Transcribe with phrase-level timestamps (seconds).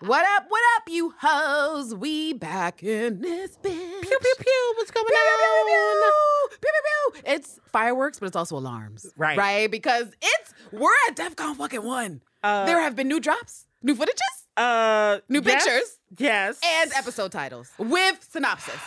[0.01, 1.93] What up, what up, you hoes?
[1.93, 4.01] We back in this bitch.
[4.01, 4.73] Pew, Pew pew.
[4.77, 6.11] What's going Pew, pew, pew, on?
[6.49, 6.69] pew, pew,
[7.13, 7.33] pew, pew.
[7.33, 9.05] It's fireworks, but it's also alarms.
[9.15, 9.37] Right.
[9.37, 9.69] Right?
[9.69, 12.21] Because it's, we're at DEFCON fucking one.
[12.43, 14.17] Uh, there have been new drops, new footages,
[14.57, 15.99] Uh, New yes, pictures?
[16.17, 16.59] Yes.
[16.65, 18.79] and episode titles with synopsis.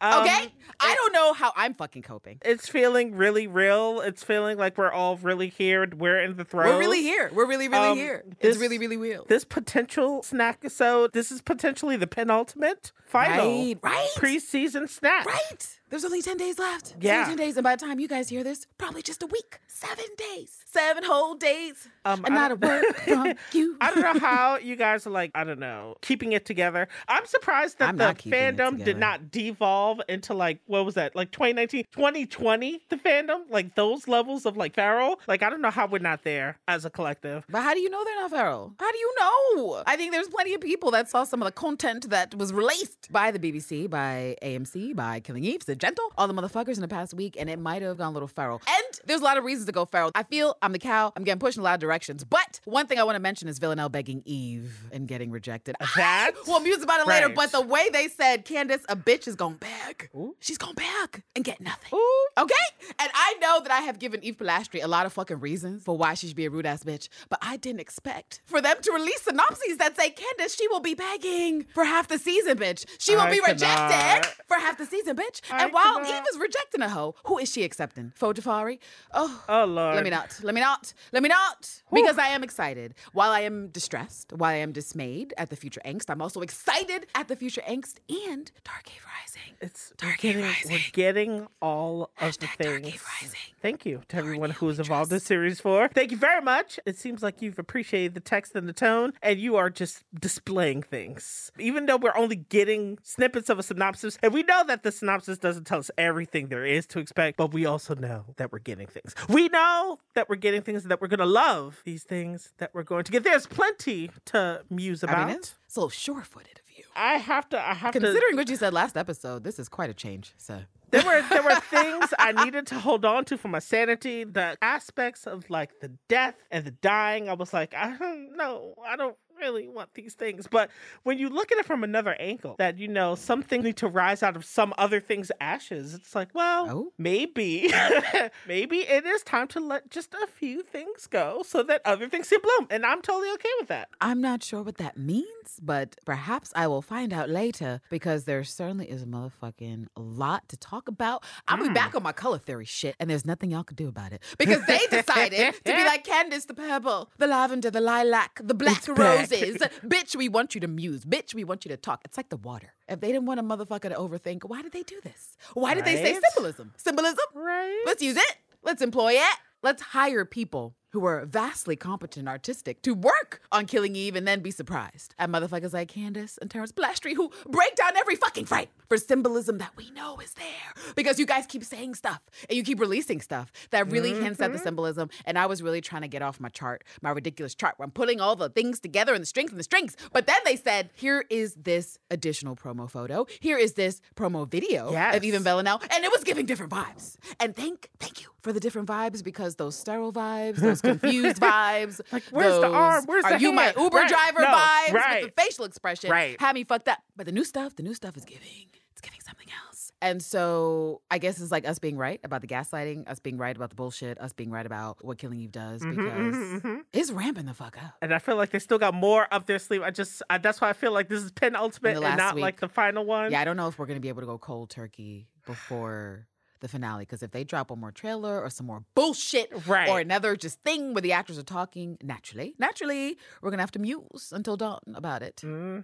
[0.00, 0.52] Um, Okay?
[0.80, 2.38] I don't know how I'm fucking coping.
[2.44, 4.00] It's feeling really real.
[4.00, 5.88] It's feeling like we're all really here.
[5.96, 6.66] We're in the throes.
[6.66, 7.30] We're really here.
[7.32, 8.24] We're really, really Um, here.
[8.40, 9.24] this- it's really, really real.
[9.28, 11.12] This potential snack episode.
[11.12, 14.08] This is potentially the penultimate final Right, right.
[14.16, 15.26] preseason snack.
[15.26, 15.78] Right.
[15.92, 16.94] There's only 10 days left.
[17.00, 17.16] Yeah.
[17.16, 17.56] only 10 days.
[17.58, 19.60] And by the time you guys hear this, probably just a week.
[19.66, 20.56] Seven days.
[20.64, 21.86] Seven whole days.
[22.06, 23.76] Um, and not a word from you.
[23.78, 26.88] I don't know how you guys are like, I don't know, keeping it together.
[27.08, 30.86] I'm surprised that I'm the not keeping it fandom did not devolve into like, what
[30.86, 33.42] was that, like 2019, 2020, the fandom?
[33.50, 35.20] Like those levels of like Farrell?
[35.28, 37.44] Like, I don't know how we're not there as a collective.
[37.50, 38.72] But how do you know they're not feral?
[38.80, 39.82] How do you know?
[39.86, 43.12] I think there's plenty of people that saw some of the content that was released
[43.12, 46.86] by the BBC, by AMC, by Killing Eve, Sid Gentle, all the motherfuckers in the
[46.86, 48.62] past week, and it might have gone a little feral.
[48.68, 50.12] And there's a lot of reasons to go feral.
[50.14, 51.12] I feel I'm the cow.
[51.16, 52.22] I'm getting pushed in a lot of directions.
[52.22, 55.74] But one thing I want to mention is Villanelle begging Eve and getting rejected.
[55.96, 56.34] That?
[56.46, 57.26] we'll muse about it later.
[57.26, 57.34] Right.
[57.34, 60.12] But the way they said, Candace, a bitch is going back.
[60.38, 61.98] She's going back and get nothing.
[61.98, 62.28] Ooh.
[62.38, 62.54] Okay?
[63.00, 65.98] And I know that I have given Eve Polastri a lot of fucking reasons for
[65.98, 68.92] why she should be a rude ass bitch, but I didn't expect for them to
[68.92, 72.84] release synopses that say, Candace, she will be begging for half the season, bitch.
[72.98, 75.40] She will I be rejected for half the season, bitch.
[75.50, 76.10] I and while cannot.
[76.20, 78.12] Eve is rejecting a hoe, who is she accepting?
[78.14, 78.78] Faux Jafari?
[79.12, 79.94] Oh, Oh, Lord.
[79.96, 80.38] let me not.
[80.42, 80.92] Let me not.
[81.12, 81.82] Let me not.
[81.92, 82.94] Because I am excited.
[83.12, 87.06] While I am distressed, while I am dismayed at the future angst, I'm also excited
[87.14, 87.96] at the future angst
[88.28, 89.54] and Dark Eve Rising.
[89.60, 90.70] It's Dark we're Eve getting, Rising.
[90.72, 92.94] we're getting all of Hashtag the Dark things.
[92.94, 93.38] Eve Rising.
[93.60, 95.26] Thank you to everyone you who is we involved in trust.
[95.26, 95.88] series four.
[95.88, 96.80] Thank you very much.
[96.86, 100.82] It seems like you've appreciated the text and the tone, and you are just displaying
[100.82, 101.52] things.
[101.58, 105.38] Even though we're only getting snippets of a synopsis, and we know that the synopsis
[105.52, 108.86] doesn't tell us everything there is to expect, but we also know that we're getting
[108.86, 109.14] things.
[109.28, 112.84] We know that we're getting things that we're going to love, these things that we're
[112.84, 113.22] going to get.
[113.22, 115.18] There's plenty to muse about.
[115.18, 116.84] I mean, it's so sure footed of you.
[116.96, 117.58] I have to.
[117.60, 118.00] I have to.
[118.00, 120.32] Considering what you said last episode, this is quite a change.
[120.38, 124.24] So There were there were things I needed to hold on to for my sanity.
[124.24, 128.74] The aspects of like the death and the dying, I was like, I don't know,
[128.86, 130.46] I don't really want these things.
[130.46, 130.70] But
[131.02, 133.88] when you look at it from another angle, that you know some things need to
[133.88, 136.92] rise out of some other thing's ashes, it's like, well, Oh.
[136.96, 137.72] maybe,
[138.46, 142.28] maybe it is time to let just a few things go so that other things
[142.28, 143.88] can bloom, and I'm totally okay with that.
[144.00, 148.44] I'm not sure what that means, but perhaps I will find out later because there
[148.44, 151.24] certainly is a motherfucking lot to talk about.
[151.48, 151.74] I'll be mm.
[151.74, 154.64] back on my color theory shit, and there's nothing y'all can do about it because
[154.66, 158.86] they decided to be like Candace the purple, the lavender, the lilac, the black It's
[158.86, 159.31] back.
[159.32, 159.62] Roses.
[159.84, 161.04] Bitch, we want you to muse.
[161.04, 162.02] Bitch, we want you to talk.
[162.04, 162.74] It's like the water.
[162.88, 165.36] If they didn't want a motherfucker to overthink, why did they do this?
[165.54, 166.72] Why did they say symbolism?
[166.76, 167.24] Symbolism?
[167.34, 167.82] Right?
[167.86, 168.36] Let's use it.
[168.62, 169.38] Let's employ it.
[169.62, 174.28] Let's hire people who are vastly competent and artistic to work on Killing Eve and
[174.28, 178.44] then be surprised at motherfuckers like Candace and Terrence Polastri who break down every fucking
[178.44, 180.92] frame for symbolism that we know is there.
[180.94, 184.52] Because you guys keep saying stuff and you keep releasing stuff that really hints at
[184.52, 184.64] the mm-hmm.
[184.64, 185.10] symbolism.
[185.24, 187.90] And I was really trying to get off my chart, my ridiculous chart where I'm
[187.90, 189.96] putting all the things together and the strings and the strings.
[190.12, 193.26] But then they said, here is this additional promo photo.
[193.40, 195.16] Here is this promo video Yes.
[195.16, 195.80] of even Villanelle.
[195.90, 197.16] And it was giving different vibes.
[197.40, 202.00] And thank thank you for the different vibes because those sterile vibes, those confused vibes,
[202.12, 203.04] Like, where's the arm?
[203.06, 203.72] Where's are the you my?
[203.76, 204.08] Uber Right.
[204.08, 205.24] driver No, vibes right.
[205.24, 206.40] with the facial expression Right.
[206.40, 206.98] had me fucked up.
[207.16, 208.66] But the new stuff, the new stuff is giving.
[208.90, 209.92] It's giving something else.
[210.02, 213.54] And so I guess it's like us being right about the gaslighting, us being right
[213.56, 215.96] about the bullshit, us being right about what Killing Eve does because
[216.34, 216.80] mhm, mhm.
[216.92, 217.94] it's ramping the fuck up.
[218.02, 219.82] and I feel like they still got more up their sleeve.
[219.82, 222.42] I just I, that's why I feel like this is penultimate and not week.
[222.42, 223.30] like the final one.
[223.30, 226.26] Yeah, I don't know if we're gonna be able to go cold turkey before
[226.62, 229.88] the finale because if they drop one more trailer or some more bullshit Right.
[229.90, 233.78] or another just thing where the actors are talking naturally, naturally, we're gonna have to
[233.78, 235.40] muse until dawn about it.
[235.44, 235.80] hmm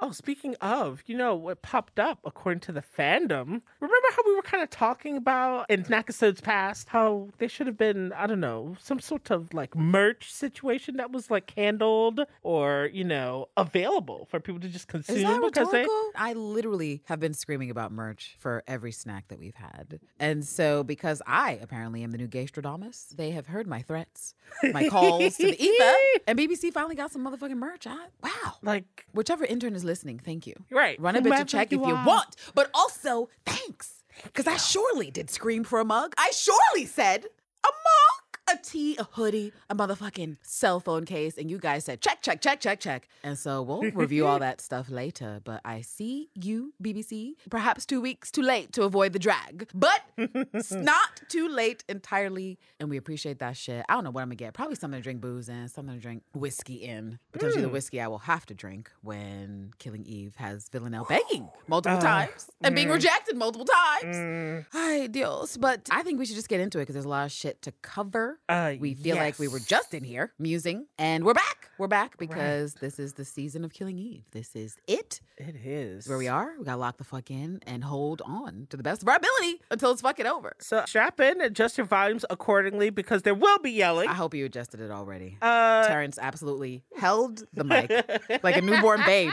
[0.00, 3.62] Oh, speaking of, you know what popped up according to the fandom?
[3.80, 7.78] Remember how we were kind of talking about in episodes past how there should have
[7.78, 12.90] been, I don't know, some sort of like merch situation that was like handled or,
[12.92, 15.86] you know, available for people to just consume Is that because they?
[16.16, 20.00] I literally have been screaming about merch for every snack that we've had.
[20.18, 24.34] And so, because I apparently am the new Gaystradamus, they have heard my threats,
[24.72, 27.86] my calls to the ether, and BBC finally got some motherfucking merch.
[27.86, 28.54] I, wow.
[28.62, 30.54] like Whichever intern is listening, thank you.
[30.70, 30.98] Right.
[31.00, 32.06] Run a bit Whomever to check if you you are.
[32.06, 34.02] want, but also thanks.
[34.24, 36.14] Because I surely did scream for a mug.
[36.16, 38.13] I surely said a mug,
[38.54, 42.40] a tee, a hoodie, a motherfucking cell phone case, and you guys said check, check,
[42.40, 43.08] check, check, check.
[43.22, 45.40] And so we'll review all that stuff later.
[45.44, 50.00] But I see you, BBC, perhaps two weeks too late to avoid the drag, but
[50.16, 52.58] it's not too late entirely.
[52.80, 53.84] And we appreciate that shit.
[53.88, 54.54] I don't know what I'm gonna get.
[54.54, 57.18] Probably something to drink booze in, something to drink whiskey in.
[57.32, 61.98] Potentially the whiskey I will have to drink when Killing Eve has Villanelle begging multiple
[61.98, 62.92] Uh, times and being mm.
[62.94, 64.16] rejected multiple times.
[64.16, 65.56] mm, Ay, Dios.
[65.56, 67.62] But I think we should just get into it because there's a lot of shit
[67.62, 68.38] to cover.
[68.48, 71.70] Uh, We feel like we were just in here musing, and we're back.
[71.78, 74.24] We're back because this is the season of Killing Eve.
[74.30, 75.20] This is it.
[75.36, 76.06] It is.
[76.06, 79.02] Where we are, we gotta lock the fuck in and hold on to the best
[79.02, 80.52] of our ability until it's fucking over.
[80.60, 84.08] So strap in, adjust your volumes accordingly because there will be yelling.
[84.08, 85.36] I hope you adjusted it already.
[85.42, 87.90] Uh, Terrence absolutely held the mic
[88.44, 89.32] like a newborn babe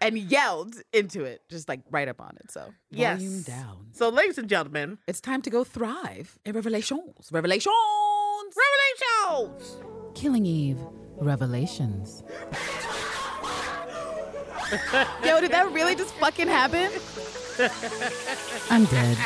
[0.00, 2.50] and yelled into it, just like right up on it.
[2.52, 3.18] So yes.
[3.18, 3.86] volume down.
[3.92, 7.30] So, ladies and gentlemen, It's time to go thrive in Revelations.
[7.32, 7.74] Revelations.
[8.50, 9.76] Revelations.
[10.14, 10.78] Killing Eve.
[11.18, 12.22] Revelations.
[15.24, 16.90] Yo, did that really just fucking happen?
[18.70, 19.18] I'm dead.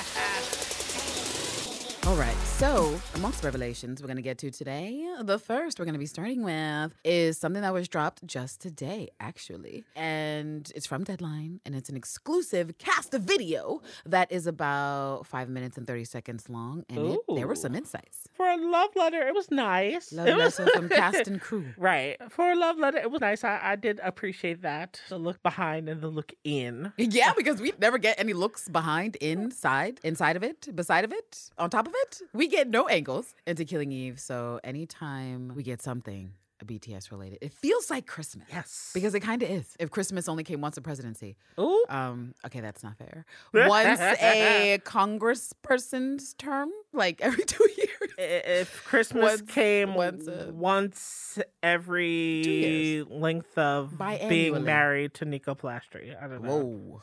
[2.07, 5.93] All right, so amongst revelations we're going to get to today, the first we're going
[5.93, 9.85] to be starting with is something that was dropped just today, actually.
[9.95, 15.51] And it's from Deadline, and it's an exclusive cast of video that is about five
[15.51, 16.87] minutes and 30 seconds long.
[16.89, 18.27] And it, there were some insights.
[18.33, 20.11] For a love letter, it was nice.
[20.13, 21.67] Love it was letter from cast and crew.
[21.77, 22.17] Right.
[22.31, 23.45] For a love letter, it was nice.
[23.45, 24.99] I, I did appreciate that.
[25.11, 26.93] The look behind and the look in.
[27.17, 31.51] Yeah, because we never get any looks behind, inside, inside of it, beside of it,
[31.57, 32.21] on top of it.
[32.35, 34.19] We get no angles into Killing Eve.
[34.21, 36.33] So anytime we get something
[36.65, 38.47] BTS related, it feels like Christmas.
[38.51, 38.91] Yes.
[38.95, 39.77] Because it kind of is.
[39.79, 41.37] If Christmas only came once a presidency.
[41.61, 41.85] Ooh.
[41.91, 43.25] Um, okay, that's not fair.
[43.53, 47.91] Once a congressperson's term, like every two years.
[48.19, 54.29] If Christmas Once- came once once, every length of Biannually.
[54.29, 56.17] being married to Nico Polastri.
[56.21, 56.59] I don't know.
[56.59, 57.03] Whoa.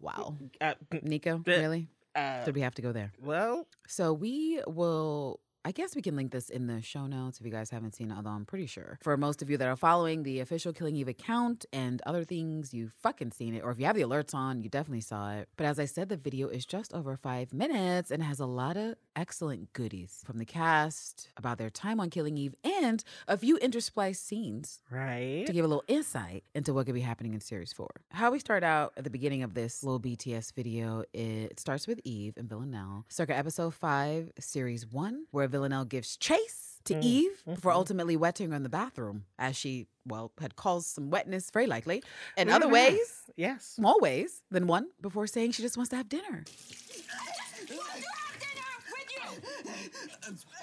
[0.00, 0.36] Wow.
[0.60, 1.88] Uh, Nico, really?
[2.14, 3.12] Uh, Did we have to go there?
[3.20, 5.40] well, So we will.
[5.64, 8.10] I guess we can link this in the show notes if you guys haven't seen
[8.10, 8.98] it, although I'm pretty sure.
[9.00, 12.74] For most of you that are following the official Killing Eve account and other things,
[12.74, 13.62] you've fucking seen it.
[13.62, 15.48] Or if you have the alerts on, you definitely saw it.
[15.56, 18.76] But as I said, the video is just over five minutes and has a lot
[18.76, 23.56] of excellent goodies from the cast about their time on Killing Eve and a few
[23.58, 25.46] interspliced scenes right.
[25.46, 27.90] to give a little insight into what could be happening in series four.
[28.10, 32.00] How we start out at the beginning of this little BTS video, it starts with
[32.02, 37.42] Eve and Villanelle, circa episode five, series one, where Villanelle gives chase to Mm, Eve
[37.46, 37.76] before mhm.
[37.76, 42.02] ultimately wetting her in the bathroom, as she, well, had caused some wetness, very likely,
[42.36, 43.64] in other ways, Yes.
[43.64, 46.42] small ways than one, before saying she just wants to have dinner.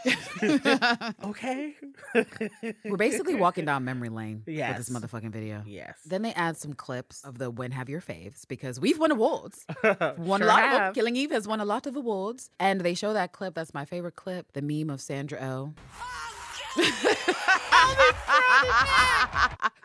[1.23, 1.75] Okay.
[2.85, 5.63] We're basically walking down memory lane with this motherfucking video.
[5.65, 5.99] yes.
[6.05, 9.65] Then they add some clips of the When Have Your Faves because we've won awards.
[9.83, 10.93] won Sure a lot of them.
[10.93, 12.49] Killing Eve has won a lot of awards.
[12.59, 13.53] And they show that clip.
[13.55, 14.53] That's my favorite clip.
[14.53, 15.73] The meme of Sandra Oh.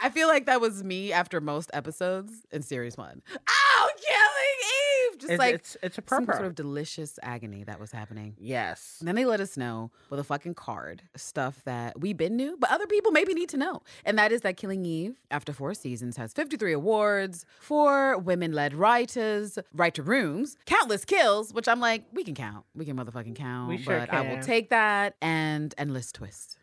[0.01, 3.23] I feel like that was me after most episodes in series one.
[3.49, 5.19] Oh, killing Eve!
[5.21, 6.37] Just It's, like it's it's a some purpose.
[6.37, 8.35] sort of delicious agony that was happening.
[8.39, 8.97] yes.
[9.01, 12.57] And then they let us know with a fucking card stuff that we been knew,
[12.59, 13.83] but other people maybe need to know.
[14.05, 18.75] And that is that Killing Eve, after four seasons, has 53 awards, four women led
[18.75, 19.59] writers,
[19.95, 22.65] to rooms, countless kills, which I'm like, we can count.
[22.75, 23.81] We can motherfucking count.
[23.81, 26.59] Sure but I will take that and endless twist.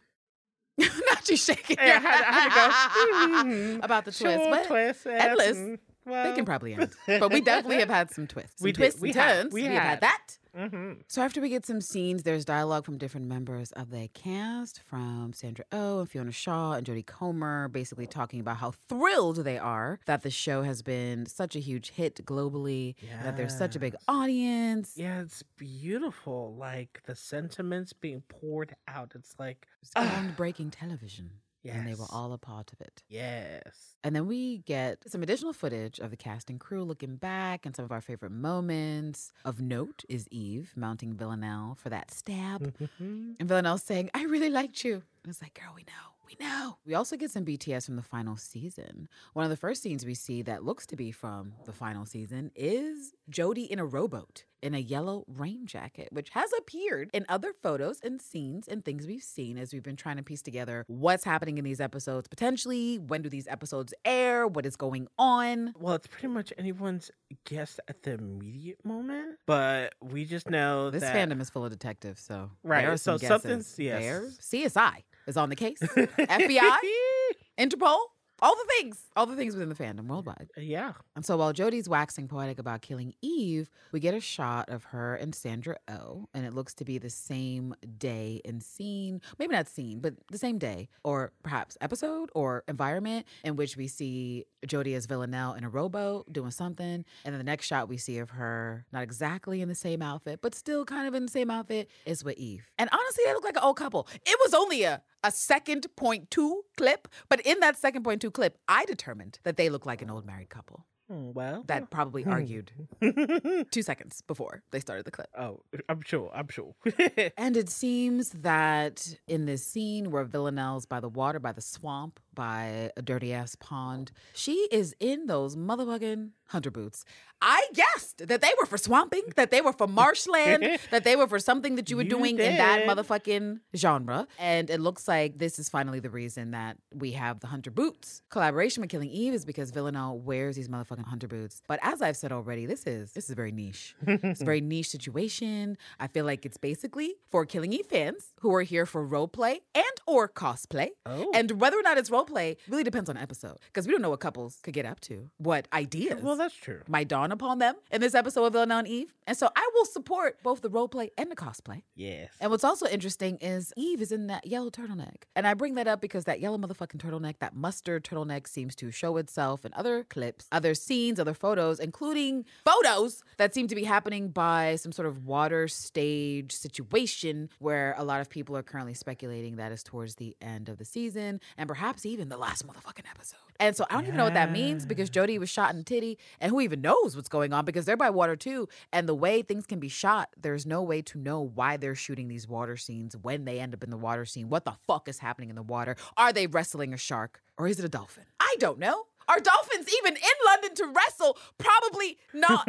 [1.30, 1.78] You shaking.
[1.80, 4.44] I had, I had to go "Mhm, about the twist.
[4.50, 5.80] But twist, endless.
[6.08, 6.92] Mm, they can probably end.
[7.08, 8.60] But we definitely have had some twists.
[8.60, 8.78] Some We did.
[8.78, 9.36] twists We and have.
[9.44, 9.54] turns.
[9.54, 10.38] We have had that.
[10.58, 11.02] mhm.
[11.08, 15.32] So after we get some scenes, there's dialogue from different members of the cast, from
[15.34, 20.00] Sandra Oh and Fiona Shaw and Jodie Comer, basically talking about how thrilled they are
[20.06, 23.80] that the show has been such a huge hit globally, and that there's such a
[23.80, 24.94] big audience.
[24.98, 26.56] Yeah, it's beautiful.
[26.58, 29.14] Like the sentiments being poured out.
[29.16, 31.30] It's like It's groundbreaking television.
[31.66, 33.04] And they were all a part of it.
[33.08, 33.96] Yes.
[34.04, 37.76] And then we get some additional footage of the cast and crew looking back and
[37.76, 39.32] some of our favorite moments.
[39.46, 42.76] Of note is Eve mounting Villanelle for that stab.
[42.80, 43.36] Mhm.
[43.40, 45.04] And Villanelle saying, I really liked you.
[45.24, 46.11] And it's like, girl, we know.
[46.28, 46.78] We know.
[46.86, 49.10] We also get some BTS from the final season.
[49.34, 52.52] One of the first scenes we see that looks to be from the final season
[52.56, 57.52] is Jodie in a rowboat in a yellow rain jacket, which has appeared in other
[57.64, 61.24] photos and scenes and things we've seen as we've been trying to piece together what's
[61.24, 62.98] happening in these episodes potentially.
[63.00, 64.48] When do these episodes air?
[64.48, 65.74] What is going on?
[65.80, 67.10] Well, it's pretty much anyone's
[67.46, 71.72] guess at the immediate moment, but we just know This that fandom is full of
[71.72, 73.80] detectives, so Right, There are so some something's- guesses.
[73.80, 74.02] yes.
[74.02, 75.80] There's CSI is on the case.
[75.80, 76.78] FBI,
[77.60, 77.98] Interpol,
[78.44, 80.50] all the things, all the things within the fandom worldwide.
[80.58, 80.94] yeah.
[81.16, 85.14] And so while Jodie's waxing poetic about killing Eve, we get a shot of her
[85.16, 89.68] and Sandra O, and it looks to be the same day and scene, maybe not
[89.68, 94.96] scene, but the same day, or perhaps episode or environment in which we see Jodie
[94.96, 98.32] as Villanelle in a rowboat doing something, and then the next shot we see of
[98.32, 101.90] her not exactly in the same outfit, but still kind of in the same outfit
[102.08, 102.72] is with Eve.
[102.80, 104.08] And honestly, they look like an old couple.
[104.26, 108.32] It was only a a second point two clip, but in that second point two
[108.32, 112.24] clip, I determined that they look like an old married couple Hmm, Well, that probably
[112.26, 112.72] argued
[113.72, 115.28] two seconds before they started the clip.
[115.38, 115.60] oh,
[115.90, 116.32] I'm sure.
[116.34, 116.74] I'm sure.
[117.38, 122.20] And it seems that in this scene where Villanelle's by the water, by the swamp,
[122.34, 127.06] by a dirty ass pond, she is in those motherfucking hunter boots.
[127.42, 131.28] I guessed that they were for swamping, that they were for marshland, that they were
[131.28, 134.28] for something that you were You doing in that motherfucking genre.
[134.38, 138.22] And it looks like this is finally the reason that we have the hunter boots.
[138.30, 141.64] Collaboration with Killing Eve is because Villanelle wears these motherfucking hunter boots.
[141.68, 143.96] But as I've said already, this is this is very niche.
[144.06, 145.78] it's a very niche situation.
[146.00, 149.62] I feel like it's basically for Killing Eve fans who are here for role play
[149.74, 150.90] and or cosplay.
[151.08, 151.32] Oh.
[151.34, 154.10] And whether or not it's role play really depends on episode because we don't know
[154.10, 156.82] what couples could get up to, what ideas well, that's true.
[156.88, 159.14] might dawn upon them in this episode of Villanelle and Eve.
[159.28, 161.84] And so I will support both the role play and the cosplay.
[161.96, 162.30] Yes.
[162.40, 165.24] And what's also interesting is Eve is in that yellow turtleneck.
[165.36, 168.92] And I bring that up because that yellow motherfucking turtleneck, that mustard turtleneck, seems to
[168.92, 173.84] show itself in other clips, other scenes, other photos, including photos that seem to be
[173.84, 178.94] happening by some sort of water stage situation where a lot of people are currently
[178.94, 183.10] speculating that is towards the end of the season and perhaps even the last motherfucking
[183.10, 183.38] episode.
[183.60, 185.84] And so I don't even know what that means because Jodie was shot in the
[185.84, 188.68] titty and who even knows what's going on because they're by water too.
[188.92, 192.28] And the way things can be shot, there's no way to know why they're shooting
[192.28, 195.20] these water scenes, when they end up in the water scene, what the fuck is
[195.20, 195.96] happening in the water.
[196.18, 198.24] Are they wrestling a shark or is it a dolphin?
[198.40, 199.06] I don't know.
[199.28, 201.38] Are dolphins even in London to wrestle?
[201.58, 202.68] Probably not.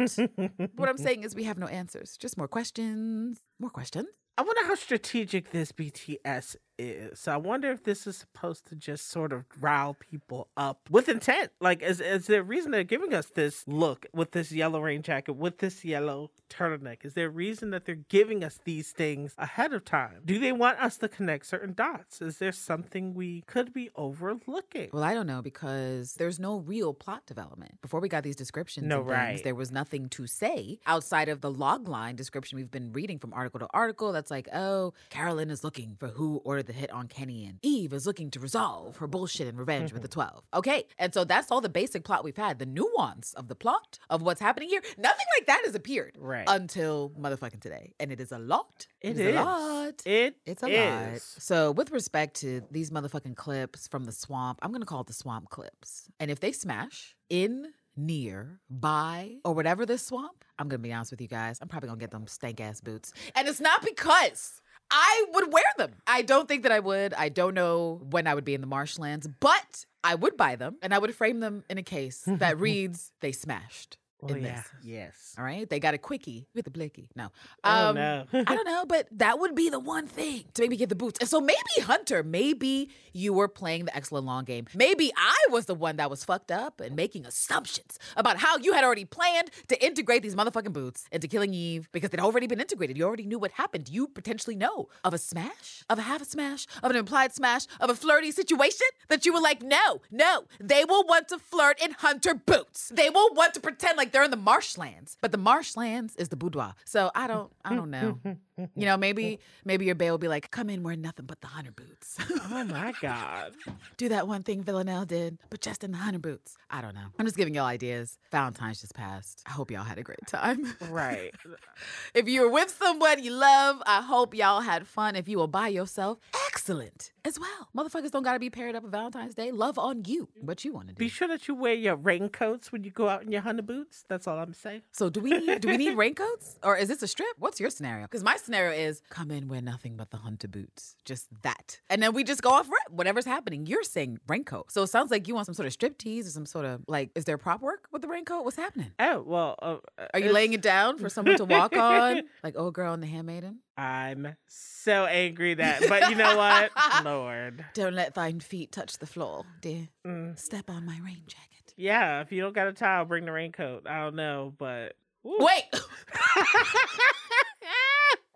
[0.75, 4.07] what I'm saying is we have no answers, just more questions, more questions.
[4.37, 6.55] I wonder how strategic this BTS
[6.89, 7.19] is.
[7.19, 11.09] So I wonder if this is supposed to just sort of rile people up with
[11.09, 11.51] intent.
[11.59, 15.01] Like, is, is there a reason they're giving us this look with this yellow rain
[15.01, 17.05] jacket, with this yellow turtleneck?
[17.05, 20.21] Is there a reason that they're giving us these things ahead of time?
[20.25, 22.21] Do they want us to connect certain dots?
[22.21, 24.89] Is there something we could be overlooking?
[24.93, 27.81] Well, I don't know because there's no real plot development.
[27.81, 29.43] Before we got these descriptions, No, and things, right.
[29.43, 33.33] there was nothing to say outside of the log line description we've been reading from
[33.33, 34.11] article to article.
[34.11, 37.93] That's like, oh, Carolyn is looking for who ordered the hit on Kenny, and Eve
[37.93, 40.43] is looking to resolve her bullshit and revenge with the 12.
[40.53, 40.85] Okay.
[40.97, 42.59] And so that's all the basic plot we've had.
[42.59, 46.45] The nuance of the plot of what's happening here, nothing like that has appeared Right.
[46.47, 47.93] until motherfucking today.
[47.99, 48.87] And it is a lot.
[49.01, 49.35] It is is.
[49.35, 50.01] a lot.
[50.05, 51.21] It It's a lot.
[51.21, 55.07] So, with respect to these motherfucking clips from the swamp, I'm going to call it
[55.07, 56.09] the swamp clips.
[56.19, 60.93] And if they smash in, near, by, or whatever this swamp, I'm going to be
[60.93, 63.13] honest with you guys, I'm probably going to get them stank ass boots.
[63.35, 64.61] And it's not because.
[64.95, 65.95] I would wear them.
[66.05, 67.15] I don't think that I would.
[67.15, 70.77] I don't know when I would be in the marshlands, but I would buy them
[70.83, 73.97] and I would frame them in a case that reads, They smashed.
[74.29, 74.55] Well, in yeah.
[74.55, 74.65] this.
[74.83, 75.35] Yes.
[75.37, 75.69] All right.
[75.69, 77.09] They got a quickie with a blicky.
[77.15, 77.29] No.
[77.63, 78.25] Oh, Um, no.
[78.33, 81.19] I don't know, but that would be the one thing to maybe get the boots.
[81.19, 84.65] And so maybe Hunter, maybe you were playing the excellent long game.
[84.75, 88.73] Maybe I was the one that was fucked up and making assumptions about how you
[88.73, 92.59] had already planned to integrate these motherfucking boots into Killing Eve because they'd already been
[92.61, 92.97] integrated.
[92.97, 93.89] You already knew what happened.
[93.89, 97.63] You potentially know of a smash, of a half a smash, of an implied smash,
[97.79, 101.81] of a flirty situation that you were like, no, no, they will want to flirt
[101.83, 102.91] in Hunter boots.
[102.95, 105.17] They will want to pretend like they're in the marshlands.
[105.21, 106.75] But the marshlands is the boudoir.
[106.85, 108.19] So I don't, I don't know.
[108.57, 111.47] You know, maybe maybe your bae will be like, "Come in wearing nothing but the
[111.47, 112.17] hunter boots."
[112.51, 113.53] Oh my God.
[113.97, 116.55] Do that one thing Villanelle did, but just in the hunter boots.
[116.69, 117.05] I don't know.
[117.17, 118.17] I'm just giving y'all ideas.
[118.31, 119.41] Valentine's just passed.
[119.47, 120.75] I hope y'all had a great time.
[120.89, 121.33] Right.
[122.13, 125.15] if you're with someone you love, I hope y'all had fun.
[125.15, 126.19] If you were by yourself,
[126.49, 127.69] excellent as well.
[127.75, 129.51] Motherfuckers don't gotta be paired up on Valentine's Day.
[129.51, 130.27] Love on you.
[130.41, 130.99] What you want to do.
[130.99, 134.03] Be sure that you wear your raincoats when you go out in your hunter boots.
[134.09, 134.81] That's all I'm saying.
[134.91, 137.35] So do we need do we need raincoats or is this a strip?
[137.39, 138.05] What's your scenario?
[138.05, 142.01] Because my scenario is come in wear nothing but the hunter boots, just that, and
[142.01, 142.89] then we just go off rip.
[142.91, 144.71] Whatever's happening, you're saying raincoat.
[144.71, 146.81] So it sounds like you want some sort of strip tease or some sort of
[146.87, 147.11] like.
[147.15, 148.43] Is there prop work with the raincoat?
[148.45, 148.91] What's happening?
[148.99, 149.55] Oh well.
[149.61, 149.77] Uh,
[150.13, 153.07] Are you laying it down for someone to walk on, like old girl in the
[153.07, 153.59] handmaiden?
[153.77, 156.71] I'm so angry that, but you know what,
[157.03, 157.65] Lord.
[157.73, 159.89] Don't let thine feet touch the floor, dear.
[160.05, 160.37] Mm.
[160.37, 161.73] Step on my rain jacket.
[161.75, 163.87] Yeah, if you don't got a towel, bring the raincoat.
[163.87, 164.93] I don't know, but
[165.25, 165.37] Ooh.
[165.39, 165.63] Wait,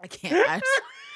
[0.01, 0.35] I can't.
[0.49, 0.61] I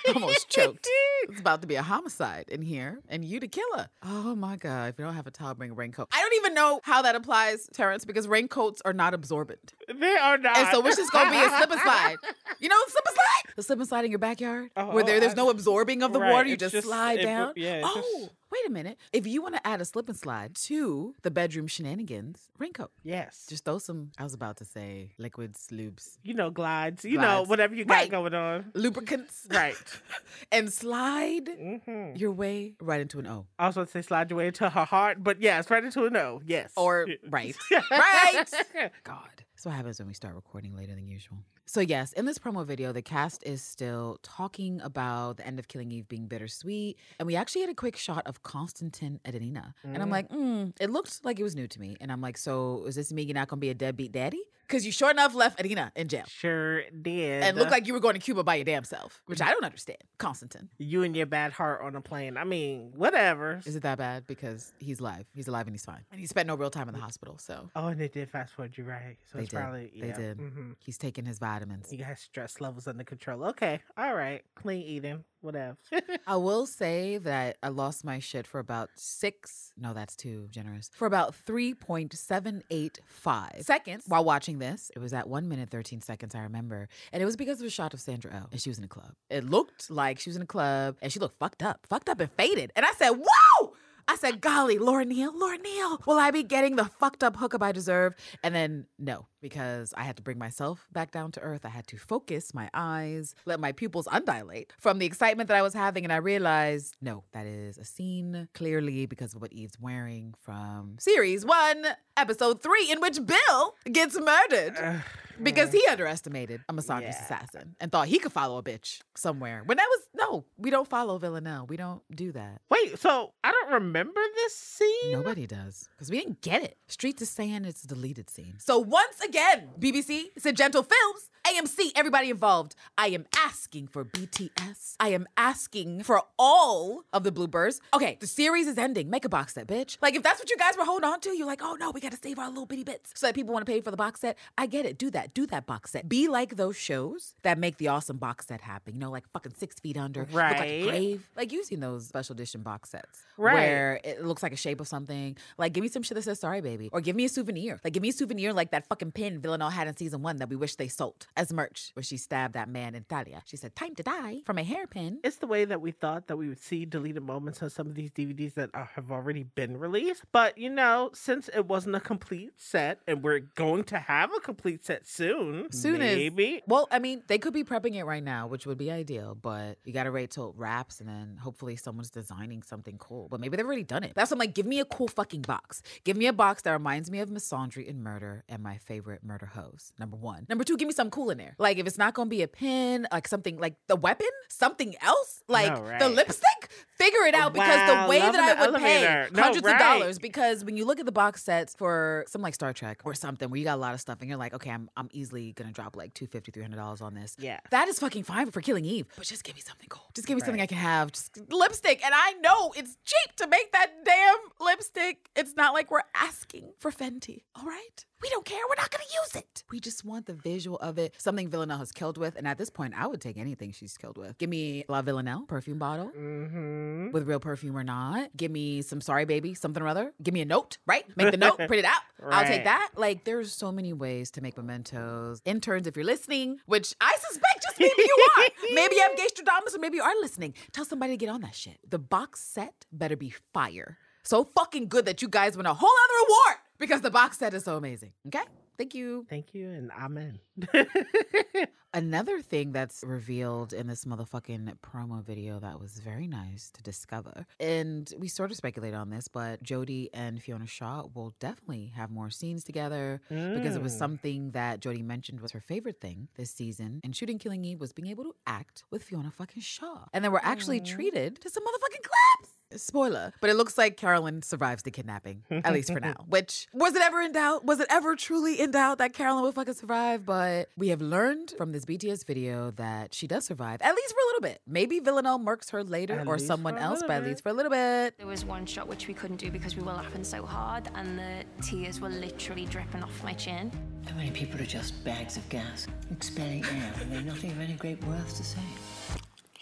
[0.15, 0.87] almost choked.
[1.29, 3.87] It's about to be a homicide in here, and you the killer.
[4.03, 4.89] Oh my god!
[4.93, 6.07] If you don't have a towel, bring a raincoat.
[6.11, 10.37] I don't even know how that applies, Terrence, because raincoats are not absorbent, They are
[10.39, 10.57] not.
[10.57, 12.15] and so which is gonna be a slip and slide.
[12.59, 13.53] You know, slip and slide.
[13.55, 16.13] The slip and slide in your backyard, Oh, where there, there's I- no absorbing of
[16.13, 16.47] the Right, water.
[16.49, 17.53] You just, just- slide it- down.
[17.55, 18.97] yeah, oh, just- wait a minute.
[19.13, 22.91] If you want to add a slip and slide to the bedroom shenanigans, raincoat.
[23.03, 23.45] Yes.
[23.49, 24.11] Just throw some.
[24.17, 27.05] I was about to say liquids, lubes, you know, glides.
[27.05, 28.11] You know, whatever you got Right.
[28.11, 28.71] going on.
[28.73, 29.75] lubricants, Right.
[30.51, 31.49] and slide
[31.85, 33.47] hmm your way right into an O.
[33.57, 36.05] I was going to say slide your way into her heart, but yes, right into
[36.05, 36.41] a no.
[36.45, 36.71] Yes.
[36.75, 37.55] Or right.
[37.91, 38.45] right.
[39.03, 39.29] God.
[39.61, 41.37] That's what happens when we start recording later than usual.
[41.67, 45.67] So, yes, in this promo video, the cast is still talking about the end of
[45.67, 46.97] Killing Eve being bittersweet.
[47.19, 49.75] And we actually had a quick shot of Constantine and Irina.
[49.83, 50.11] And I'm Mm.
[50.11, 51.95] like, mm, it looked like it was new to me.
[52.01, 54.41] And I'm like, so is this Megan not going to be a deadbeat daddy?
[54.67, 56.23] Because you sure enough left Irina in jail.
[56.29, 57.43] Sure did.
[57.43, 59.65] And looked like you were going to Cuba by your damn self, which I don't
[59.65, 59.97] understand.
[60.17, 60.69] Constantine.
[60.77, 62.37] you and your bad heart on a plane.
[62.37, 63.59] I mean, whatever.
[63.65, 64.25] Is it that bad?
[64.27, 65.25] Because he's alive.
[65.35, 66.05] He's alive and he's fine.
[66.09, 67.37] And he spent no real time in the hospital.
[67.37, 69.17] So Oh, and they did fast forward you right.
[69.29, 69.57] So They did.
[69.57, 70.17] probably They yeah.
[70.17, 70.37] did.
[70.37, 71.91] hmm he's taking his vitamins.
[71.91, 73.45] You got stress levels under control.
[73.45, 75.77] Okay, all right, clean eating, whatever.
[76.27, 80.89] I will say that I lost my shit for about six, no, that's too generous,
[80.95, 84.91] for about 3.785 seconds while watching this.
[84.95, 86.87] It was at one minute, 13 seconds, I remember.
[87.11, 88.87] And it was because of a shot of Sandra Oh, and she was in a
[88.87, 89.13] club.
[89.29, 92.19] It looked like she was in a club and she looked fucked up, fucked up
[92.19, 92.71] and faded.
[92.75, 93.73] And I said, Whoa!
[94.07, 97.61] I said, golly, Laura Neal, Laura Neal, will I be getting the fucked up hookup
[97.61, 98.13] I deserve?
[98.43, 101.65] And then no, because I had to bring myself back down to earth.
[101.65, 105.61] I had to focus my eyes, let my pupils undilate from the excitement that I
[105.61, 106.03] was having.
[106.03, 110.97] And I realized, no, that is a scene clearly because of what Eve's wearing from
[110.99, 111.85] series one,
[112.17, 114.77] episode three, in which Bill gets murdered.
[114.77, 114.99] Uh,
[115.41, 117.25] because he underestimated a misogynist Yeah.
[117.25, 119.63] assassin and thought he could follow a bitch somewhere.
[119.65, 121.65] When that was no, we don't follow Villanelle.
[121.65, 122.61] We don't do that.
[122.69, 125.13] Wait, so I don't remember this scene.
[125.13, 126.77] Nobody does because we didn't get it.
[126.89, 128.55] Streets is saying it's a deleted scene.
[128.59, 132.75] So once again, BBC, Gentle Films, AMC, everybody involved.
[132.97, 134.95] I am asking for BTS.
[134.99, 137.79] I am asking for all of the bloopers.
[137.93, 139.09] Okay, the series is ending.
[139.09, 139.97] Make a box set, bitch.
[140.01, 141.99] Like if that's what you guys were holding on to, you're like, oh no, we
[141.99, 143.97] got to save our little bitty bits so that people want to pay for the
[143.97, 144.37] box set.
[144.57, 144.97] I get it.
[144.99, 145.33] Do that.
[145.33, 146.07] Do that box set.
[146.07, 148.93] Be like those shows that make the awesome box set happen.
[148.95, 150.83] You know, like fucking Six Feet Under, look like a Right.
[150.83, 151.29] grave.
[151.35, 153.53] Like you've seen those special edition box sets Right.
[153.53, 155.35] where it looks like a shape of something.
[155.57, 156.89] Like, give me some shit that says sorry, baby.
[156.91, 157.79] Or give me a souvenir.
[157.83, 160.49] Like, give me a souvenir like that fucking pin Villanelle had in season one that
[160.49, 163.43] we wish they sold as merch, where she stabbed that man in Thalia.
[163.45, 165.19] She said, time to die from a hairpin.
[165.23, 167.93] It's the way that we thought that we would see deleted moments on some of
[167.93, 170.23] these DVDs that are, have already been released.
[170.31, 174.39] But you know, since it wasn't a complete set, and we're going to have a
[174.39, 176.63] complete set soon, Soon as- maybe.
[176.65, 179.77] Well, I mean, they could be prepping it right now, which would be ideal, but
[179.85, 183.27] you gotta wait till it wraps and then hopefully someone's designing something cool.
[183.29, 184.13] But maybe they've already done it.
[184.15, 185.83] That's why I'm like, give me a cool fucking box.
[186.05, 189.45] Give me a box that reminds me of misandry and murder and my favorite murder
[189.45, 189.93] host.
[189.99, 190.45] Number one.
[190.49, 191.55] Number two, give me something cool in there.
[191.57, 195.43] Like if it's not gonna be a pin, like something like the weapon, something else,
[195.47, 199.27] like No, the lipstick, figure it out because the way that I the would pay.
[199.31, 202.55] No, hundreds of dollars because when you look at the box sets for something like
[202.55, 204.69] Star Trek or something where you got a lot of stuff and you're like, okay,
[204.69, 207.35] I'm, I'm easily gonna drop like $250, $300 on this.
[207.39, 207.59] Yeah.
[207.71, 210.09] That is fucking fine for Killing Eve, but just give me something cool.
[210.13, 211.11] Just give me something I can have.
[211.11, 212.03] Just lipstick.
[212.05, 215.29] And I know it's cheap to make that damn lipstick.
[215.35, 218.05] It's not like we're asking for Fenty, all right?
[218.21, 218.59] We don't care.
[218.69, 219.63] We're not going to use it.
[219.71, 221.13] We just want the visual of it.
[221.17, 222.35] Something Villanelle has killed with.
[222.35, 224.37] And at this point, I would take anything she's killed with.
[224.37, 227.11] Give me La Villanelle perfume bottle Mm-hmm.
[227.11, 228.35] with real perfume or not.
[228.35, 230.13] Give me some sorry baby, something or other.
[230.21, 231.05] Give me a note, right?
[231.15, 232.01] Make the note, print it out.
[232.31, 232.89] I'll take that.
[232.95, 235.41] Like, there's so many ways to make mementos.
[235.45, 238.43] Interns, if you're listening, which I suspect just maybe you are.
[238.73, 240.53] maybe you have Gaystradamus or maybe you are listening.
[240.71, 241.77] Tell somebody to get on that shit.
[241.89, 243.97] The box set better be fire.
[244.23, 247.53] So fucking good that you guys win a whole other reward because the box set
[247.55, 248.11] is so amazing.
[248.27, 248.43] Okay?
[248.81, 249.27] Thank you.
[249.29, 250.39] Thank you and amen.
[251.93, 257.45] Another thing that's revealed in this motherfucking promo video that was very nice to discover,
[257.59, 262.09] and we sort of speculate on this, but Jodie and Fiona Shaw will definitely have
[262.09, 263.99] more scenes together because it was Mm.
[263.99, 267.01] something that Jodie mentioned was her favorite thing this season.
[267.03, 270.29] And shooting Killing Eve was being able to act with Fiona fucking Shaw, and they
[270.29, 270.85] were actually Aw.
[270.85, 272.51] treated to some motherfucking claps.
[272.75, 276.25] Spoiler, but it looks like Carolyn survives the kidnapping, at least for now.
[276.27, 277.65] Which was it ever in doubt?
[277.65, 280.25] Was it ever truly in doubt that Carolyn would fucking survive?
[280.25, 284.19] But we have learned from this BTS video that she does survive, at least for
[284.19, 284.61] a little bit.
[284.67, 287.71] Maybe Villanelle murks her later At or someone else, but at least for a little
[287.71, 288.17] bit.
[288.17, 291.17] There was one shot which we couldn't do because we were laughing so hard and
[291.17, 293.71] the tears were literally dripping off my chin.
[294.07, 297.73] How many people are just bags of gas, expelling air, and they've nothing of any
[297.73, 298.59] great worth to say?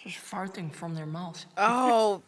[0.02, 1.44] Just farting from their mouth.
[1.58, 2.22] Oh,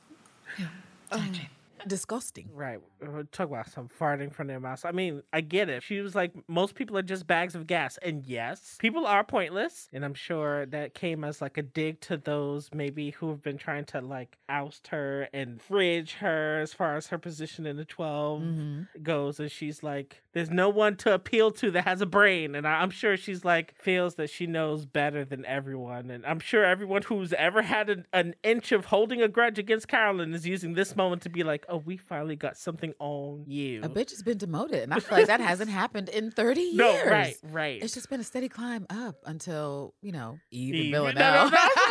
[0.59, 1.49] Exactly.
[1.89, 2.49] Disgusting.
[2.53, 2.79] Right.
[3.01, 4.85] We're talking about some farting from their mouths.
[4.85, 5.83] I mean, I get it.
[5.83, 7.99] She was like, most people are just bags of gas.
[8.03, 9.89] And yes, people are pointless.
[9.93, 13.59] And I'm sure that came as like a dig to those maybe who have been
[13.59, 17.85] trying to like oust her and fridge her as far as her position in the
[17.85, 19.03] 12 Mm-hmm.
[19.03, 19.41] goes.
[19.41, 22.55] And she's like, there's no one to appeal to that has a brain.
[22.55, 26.11] And I'm sure she's like, feels that she knows better than everyone.
[26.11, 29.89] And I'm sure everyone who's ever had an, an inch of holding a grudge against
[29.89, 33.81] Carolyn is using this moment to be like, oh, we finally got something on you.
[33.83, 36.75] A bitch has been demoted, and I feel like that hasn't happened in 30 years.
[36.77, 37.83] No, right, right.
[37.83, 40.83] It's just been a steady climb up until, you know, Eve Eve.
[40.85, 41.51] and No, Villanelle.
[41.51, 41.82] no, no.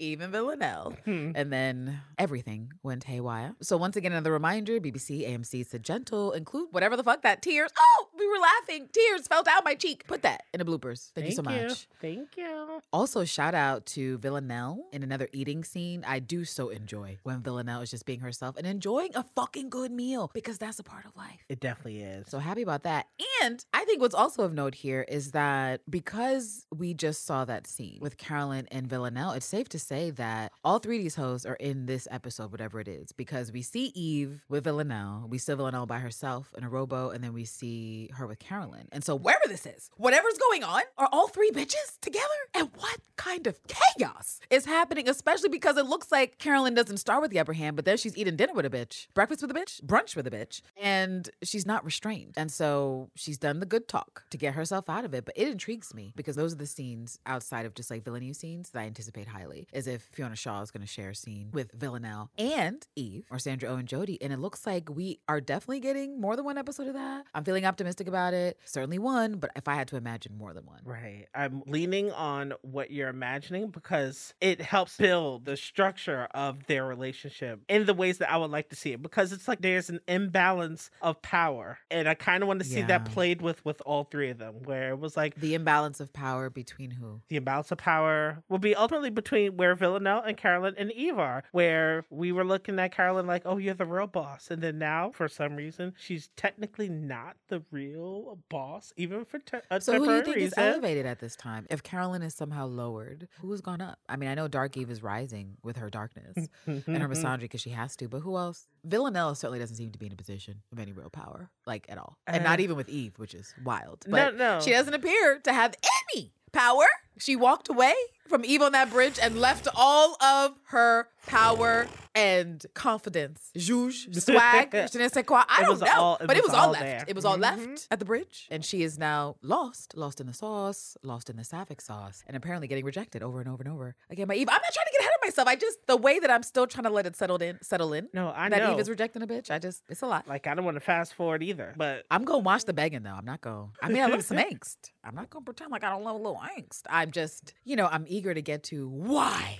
[0.00, 0.94] Eve and Villanelle.
[1.04, 1.32] Hmm.
[1.34, 3.54] And then everything went haywire.
[3.60, 7.70] So once again, another reminder, BBC, AMC, Sid Gentle, include whatever the fuck that tears.
[7.78, 8.88] Oh, we were laughing.
[8.92, 10.06] Tears fell down my cheek.
[10.06, 11.12] Put that in the bloopers.
[11.14, 11.88] Thank, you so much.
[12.00, 12.80] Thank you.
[12.92, 16.04] Also, shout out to Villanelle in another eating scene.
[16.06, 19.90] I do so enjoy when Villanelle is just being herself and enjoying a fucking good
[19.92, 21.44] meal because that's a part of life.
[21.48, 22.28] It definitely is.
[22.28, 23.06] So happy about that.
[23.42, 27.66] And I think what's also of note here is that because we just saw that
[27.66, 31.44] scene with Carolyn and Villanelle, it's safe to say that all three of these hosts
[31.44, 35.52] are in this episode, whatever it is, because we see Eve with Villanelle, we see
[35.52, 38.88] Villanelle by herself in a robo, and then we see her with Carolyn.
[38.92, 42.26] And so wherever this is, whatever's going on, are all three bitches together?
[42.54, 47.22] And what kind of chaos is happening, especially because it looks like Carolyn doesn't start
[47.22, 49.54] with the upper hand, but then she's eating dinner with a bitch, breakfast with a
[49.54, 52.34] bitch, brunch with a bitch, and she's not restrained.
[52.36, 55.24] And so she's done the good talk to get herself out of it.
[55.24, 58.70] But it intrigues me because those are the scenes outside of just like villainy scenes
[58.70, 59.66] that I anticipate highly.
[59.80, 63.38] As if Fiona Shaw is going to share a scene with Villanelle and Eve or
[63.38, 64.18] Sandra Oh and Jodie.
[64.20, 67.24] And it looks like we are definitely getting more than one episode of that.
[67.34, 68.58] I'm feeling optimistic about it.
[68.66, 70.80] Certainly one, but if I had to imagine more than one.
[70.84, 71.28] Right.
[71.34, 77.60] I'm leaning on what you're imagining because it helps build the structure of their relationship
[77.66, 79.00] in the ways that I would like to see it.
[79.00, 81.78] Because it's like there's an imbalance of power.
[81.90, 84.56] And I kind of want to see that played with with all three of them,
[84.64, 87.22] where it was like The imbalance of power between who?
[87.28, 91.44] the imbalance of power will be ultimately between where Villanelle and Carolyn and Eve are,
[91.52, 94.50] where we were looking at Carolyn like, oh, you're the real boss.
[94.50, 99.58] And then now, for some reason, she's technically not the real boss, even for te-
[99.70, 101.66] a So who do you temporary think is elevated at this time?
[101.68, 103.98] If Carolyn is somehow lowered, who has gone up?
[104.08, 107.60] I mean, I know Dark Eve is rising with her darkness and her misandry because
[107.60, 108.66] she has to, but who else?
[108.84, 111.98] Villanelle certainly doesn't seem to be in a position of any real power, like at
[111.98, 114.04] all, and not Uh, even with Eve, which is wild.
[114.06, 114.60] No, But no.
[114.60, 115.74] she doesn't appear to have
[116.14, 116.86] any power.
[117.18, 117.94] She walked away
[118.28, 124.70] from Eve on that bridge and left all of her power and confidence, juge, swag,
[124.72, 125.42] je ne sais quoi.
[125.48, 126.82] I don't know, all- it but it was all all left.
[126.84, 127.04] there.
[127.06, 127.40] It was all Mhm.
[127.42, 131.36] left at the bridge, and she is now lost, lost in the sauce, lost in
[131.36, 134.48] the sapphic sauce, and apparently getting rejected over and over and over again by Eve.
[134.48, 135.46] I'm not trying to get ahead of myself.
[135.48, 138.08] I just the way that I'm still trying to let it settle in, settle in.
[138.12, 138.72] No, I that know.
[138.74, 139.50] Eve is rejecting a bitch.
[139.50, 140.26] I just it's a lot.
[140.26, 143.10] like, I don't want to fast forward either, but I'm gonna watch the begging though.
[143.14, 143.70] I'm not going.
[143.82, 144.76] I mean, I love some angst.
[145.04, 146.82] I'm not gonna pretend like I don't love a little angst.
[146.88, 149.58] I'm just, you know, I'm eager to get to why,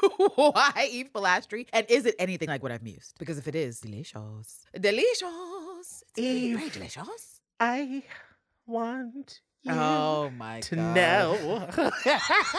[0.36, 3.14] why Eve Polastri, and is it anything like what I've mused?
[3.18, 7.40] Because if it is, delicious, delicious, it's very, very delicious.
[7.60, 8.02] I
[8.66, 10.94] want you Oh my to god!
[10.94, 11.68] know.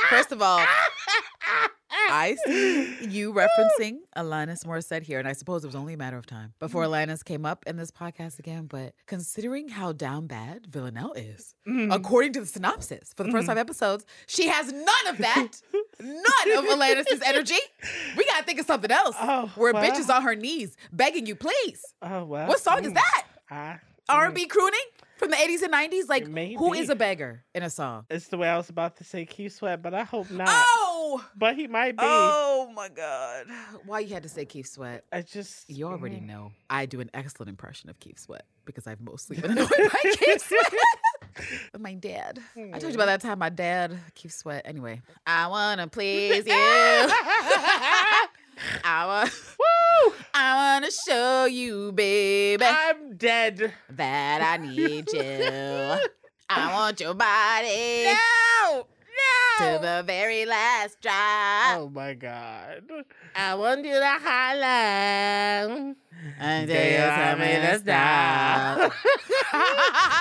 [0.09, 0.59] First of all,
[1.91, 3.33] I see you
[3.79, 6.83] referencing Alanis Morissette here, and I suppose it was only a matter of time before
[6.83, 8.65] Alanis came up in this podcast again.
[8.67, 11.93] But considering how down bad Villanelle is, Mm.
[11.93, 15.47] according to the synopsis for the first five episodes, she has none of that.
[15.99, 17.59] none of Alanis's energy.
[18.17, 19.15] We gotta think of something else.
[19.19, 19.83] Oh, where well.
[19.83, 21.83] bitch is on her knees begging you, please.
[22.01, 22.47] Oh well.
[22.47, 22.99] What song is mm,
[23.49, 23.79] that?
[24.09, 24.79] R&B crooning
[25.19, 26.07] from the 80s and 90s.
[26.09, 26.25] Like,
[26.57, 28.05] who is a beggar in a song?
[28.09, 30.47] It's the way I was about to say Keith Sweat, but I hope not.
[30.49, 32.03] Oh, But he might be.
[32.03, 33.47] oh my God!
[33.85, 35.03] Why you had to say Keith Sweat?
[35.11, 36.27] I just You already mm.
[36.27, 40.11] know I do an excellent impression of Keith Sweat because I've mostly been annoyed by
[40.13, 40.73] Keith Sweat.
[41.71, 42.39] But my dad.
[42.57, 44.63] I told you about that time my dad, Keith Sweat.
[44.65, 46.53] Anyway, I wanna please you.
[48.83, 49.65] I want, Woo!
[50.33, 53.73] I wanna show you, baby, I'm dead.
[53.89, 56.09] that I need you.
[56.49, 58.48] I want your body No!
[59.59, 61.77] To the very last drop.
[61.77, 62.83] Oh my god.
[63.35, 65.95] I want you to holler.
[66.39, 68.93] Until you tell me to to stop.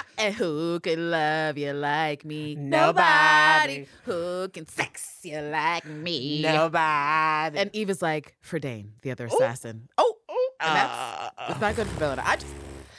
[0.18, 2.55] and who can love you like me?
[2.55, 3.87] Nobody.
[4.05, 6.42] Who can sex you like me?
[6.42, 7.59] Nobody.
[7.59, 9.88] And Eve is like, for Dane, the other assassin.
[9.98, 12.22] Oh, Ooh, and that's uh, it's not good for Bella.
[12.24, 12.55] I just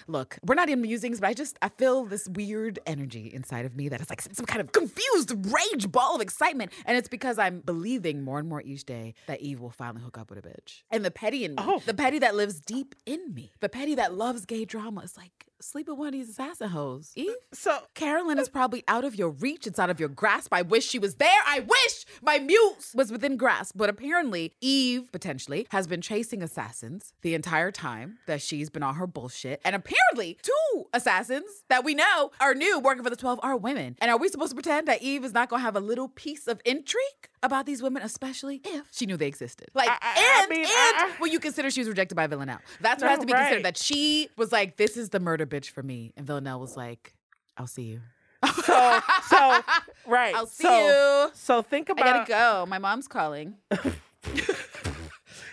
[0.09, 3.75] look, we're not in musings, but I just I feel this weird energy inside of
[3.75, 6.71] me that is like some kind of confused rage ball of excitement.
[6.85, 10.17] And it's because I'm believing more and more each day that Eve will finally hook
[10.17, 10.81] up with a bitch.
[10.91, 11.81] And the petty in me, Oh.
[11.85, 15.45] the petty that lives deep in me, the petty that loves gay drama is like
[15.61, 17.11] sleep with one of these assassin hoes.
[17.15, 17.33] Eve?
[17.53, 19.67] so Carolyn is uh, probably out of your reach.
[19.67, 20.53] It's out of your grasp.
[20.53, 21.41] I wish she was there.
[21.45, 23.75] I wish my muse was within grasp.
[23.75, 28.95] But apparently, Eve potentially has been chasing assassins the entire time that she's been on
[28.95, 29.61] her bullshit.
[29.65, 33.97] And apparently, two assassins that we know are new working for the 12 are women.
[34.01, 36.07] And are we supposed to pretend that Eve is not going to have a little
[36.07, 37.29] piece of intrigue?
[37.41, 39.69] About these women, especially if she knew they existed.
[39.73, 42.27] Like, I- I- I and, mean, and I- when you consider she was rejected by
[42.27, 42.59] Villanelle.
[42.81, 43.63] That's what No, has to be considered.
[43.63, 46.11] That she was like, this is the murder bitch for me.
[46.17, 47.13] And Villanelle was like,
[47.57, 48.01] I'll see you.
[48.65, 48.99] so
[49.29, 49.61] so
[50.07, 50.33] right.
[50.35, 50.87] I'll see so,
[51.25, 51.31] you.
[51.33, 52.05] So think about.
[52.05, 52.09] It.
[52.09, 52.65] I gotta go.
[52.67, 53.55] My mom's calling.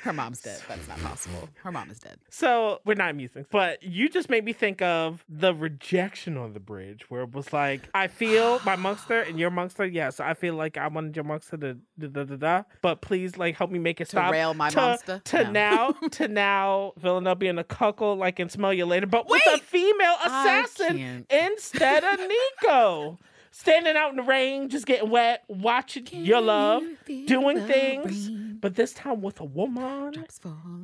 [0.07, 0.61] Her mom's dead.
[0.69, 1.49] That's not possible.
[1.65, 2.17] Her mom is dead.
[2.31, 6.61] So we're not musing, but you just made me think of the rejection on the
[6.61, 9.85] bridge, where it was like, I feel my monster and your monkster.
[9.85, 13.37] Yes, I feel like I wanted your monkster to da da da da, but please
[13.37, 14.31] like help me make it stop.
[14.31, 15.21] rail my to, monster?
[15.25, 15.51] To No.
[15.51, 19.59] now, to now, Villanelle being a cuckold like in Smell You Later, but with a
[19.59, 23.19] female assassin instead of Nico.
[23.59, 28.59] Standing out in the rain, just getting wet, watching your love, you doing things, rain?
[28.61, 30.27] but this time with a woman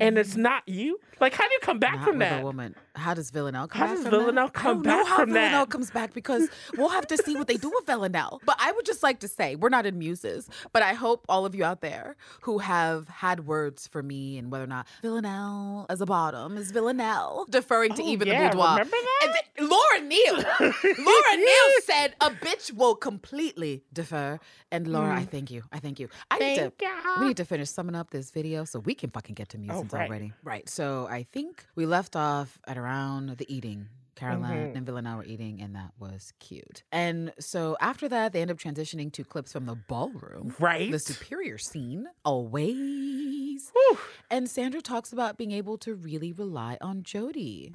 [0.00, 0.98] and it's not you.
[1.20, 2.40] Like, how do you come back Not from with that?
[2.40, 2.74] a woman.
[2.94, 4.52] How does Villanelle come How back does Villanelle that?
[4.52, 5.40] come I don't know back how from that?
[5.40, 8.40] Villanelle comes back because we'll have to see what they do with Villanelle.
[8.44, 11.46] But I would just like to say, we're not in muses, but I hope all
[11.46, 15.86] of you out there who have had words for me and whether or not Villanelle
[15.88, 18.72] as a bottom is Villanelle deferring to Oh, even yeah, the boudoir.
[18.72, 19.42] remember that?
[19.56, 20.34] Then Laura Neal.
[20.60, 24.38] Laura Neal said a bitch will completely defer.
[24.70, 25.62] And Laura, I thank you.
[25.72, 26.08] I thank you.
[26.30, 26.56] I need Mm.
[26.56, 26.90] Thank to ya.
[27.20, 29.84] we need to finish summing up this video so we can fucking get to muses
[29.92, 30.08] Oh, right.
[30.08, 30.32] already.
[30.42, 30.68] Right.
[30.68, 33.88] So I think we left off at around the eating.
[34.14, 34.76] Carolyn Mhm.
[34.76, 36.82] and Villanelle were eating, and that was cute.
[36.92, 40.54] And so after that, they end up transitioning to clips from the ballroom.
[40.60, 40.92] Right.
[40.92, 43.70] The superior scene, always.
[43.74, 43.98] Whew.
[44.30, 47.74] And Sandra talks about being able to really rely on Jodie.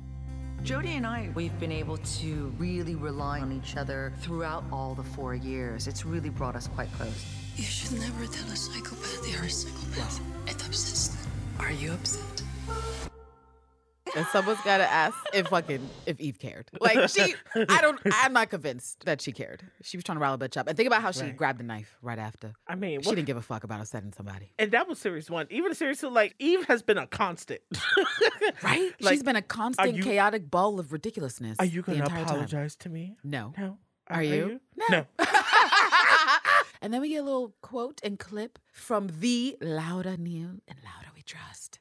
[0.64, 5.04] Jodie and I, we've been able to really rely on each other throughout all the
[5.04, 5.88] four years.
[5.88, 7.26] It's really brought us quite close.
[7.56, 10.22] You should never tell a psychopath they are a psychopath.
[10.48, 11.32] It upsets them.
[11.60, 12.44] Are you upset?
[14.16, 16.70] And someone's got to ask if fucking if Eve cared.
[16.80, 18.00] Like she, I don't.
[18.06, 19.64] I'm not convinced that she cared.
[19.84, 20.68] She was trying to rile a bitch up.
[20.68, 21.36] And think about how she Right.
[21.38, 22.54] grabbed the knife right after.
[22.68, 24.52] I mean, She what- didn't give a fuck about upsetting somebody.
[24.60, 25.48] and that was series one.
[25.50, 27.62] Even series two, like Eve has been a constant.
[28.64, 28.94] Right?
[29.00, 31.58] Like, She's been a constant you- chaotic ball of ridiculousness.
[31.60, 32.34] Are you going to entire time.
[32.36, 33.18] apologize to me?
[33.24, 33.54] No.
[33.58, 33.78] No.
[34.10, 34.60] Are you?
[34.90, 35.06] No.
[36.82, 41.12] and then we get a little quote and clip from the Laura Neal and Laura
[41.16, 41.80] We Trust.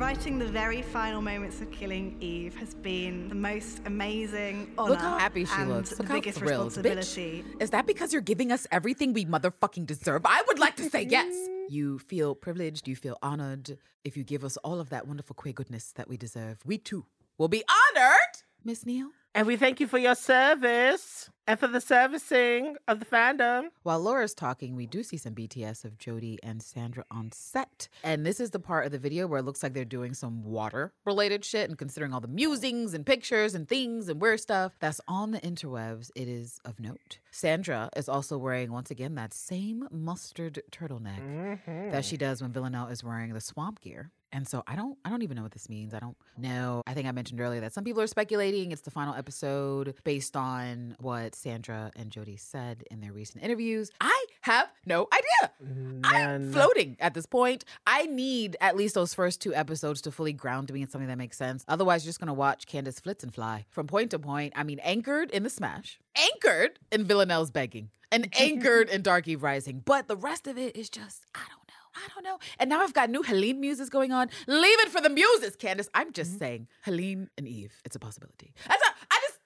[0.00, 5.00] Writing the very final moments of killing Eve has been the most amazing honor Look
[5.00, 5.90] how happy she and looks.
[5.90, 6.64] the Look how biggest thrilled.
[6.74, 7.44] responsibility.
[7.46, 10.22] Bitch, is that because you're giving us everything we motherfucking deserve?
[10.24, 11.34] I would like to say yes.
[11.68, 13.76] You feel privileged, you feel honored.
[14.02, 17.04] If you give us all of that wonderful queer goodness that we deserve, we too
[17.36, 19.10] will be honored, Miss Neal.
[19.32, 23.68] And we thank you for your service and for the servicing of the fandom.
[23.84, 27.88] While Laura's talking, we do see some BTS of Jodie and Sandra on set.
[28.02, 30.42] And this is the part of the video where it looks like they're doing some
[30.42, 34.72] water related shit and considering all the musings and pictures and things and weird stuff
[34.80, 37.18] that's on the interwebs, it is of note.
[37.30, 41.90] Sandra is also wearing, once again, that same mustard turtleneck mm-hmm.
[41.90, 44.10] that she does when Villanelle is wearing the swamp gear.
[44.32, 45.94] And so I don't I don't even know what this means.
[45.94, 46.82] I don't know.
[46.86, 50.36] I think I mentioned earlier that some people are speculating it's the final episode based
[50.36, 53.90] on what Sandra and Jodie said in their recent interviews.
[54.00, 56.00] I have no idea.
[56.04, 57.64] I'm floating at this point.
[57.86, 61.18] I need at least those first two episodes to fully ground me in something that
[61.18, 61.64] makes sense.
[61.68, 64.52] Otherwise, you're just gonna watch Candace flits and fly from point to point.
[64.56, 69.42] I mean, anchored in the smash, anchored in Villanelle's begging, and anchored in Dark Eve
[69.42, 69.82] Rising.
[69.84, 71.59] But the rest of it is just, I don't know.
[72.04, 72.38] I don't know.
[72.58, 74.28] And now I've got new Helene muses going on.
[74.46, 75.88] Leave it for the muses, Candace.
[75.94, 78.52] I'm just saying, Helene and Eve, it's a possibility.
[78.68, 79.38] That's a, I just,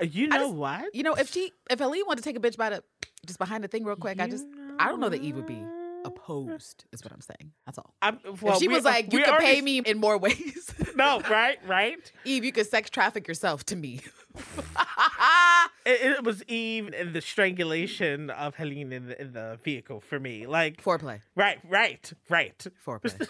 [0.00, 0.94] Uh, You know just- what?
[0.94, 2.84] you know, if she, if Helene wanted to take a bitch by the,
[3.26, 4.46] just behind the thing real quick, I just,
[4.78, 5.62] I don't know that Eve would be
[6.28, 7.52] know is what I'm saying.
[7.66, 7.94] That's all.
[8.02, 10.64] I'm, well, if she we- was like, you can already- pay me in more ways.
[10.96, 12.10] No, right, right.
[12.24, 14.00] Eve, you could sex traffic yourself to me.
[15.86, 20.20] It, it was Eve and the strangulation of Helene in the, in the vehicle for
[20.20, 20.46] me.
[20.46, 21.20] Like, Foreplay.
[21.34, 22.66] right, right, right.
[22.86, 23.26] Foreplay.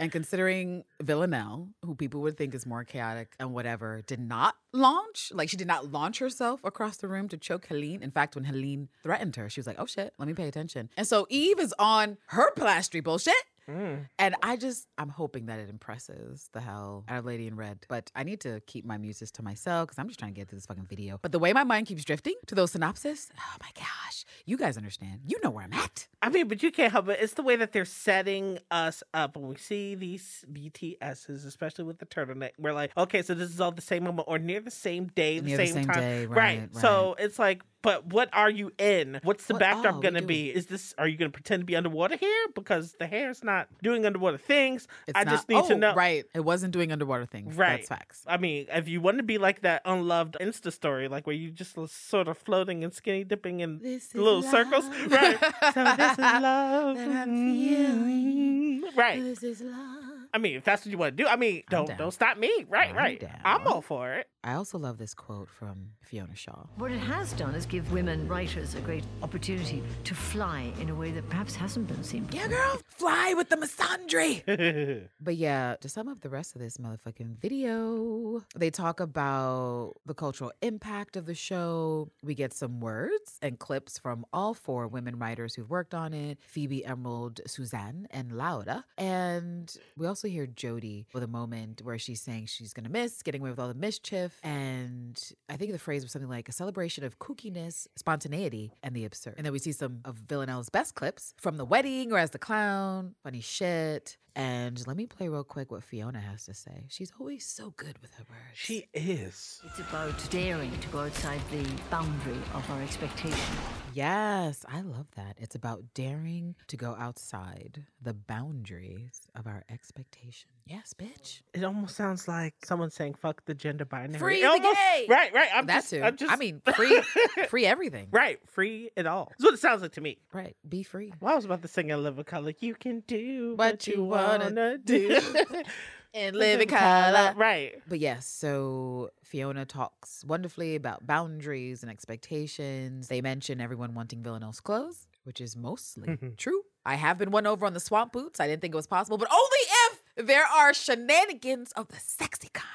[0.00, 5.30] and considering Villanelle, who people would think is more chaotic and whatever, did not launch,
[5.32, 8.02] like she did not launch herself across the room to choke Helene.
[8.02, 10.90] In fact, when Helene threatened her, she was like, oh shit, let me pay attention.
[10.96, 13.34] And so Eve is on her Polastri bullshit.
[13.68, 14.06] Mm.
[14.18, 17.86] And I just, I'm hoping that it impresses the hell out of Lady in Red.
[17.88, 20.48] But I need to keep my muses to myself because I'm just trying to get
[20.48, 21.18] through this fucking video.
[21.22, 24.76] But the way my mind keeps drifting to those synopsis, oh my gosh, you guys
[24.76, 25.20] understand.
[25.26, 26.08] You know where I'm at.
[26.20, 27.18] I mean, but you can't help it.
[27.20, 31.98] It's the way that they're setting us up when we see these BTSs, especially with
[31.98, 32.50] the turtleneck.
[32.58, 35.38] We're like, okay, so this is all the same moment or near the same day,
[35.38, 36.00] the Near the same, same time.
[36.00, 39.20] day, right, So it's like, but what are you in?
[39.22, 40.50] What's the What backdrop oh, going to be?
[40.50, 42.46] Is this, are you going to pretend to be underwater here?
[42.54, 44.86] Because the hair's not doing underwater things.
[45.06, 45.94] It's I not- just need to oh, know.
[45.94, 46.24] Right.
[46.34, 47.56] It wasn't doing underwater things.
[47.56, 47.76] Right.
[47.76, 48.24] That's facts.
[48.26, 51.50] I mean, if you want to be like that unloved Insta story, like where you
[51.50, 55.38] just sort of floating and skinny dipping in This little circles, right?
[55.74, 58.80] So this is love, That I'm mm.
[58.80, 58.96] feeling.
[58.96, 59.22] right?
[59.22, 60.20] This is love.
[60.32, 61.98] I mean, if that's what you want to do, I mean, don't down.
[61.98, 62.90] don't stop me, right?
[62.90, 63.20] I'm right.
[63.20, 63.40] down.
[63.44, 64.28] I'm all for it.
[64.42, 66.64] I also love this quote from Fiona Shaw.
[66.76, 70.94] What it has done is give women writers a great opportunity to fly in a
[70.94, 72.40] way that perhaps hasn't been seen before.
[72.40, 72.80] Yeah, girl.
[72.88, 75.06] Fly with the misandry.
[75.20, 80.14] but yeah, to sum up the rest of this motherfucking video, they talk about the
[80.14, 82.10] cultural impact of the show.
[82.22, 86.38] We get some words and clips from all four women writers who've worked on it
[86.40, 88.86] Phoebe, Emerald, Suzanne, and Laura.
[88.96, 93.22] And we also hear Jodie with a moment where she's saying she's going to miss
[93.22, 94.29] getting away with all the mischief.
[94.42, 99.04] And I think the phrase was something like a celebration of kookiness, spontaneity, and the
[99.04, 99.34] absurd.
[99.36, 102.38] And then we see some of Villanelle's best clips from the wedding or as the
[102.38, 104.16] clown, funny shit.
[104.36, 106.86] And let me play real quick what Fiona has to say.
[106.88, 108.40] She's always so good with her words.
[108.54, 109.60] She is.
[109.66, 113.56] It's about daring to go outside the boundary of our expectation.
[113.92, 115.36] Yes, I love that.
[115.38, 120.48] It's about daring to go outside the boundaries of our expectation.
[120.66, 121.40] Yes, bitch.
[121.52, 125.06] It almost sounds like someone saying "fuck the gender binary." Free It the almost- gay!
[125.08, 125.48] Right, right.
[125.54, 126.02] I'm that just, too.
[126.02, 127.02] I'm just, I mean, free,
[127.48, 128.06] free everything.
[128.12, 129.26] right, free it all.
[129.30, 130.18] That's what it sounds like to me.
[130.32, 130.54] Right.
[130.68, 131.12] Be free.
[131.20, 132.52] Well, I was about to sing a live a color.
[132.60, 135.20] You can do What what, you you wanna wanna do.
[136.12, 137.34] And live in color.
[137.36, 137.80] Right.
[137.88, 143.08] But yes, so Fiona talks wonderfully about boundaries and expectations.
[143.08, 146.30] They mention everyone wanting Villanelle's clothes, which is mostly mm-hmm.
[146.36, 146.62] true.
[146.84, 148.40] I have been won over on the swamp boots.
[148.40, 149.42] I didn't think it was possible, but only
[149.86, 152.66] if there are shenanigans of the sexy kind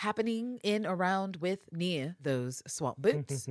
[0.00, 3.46] happening in, around, with, near those swamp boots.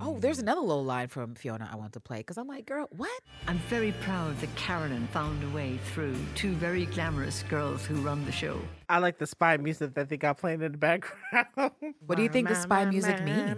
[0.00, 2.88] oh, there's another little line from Fiona I want to play because I'm like, girl,
[2.94, 3.20] what?
[3.48, 8.24] I'm very proud that Carolyn found a way through two very glamorous girls who run
[8.26, 8.60] the show.
[8.88, 11.72] I like the spy music that they got playing in the background.
[12.06, 13.56] What do you think the spy music means?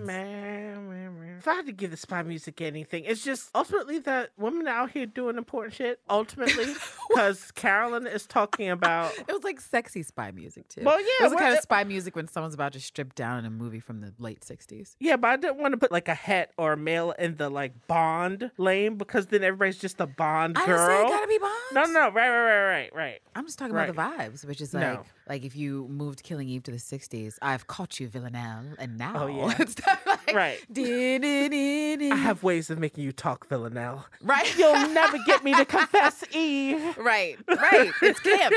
[1.36, 1.38] Mm-hmm.
[1.40, 4.90] If I had to give the spy music anything, it's just ultimately that women out
[4.90, 6.00] here doing important shit.
[6.08, 6.74] Ultimately,
[7.08, 9.12] because Carolyn is talking about.
[9.28, 10.82] It was like sexy spy music too.
[10.84, 13.40] Well, yeah, it was the kind of spy music when someone's about to strip down
[13.40, 14.94] in a movie from the late '60s.
[15.00, 17.48] Yeah, but I didn't want to put like a het or a male in the
[17.50, 20.86] like Bond lane because then everybody's just a Bond I girl.
[20.88, 21.52] didn't say it gotta be Bond.
[21.72, 23.20] No, no, no, right, right, right, right, right.
[23.34, 25.02] I'm just talking about the vibes, which is like, No.
[25.28, 29.12] Like if you moved Killing Eve to the '60s, I've caught you, Villanelle, and now
[29.24, 29.54] Oh, yeah.
[29.60, 30.58] it's like, Right.
[30.76, 34.06] I have ways of making you talk, Villanelle.
[34.22, 36.96] right, You'll never get me to confess, Eve.
[36.98, 37.90] right, right.
[38.02, 38.54] It's camp.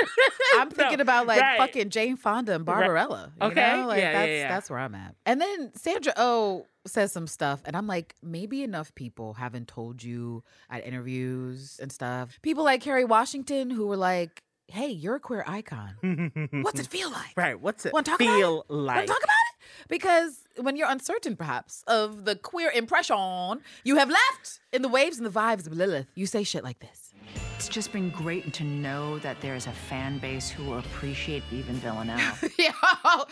[0.56, 1.58] I'm thinking No, about like right.
[1.58, 3.32] fucking Jane Fonda and Barbarella.
[3.42, 3.88] You Okay, know?
[3.88, 4.48] like yeah, yeah, that's yeah.
[4.48, 5.16] that's where I'm at.
[5.26, 10.02] And then Sandra Oh says some stuff, and I'm like, maybe enough people haven't told
[10.04, 12.40] you at interviews and stuff.
[12.42, 16.50] People like Kerry Washington who were like, "Hey, you're a queer icon.
[16.64, 19.08] What's it feel like?" Right, what's it Wanna talk about feel Wanna like?
[19.08, 19.88] talk about it?
[19.88, 25.18] Because when you're uncertain, perhaps, of the queer impression you have left in the waves
[25.18, 27.14] and the vibes of Lilith, you say shit like this.
[27.56, 31.76] It's just been great to know that there's a fan base who will appreciate even
[31.76, 32.36] Villanelle.
[32.58, 32.72] yeah,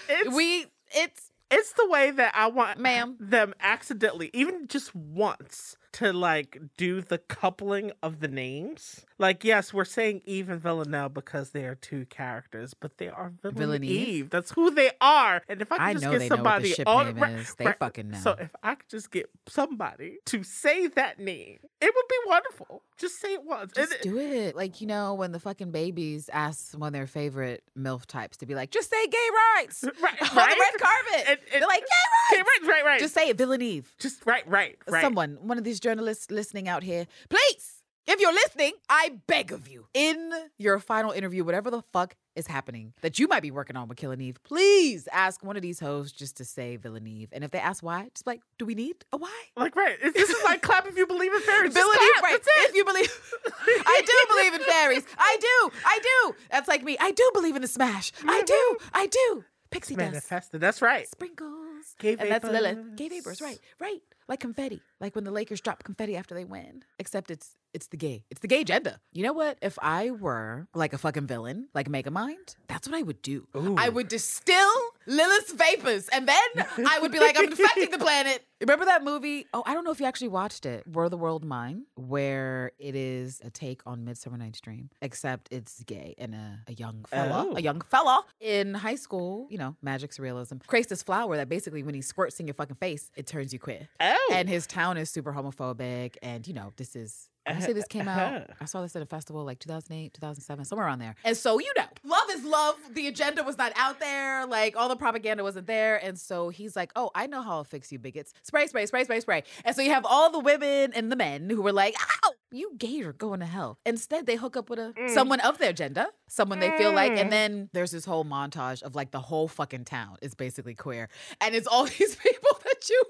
[0.09, 3.15] It's- we it's It's the way that I want Ma'am.
[3.21, 9.05] them accidentally, even just once, to like do the coupling of the names.
[9.17, 13.33] Like, yes, we're saying Eve and Villanelle because they are two characters, but they are
[13.41, 13.83] Villain, Villaneve?
[13.83, 14.29] Eve.
[14.29, 15.41] That's who they are.
[15.49, 17.23] And if I could I just know get they know what the somebody on name
[17.23, 17.55] right- is.
[17.55, 17.79] They right.
[17.79, 22.17] fucking So if I could just get somebody to say that name, it would be
[22.27, 22.83] wonderful.
[22.97, 23.73] Just say it once.
[23.73, 24.55] Just do it.
[24.55, 28.45] Like, you know, when the fucking babies ask one of their favorite MILF types to
[28.45, 29.17] be like, just say gay
[29.57, 30.49] rights Right, on right?
[30.55, 31.29] the red carpet.
[31.29, 32.49] And- and- They're like, gay rights.
[32.63, 32.99] right, right, right.
[32.99, 33.85] Just say it, Villaneve.
[33.99, 35.01] Just right, right, right.
[35.01, 37.76] Someone, one of these journalists listening out here, please,
[38.07, 42.47] if you're listening, I beg of you, in your final interview, whatever the fuck is
[42.47, 45.79] happening that you might be working on with Killing Eve, please ask one of these
[45.79, 47.29] hosts just to say Villaneve.
[47.31, 49.43] And if they ask why, just like, do we need a why?
[49.55, 49.97] Like right.
[50.01, 51.73] This is like clap if you believe in fairies.
[51.73, 52.17] Just Villain clap.
[52.17, 52.67] Eve, right?
[52.69, 53.31] If you believe,
[53.85, 55.03] I do believe in fairies.
[55.17, 55.71] I do.
[55.85, 56.35] I do.
[56.51, 56.97] That's like me.
[56.99, 58.11] I do believe in the smash.
[58.25, 58.77] I do.
[58.93, 59.43] I do.
[59.69, 60.11] Pixie dust.
[60.11, 60.61] Manifested.
[60.61, 61.07] That's right.
[61.07, 61.95] Sprinkles.
[61.99, 62.77] Gay and that's Lilith.
[62.77, 62.95] vapors.
[62.95, 64.01] Gay vapors, right, right.
[64.27, 64.81] Like confetti.
[64.99, 66.83] Like when the Lakers drop confetti after they win.
[66.99, 68.23] Except it's it's the gay.
[68.29, 68.99] It's the gay agenda.
[69.11, 69.57] You know what?
[69.61, 73.47] If I were like a fucking villain, like Megamind, that's what I would do.
[73.77, 74.71] I would distill
[75.07, 78.43] Lilith's vapors and then I would be like, I'm infecting the planet.
[78.61, 79.45] Remember that movie?
[79.53, 82.95] Oh, I don't know if you actually watched it, Were the World Mine, where it
[82.95, 87.45] is a take on Midsummer Night's Dream, except it's gay and a, a young fella,
[87.49, 87.55] Oh.
[87.55, 91.83] a young fella in high school, you know, magic surrealism, creates this flower that basically
[91.83, 93.87] when he squirts in your fucking face, it turns you queer.
[93.99, 94.31] Oh.
[94.33, 96.15] And his town is super homophobic.
[96.23, 98.53] And, you know, this is, I say this came out, uh-huh.
[98.61, 101.15] I saw this at a festival like 2008, 2007, somewhere around there.
[101.23, 102.75] And so, you know, love is love.
[102.93, 104.45] The agenda was not out there.
[104.45, 106.03] Like all the propaganda wasn't there.
[106.03, 108.33] And so he's like, oh, I know how I'll fix you bigots.
[108.43, 109.43] Spray, spray, spray, spray, spray.
[109.65, 111.95] And so you have all the women and the men who were like,
[112.25, 113.79] ow, you gay are going to hell.
[113.85, 115.09] Instead, they hook up with a mm.
[115.09, 117.11] someone of their gender, someone they feel like.
[117.11, 117.31] And mm.
[117.31, 121.09] then there's this whole montage of like the whole fucking town is basically queer.
[121.41, 123.03] And it's all these people that you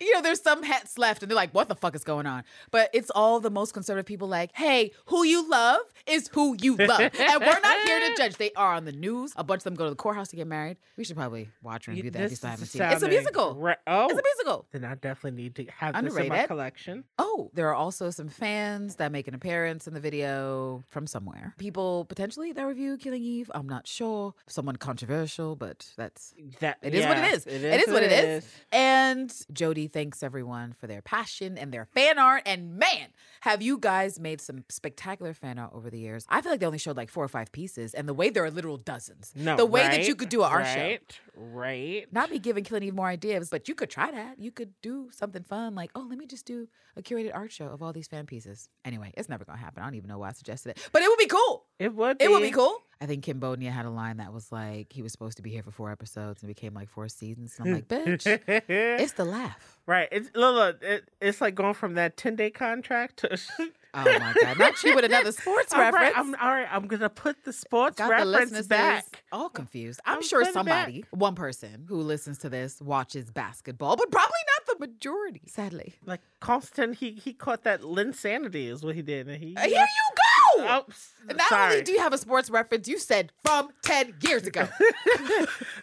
[0.00, 2.44] you know, there's some hats left, and they're like, what the fuck is going on?
[2.70, 6.76] But it's all the most conservative people like, hey, who you love is who you
[6.76, 7.00] love.
[7.00, 8.36] and we're not here to judge.
[8.36, 9.32] They are on the news.
[9.36, 10.78] A bunch of them go to the courthouse to get married.
[10.96, 12.92] We should probably watch and review that if you still haven't seen it.
[12.92, 13.58] It's a musical.
[13.86, 14.04] Oh.
[14.04, 14.66] It's a oh, musical.
[14.72, 16.48] Then I definitely need to have this in my Underrated.
[16.48, 17.04] collection.
[17.18, 21.54] Oh, there are also some fans that make an appearance in the video from somewhere.
[21.58, 23.50] People potentially that review Killing Eve.
[23.54, 24.34] I'm not sure.
[24.46, 27.46] Someone controversial, but that's That It is what it yeah, is.
[27.46, 28.46] it is what it is.
[28.72, 32.42] And Jodie thanks everyone for their passion and their fan art.
[32.46, 33.08] And man,
[33.40, 36.26] have you guys made some spectacular fan art over the years?
[36.28, 38.44] I feel like they only showed like four or five pieces, and the way there
[38.44, 39.32] are literal dozens.
[39.36, 40.80] No, the way that you could do an art show.
[40.80, 42.06] right, Right.
[42.12, 44.38] Not be giving Killing Eve more ideas, but you could try that.
[44.38, 47.66] You could do something fun, like, oh, let me just do a curated art show
[47.66, 48.68] of all these fan pieces.
[48.84, 49.82] Anyway, it's never gonna happen.
[49.82, 51.66] I don't even know why I suggested it, but it would be cool.
[51.78, 52.20] It would.
[52.20, 52.78] It would be cool.
[53.02, 55.50] I think Kim Bodnia had a line that was like, he was supposed to be
[55.50, 57.54] here for four episodes and became like four seasons.
[57.58, 58.26] And I'm like, bitch,
[58.68, 59.78] it's the laugh.
[59.86, 60.08] Right.
[60.12, 60.74] It's Lola.
[60.82, 63.38] It, it's like going from that ten day contract to.
[63.92, 64.56] Oh my God.
[64.56, 66.16] Not you with another sports All right, reference.
[66.16, 66.68] I'm all right.
[66.70, 69.24] I'm gonna put the sports Got reference listeners back.
[69.32, 69.98] all confused.
[70.04, 70.52] I'm, I'm sure it back.
[70.52, 75.94] somebody, one person who listens to this, watches basketball, but probably not the majority, sadly.
[76.06, 79.56] Like Konstantin, he he caught that Linsanity is what he did, and he.
[79.56, 79.76] Uh, Here you
[80.14, 80.19] go.
[80.68, 80.84] Oh,
[81.26, 81.72] Not sorry.
[81.72, 84.68] only do you have a sports reference, you said from 10 years ago.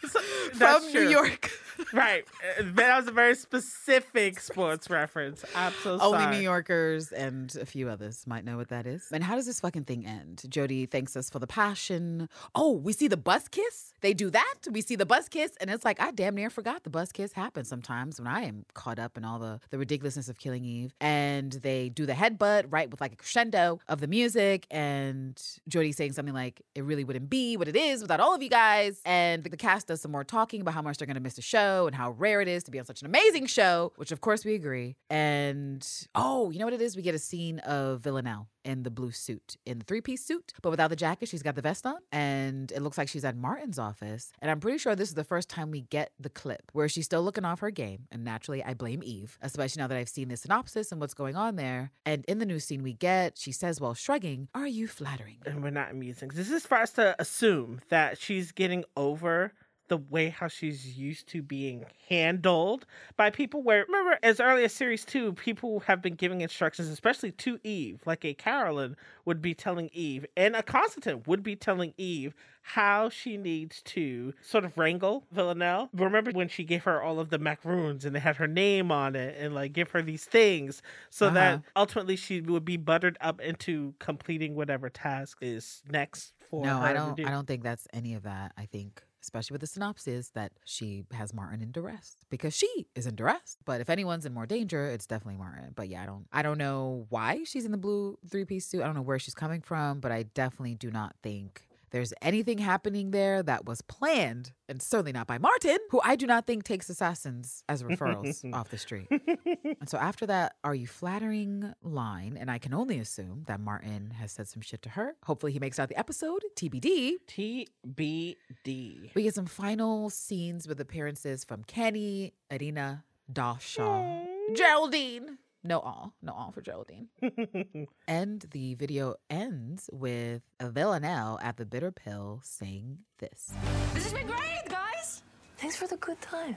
[0.10, 0.20] So-
[0.54, 1.06] from true.
[1.06, 1.52] New York.
[1.94, 2.24] right.
[2.62, 5.44] That was a very specific sports reference.
[5.56, 6.36] I'm so Only sorry.
[6.38, 9.08] New Yorkers and a few others might know what that is.
[9.12, 10.44] And how does this fucking thing end?
[10.48, 12.30] Jodie thanks us for the passion.
[12.56, 13.94] Oh, we see the bus kiss.
[14.02, 14.56] They do that.
[14.72, 17.34] We see the bus kiss, and it's like I damn near forgot the bus kiss
[17.34, 20.94] happens sometimes when I am caught up in all the the ridiculousness of Killing Eve.
[21.02, 25.36] And they do the headbutt right with like a crescendo of the music, and
[25.70, 28.50] Jodie saying something like, "It really wouldn't be what it is without all of you
[28.50, 31.42] guys." And the cast does some more talking about how much they're gonna miss the
[31.42, 34.22] show and how rare it is to be on such an amazing show, which of
[34.22, 34.96] course we agree.
[35.10, 36.96] And oh, you know what it is?
[36.96, 40.54] We get a scene of Villanelle in the blue suit, in the three piece suit,
[40.62, 41.30] but without the jacket.
[41.30, 44.32] She's got the vest on, and it looks like she's at Martin's office.
[44.42, 47.06] And I'm pretty sure this is the first time we get the clip where she's
[47.06, 48.02] still looking off her game.
[48.12, 51.36] And naturally, I blame Eve, especially now that I've seen the synopsis and what's going
[51.38, 51.92] on there.
[52.06, 55.38] And in the new scene we get, she says while shrugging, Are you flattering?
[55.46, 56.30] me?" and we're not amusing.
[56.34, 59.54] This is for us to assume that she's getting over
[59.88, 62.86] the way how she's used to being handled
[63.16, 67.32] by people where remember as early as series two people have been giving instructions especially
[67.32, 71.94] to eve like a carolyn would be telling eve and a konstantin would be telling
[71.98, 77.20] eve how she needs to sort of wrangle villanelle remember when she gave her all
[77.20, 80.26] of the macaroons and they had her name on it and like give her these
[80.26, 81.62] things so that Uh-huh.
[81.76, 86.90] ultimately she would be buttered up into completing whatever task is next for No, her
[86.90, 87.18] I don't.
[87.18, 87.24] do.
[87.24, 88.52] I don't think that's any of that.
[88.58, 93.06] I think especially with the synopsis, that she has Martin in duress because she is
[93.06, 93.58] in duress.
[93.66, 95.74] But if anyone's in more danger, it's definitely Martin.
[95.76, 98.82] But yeah, I don't I don't know why she's in the blue three piece suit.
[98.82, 102.58] I don't know where she's coming from, but I definitely do not think there's anything
[102.58, 106.64] happening there that was planned, and certainly not by Martin, who I do not think
[106.64, 109.08] takes assassins as referrals off the street.
[109.10, 112.38] And so after that, are you flattering line?
[112.40, 115.16] And I can only assume that Martin has said some shit to her.
[115.26, 116.44] Hopefully he makes out the episode.
[116.56, 117.14] TBD.
[117.28, 119.16] TBD.
[119.16, 125.38] We get some final scenes with appearances from Kenny, Irina, Dasha, Geraldine.
[125.68, 126.14] No all.
[126.22, 127.10] No all for Geraldine.
[128.08, 133.52] and the video ends with a Villanelle at the bitter pill saying this.
[133.94, 135.24] This has been great, guys.
[135.58, 136.56] Thanks for the good time.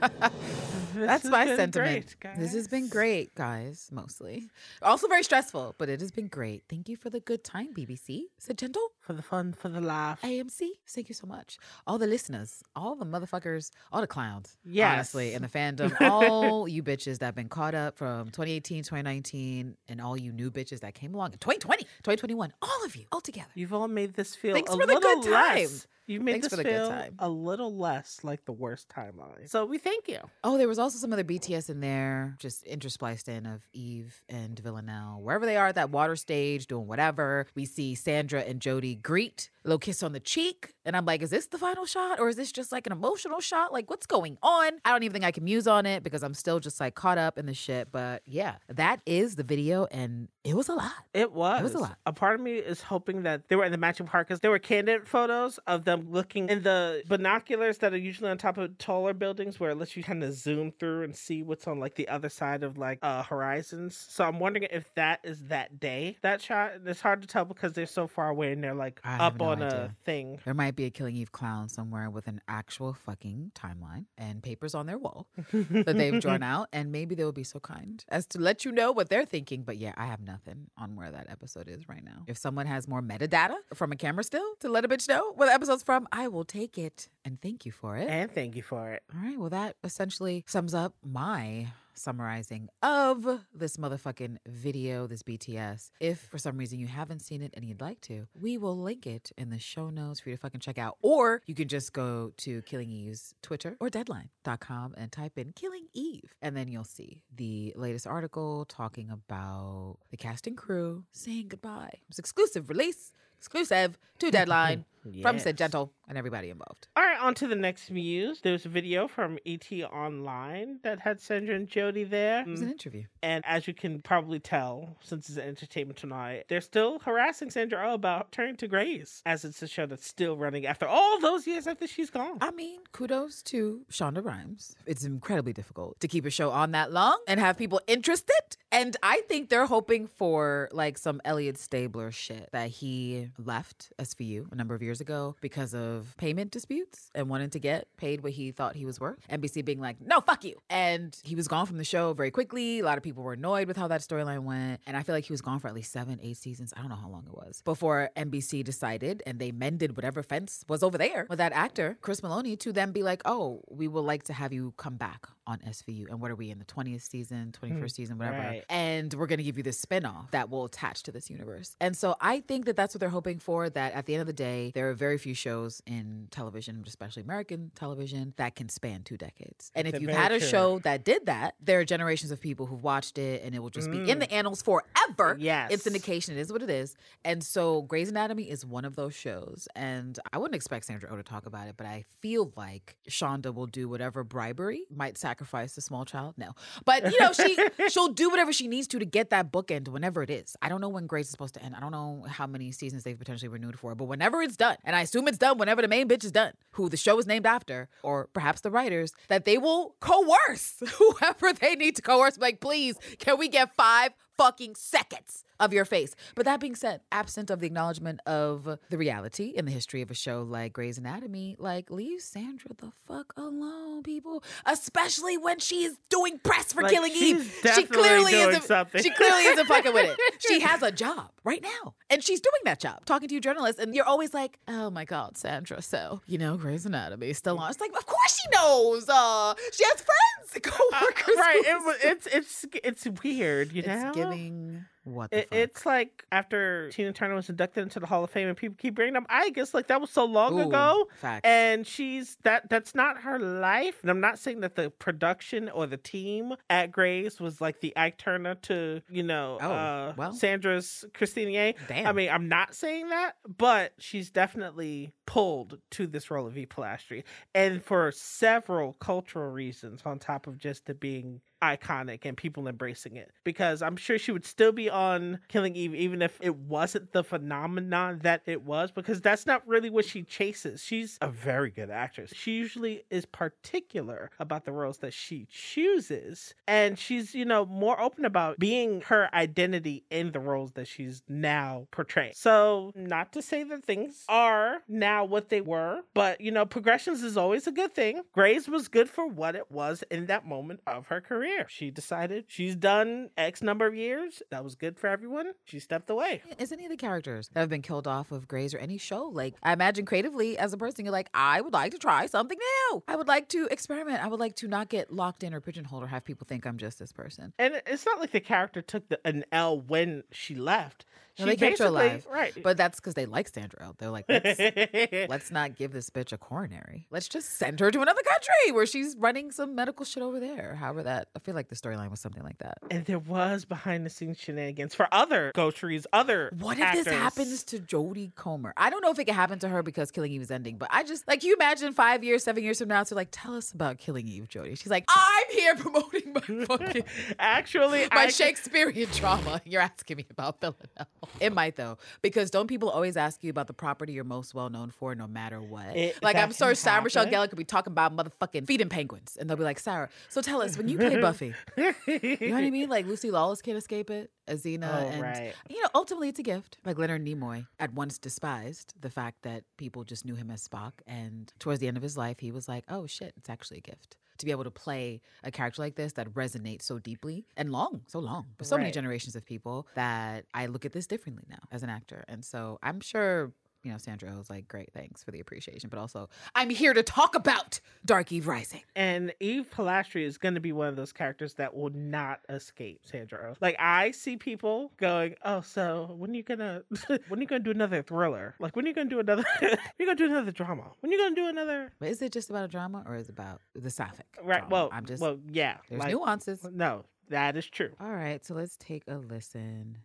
[0.96, 2.16] That's my sentiment.
[2.20, 4.50] great, This has been great, guys, mostly.
[4.82, 6.64] Also very stressful, but it has been great.
[6.68, 8.22] Thank you for the good time, BBC.
[8.38, 8.90] Sid Gentle.
[9.06, 10.20] For the fun, for the laugh.
[10.22, 11.58] AMC, thank you so much.
[11.86, 14.56] All the listeners, all the motherfuckers, all the clowns.
[14.64, 14.94] Yes.
[14.94, 19.76] Honestly, in the fandom, all you bitches that have been caught up from 2018, 2019,
[19.88, 23.20] and all you new bitches that came along in 2020, 2021, all of you, all
[23.20, 23.46] together.
[23.54, 25.32] You've all made this feel Thanks a for the little good time.
[25.58, 25.86] less.
[26.08, 27.16] You've made Thanks this for the good feel time.
[27.18, 29.48] a little less like the worst timeline.
[29.50, 30.18] So we thank you.
[30.44, 34.56] Oh, there was also some other BTS in there, just interspliced in of Eve and
[34.56, 35.18] Villanelle.
[35.20, 37.48] Wherever they are at that water stage, doing whatever.
[37.56, 40.74] We see Sandra and Jodie greet, a little kiss on the cheek.
[40.84, 43.40] And I'm like, is this the final shot or is this just like an emotional
[43.40, 43.72] shot?
[43.72, 44.72] Like, what's going on?
[44.84, 47.18] I don't even think I can muse on it because I'm still just like caught
[47.18, 47.92] up in the shit.
[47.92, 50.92] But yeah, that is the video and it was a lot.
[51.12, 51.60] It was.
[51.60, 51.98] It was a lot.
[52.06, 54.50] A part of me is hoping that they were in the matching park because there
[54.50, 58.78] were candid photos of them looking in the binoculars that are usually on top of
[58.78, 61.96] taller buildings where it lets you kind of zoom through and see what's on like
[61.96, 64.06] the other side of like uh horizons.
[64.08, 66.72] So I'm wondering if that is that day, that shot.
[66.86, 69.46] It's hard to tell because they're so far away and they're like I up no
[69.46, 70.38] on a thing.
[70.44, 74.74] There might be a Killing Eve clown somewhere with an actual fucking timeline and papers
[74.74, 76.68] on their wall that they've drawn out.
[76.72, 79.62] And maybe they will be so kind as to let you know what they're thinking.
[79.62, 82.22] But yeah, I have nothing on where that episode is right now.
[82.26, 85.48] If someone has more metadata from a camera still to let a bitch know where
[85.48, 87.08] the episode's from, I will take it.
[87.24, 88.08] And thank you for it.
[88.08, 89.02] And thank you for it.
[89.14, 89.38] All right.
[89.38, 91.68] Well, that essentially sums up my
[91.98, 95.90] summarizing of this motherfucking video, this BTS.
[96.00, 99.06] If for some reason you haven't seen it and you'd like to, we will link
[99.06, 100.96] it in the show notes for you to fucking check out.
[101.02, 105.86] Or you can just go to Killing Eve's Twitter or deadline.com and type in Killing
[105.94, 106.34] Eve.
[106.42, 112.00] And then you'll see the latest article talking about the cast and crew saying goodbye.
[112.08, 114.84] It's exclusive release, exclusive to Deadline
[115.22, 116.88] from Sid Gentle and everybody involved.
[116.96, 118.40] All right, on to the next muse.
[118.42, 122.40] There's a video from ET Online that had Sandra and Jodie there.
[122.40, 122.72] It was an mm.
[122.72, 123.04] interview.
[123.22, 127.94] And as you can probably tell, since it's entertainment tonight, they're still harassing Sandra Oh
[127.94, 131.66] about turning to Grey's, as it's a show that's still running after all those years
[131.66, 132.38] after she's gone.
[132.40, 134.76] I mean, kudos to Shonda Rhimes.
[134.86, 138.56] It's incredibly difficult to keep a show on that long and have people interested.
[138.70, 144.52] And I think they're hoping for like some Elliot Stabler shit that he left SVU
[144.52, 148.32] a number of years ago because of payment disputes and wanted to get paid what
[148.32, 149.26] he thought he was worth.
[149.30, 150.56] NBC being like, no, fuck you.
[150.70, 152.80] And he was gone from the show very quickly.
[152.80, 154.80] A lot of people were annoyed with how that storyline went.
[154.86, 156.72] And I feel like he was gone for at least seven, eight seasons.
[156.76, 160.64] I don't know how long it was before NBC decided and they mended whatever fence
[160.68, 164.00] was over there with that actor, Chris Meloni, to then be like, oh, we would
[164.00, 166.08] like to have you come back on SVU.
[166.08, 167.86] And what are we in the 20th season, 21st hmm.
[167.86, 168.38] season, whatever?
[168.38, 168.64] right.
[168.68, 171.76] And we're going to give you this spinoff that will attach to this universe.
[171.80, 173.68] And so I think that that's what they're hoping for.
[173.68, 177.20] That at the end of the day, there are very few shows in television, especially
[177.24, 179.72] American television, that can span two decades.
[179.74, 180.48] And if you've had a true.
[180.48, 183.70] show that did that, there are generations of people who've watched it and it will
[183.70, 185.34] just be in the annals forever.
[185.34, 185.36] Mm.
[185.40, 185.72] Yes.
[185.72, 186.30] It's syndication.
[186.30, 186.94] It is what it is.
[187.24, 189.66] And so Grey's Anatomy is one of those shows.
[189.74, 193.52] And I wouldn't expect Sandra Oh to talk about it, but I feel like Shonda
[193.52, 196.34] will do whatever bribery might sacrifice a small child.
[196.36, 196.52] No.
[196.84, 197.58] But you know, she
[197.88, 200.56] she'll do whatever she needs to to get that bookend whenever it is.
[200.62, 201.74] I don't know when Grey's is supposed to end.
[201.74, 204.96] I don't know how many seasons they've potentially renewed for, but whenever it's done, and
[204.96, 207.46] I assume it's done whenever the main bitch is done, who the show is named
[207.46, 212.38] after, or perhaps the writers, that they will coerce whoever they need to coerce.
[212.38, 216.14] Like, please, can we get five fucking seconds of your face.
[216.34, 220.10] But that being said, absent of the acknowledgement of the reality in the history of
[220.10, 224.42] a show like Grey's Anatomy, like leave Sandra the fuck alone, people.
[224.64, 227.60] Especially when she's doing press for Like, Killing Eve.
[227.74, 228.62] She clearly isn't.
[228.64, 229.02] something.
[229.02, 230.42] She clearly isn't fucking with it.
[230.46, 233.80] She has a job right now, and she's doing that job, talking to you journalists,
[233.80, 237.58] and you're always like, "Oh my god, Sandra." So you know, Grey's Anatomy is still
[237.58, 237.70] on.
[237.70, 239.08] It's like, of course she knows.
[239.08, 241.36] Uh, she has friends, coworkers.
[241.36, 241.62] right.
[241.64, 242.66] It, it's it's
[243.06, 244.08] it's weird, you know.
[244.08, 248.24] it's giving What the It, it's like after Tina Turner was inducted into the Hall
[248.24, 249.24] of Fame, and people keep bringing up.
[249.28, 251.42] I guess like that was so long Ooh, ago, facts.
[251.44, 252.68] and she's that.
[252.68, 253.98] That's not her life.
[254.02, 257.96] And I'm not saying that the production or the team at Grey's was like the
[257.96, 260.32] Ike Turner to you know, Oh, uh, well.
[260.32, 261.74] Sandra's Christine.
[261.86, 262.06] Damn.
[262.06, 266.68] I mean, I'm not saying that, but she's definitely pulled to this role of Eve
[266.68, 267.22] Polastri,
[267.54, 273.16] and for several cultural reasons, on top of just it being iconic and people embracing
[273.16, 273.32] it.
[273.44, 277.24] Because I'm sure she would still be on Killing Eve, even if it wasn't the
[277.24, 280.82] phenomenon that it was, because that's not really what she chases.
[280.82, 282.32] She's a very good actress.
[282.34, 288.00] She usually is particular about the roles that she chooses, and she's, you know, more
[288.00, 292.32] open about being her identity in the roles that she's now portraying.
[292.34, 297.22] So, not to say that things are now what they were, but you know, progressions
[297.22, 298.22] is always a good thing.
[298.32, 301.45] Grey's was good for what it was in that moment of her career.
[301.68, 304.42] She decided she's done X number of years.
[304.50, 305.52] That was good for everyone.
[305.64, 306.42] She stepped away.
[306.58, 309.30] Is any of the characters that have been killed off of Grey's or any show?
[309.32, 312.58] Like, I imagine creatively as a person, you're like, I would like to try something
[312.58, 313.02] new.
[313.08, 314.22] I would like to experiment.
[314.22, 316.78] I would like to not get locked in or pigeonholed or have people think I'm
[316.78, 317.52] just this person.
[317.58, 321.04] And it's not like the character took the, an L when she left.
[321.38, 322.26] No, she they kept her alive.
[322.30, 322.54] Right.
[322.62, 323.92] But that's because they like Sandra.
[323.98, 324.58] They're like, let's,
[325.28, 327.06] let's not give this bitch a coronary.
[327.10, 330.76] Let's just send her to another country where she's running some medical shit over there.
[330.76, 332.78] However, that I feel like the storyline was something like that.
[332.90, 337.04] and there was behind the scenes shenanigans for other ghosteries, other What if actors.
[337.04, 338.72] this happens to Jodie Comer?
[338.76, 340.88] I don't know if it could happen to her because Killing Eve is ending, but
[340.90, 343.70] I just like you imagine five years, seven years from now to like tell us
[343.70, 344.78] about Killing Eve, Jodie.
[344.78, 347.04] She's like, I'm here promoting my fucking
[347.38, 349.60] Actually, my I- Shakespearean drama.
[349.66, 351.08] You're asking me about Villanelle.
[351.40, 354.70] It might though, because don't people always ask you about the property you're most well
[354.70, 355.96] known for, no matter what?
[355.96, 357.26] It- like I'm sure can Sarah Michelle.
[357.26, 360.62] Gellar could be talking about motherfucking feeding penguins, and they'll be like, Sarah, so tell
[360.62, 362.88] us when you play Buffy, you know what I mean?
[362.88, 365.54] Like Lucy Lawless can't escape it, as Xena, Oh, and right.
[365.68, 366.78] you know, ultimately it's a gift.
[366.84, 370.92] Like Leonard Nimoy at once despised the fact that people just knew him as Spock,
[371.06, 373.82] and towards the end of his life, he was like, oh shit, it's actually a
[373.82, 374.16] gift.
[374.38, 378.02] To be able to play a character like this that resonates so deeply and long,
[378.06, 381.60] so long, with so many generations of people that I look at this differently now
[381.72, 382.22] as an actor.
[382.28, 383.52] And so I'm sure,
[383.86, 385.88] you know, Sandra was like, great, thanks for the appreciation.
[385.88, 388.82] But also, I'm here to talk about Dark Eve Rising.
[388.96, 393.02] And Eve Polastri is going to be one of those characters that will not escape
[393.04, 393.54] Sandra Oh.
[393.60, 397.62] Like I see people going, "Oh, so when are you gonna when are you gonna
[397.62, 398.54] do another thriller?
[398.58, 399.44] Like when are you gonna do another?
[399.62, 400.90] you're gonna do another drama?
[401.00, 403.28] When are you gonna do another?" But is it just about a drama or is
[403.28, 404.26] it about the sapphic?
[404.42, 404.60] Right.
[404.60, 404.68] drama?
[404.72, 405.76] Well, I'm just, well, yeah.
[405.88, 406.64] there's like- nuances.
[406.64, 407.92] No, that is true.
[408.00, 409.98] All right, so let's take a listen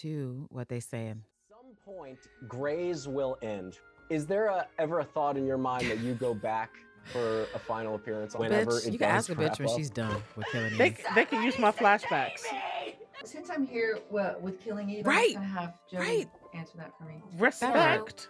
[0.00, 1.12] to what they saying.
[1.12, 1.35] some
[1.86, 2.18] point,
[2.48, 3.78] Grey's will end.
[4.10, 6.70] Is there a, ever a thought in your mind that you go back
[7.04, 9.76] for a final appearance whenever bitch, it you can ask a bitch when up?
[9.76, 11.04] she's done with killing They Eve.
[11.14, 12.42] they can use my flashbacks.
[13.24, 16.30] Since I'm here well, with Killing Eve, Right, I'm gonna have Jodie right.
[16.54, 17.20] answer that for me.
[17.38, 18.28] Respect.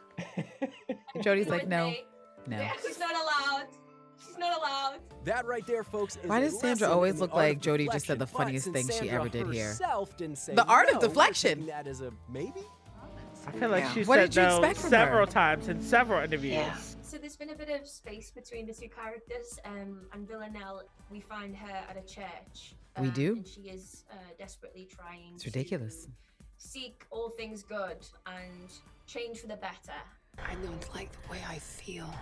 [1.17, 1.93] Jodie's like, no,
[2.47, 2.69] no.
[2.87, 3.67] She's not allowed.
[4.25, 5.01] She's not allowed.
[5.25, 6.17] That right there, folks.
[6.17, 9.11] Is Why does Sandra always look like Jodie just said the funniest thing since she
[9.11, 9.77] ever did here?
[10.17, 11.67] didn't say The art of no, we're deflection.
[11.67, 12.63] That is a maybe.
[13.47, 15.33] I feel like she What said did no several her?
[15.33, 16.97] times in several interviews.
[17.03, 19.59] So there's been a bit of space between the two characters.
[19.65, 22.75] Um, and Villanelle, we find her at a church.
[23.01, 23.33] We um, do?
[23.37, 25.33] And she is uh, desperately trying.
[25.35, 26.07] It's ridiculous.
[26.07, 26.11] To
[26.59, 28.73] seek all things good and
[29.07, 30.01] change for the better.
[30.45, 32.13] I don't like the way I feel.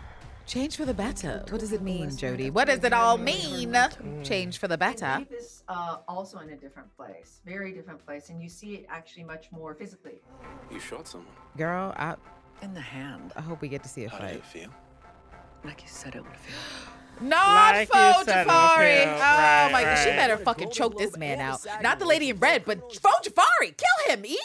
[0.47, 1.43] Change for the better.
[1.49, 2.51] What does it mean, Jodie?
[2.51, 3.75] What does it all mean?
[4.23, 5.19] Change for the better.
[5.21, 8.87] Eve is uh, also in a different place, very different place, and you see it
[8.91, 10.21] actually much more physically.
[10.71, 11.31] You shot someone.
[11.57, 12.17] Girl, I,
[12.63, 13.33] In the hand.
[13.37, 14.71] I hope we get to see a How did it feel?
[15.65, 16.57] Like you said it would feel.
[17.21, 19.07] Not Like Fo you said, Jafari.
[19.07, 21.65] Oh right, my god, she better fucking choke this man out.
[21.81, 23.75] Not the lady in red, but Fo Jafari.
[23.77, 24.39] Kill him, Eve.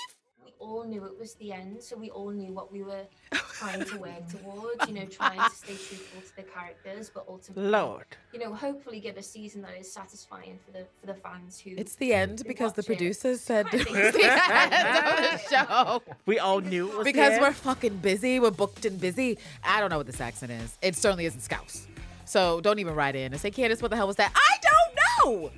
[0.59, 3.83] We all knew it was the end, so we all knew what we were trying
[3.85, 4.87] to work towards.
[4.87, 8.05] You know, trying to stay truthful to the characters, but ultimately, Lord.
[8.33, 11.71] you know, hopefully give a season that is satisfying for the for the fans who.
[11.77, 12.97] It's the end because the watch it.
[12.97, 13.85] producers said I it's
[14.17, 14.23] the
[14.71, 16.01] end of the show.
[16.25, 17.41] We all knew it was the Because end.
[17.41, 18.39] we're fucking busy.
[18.39, 19.37] We're booked and busy.
[19.63, 20.77] I don't know what this accent is.
[20.81, 21.87] It certainly isn't Scouse.
[22.25, 24.31] So don't even write in and say, Candace, what the hell was that?
[24.35, 25.51] I don't know.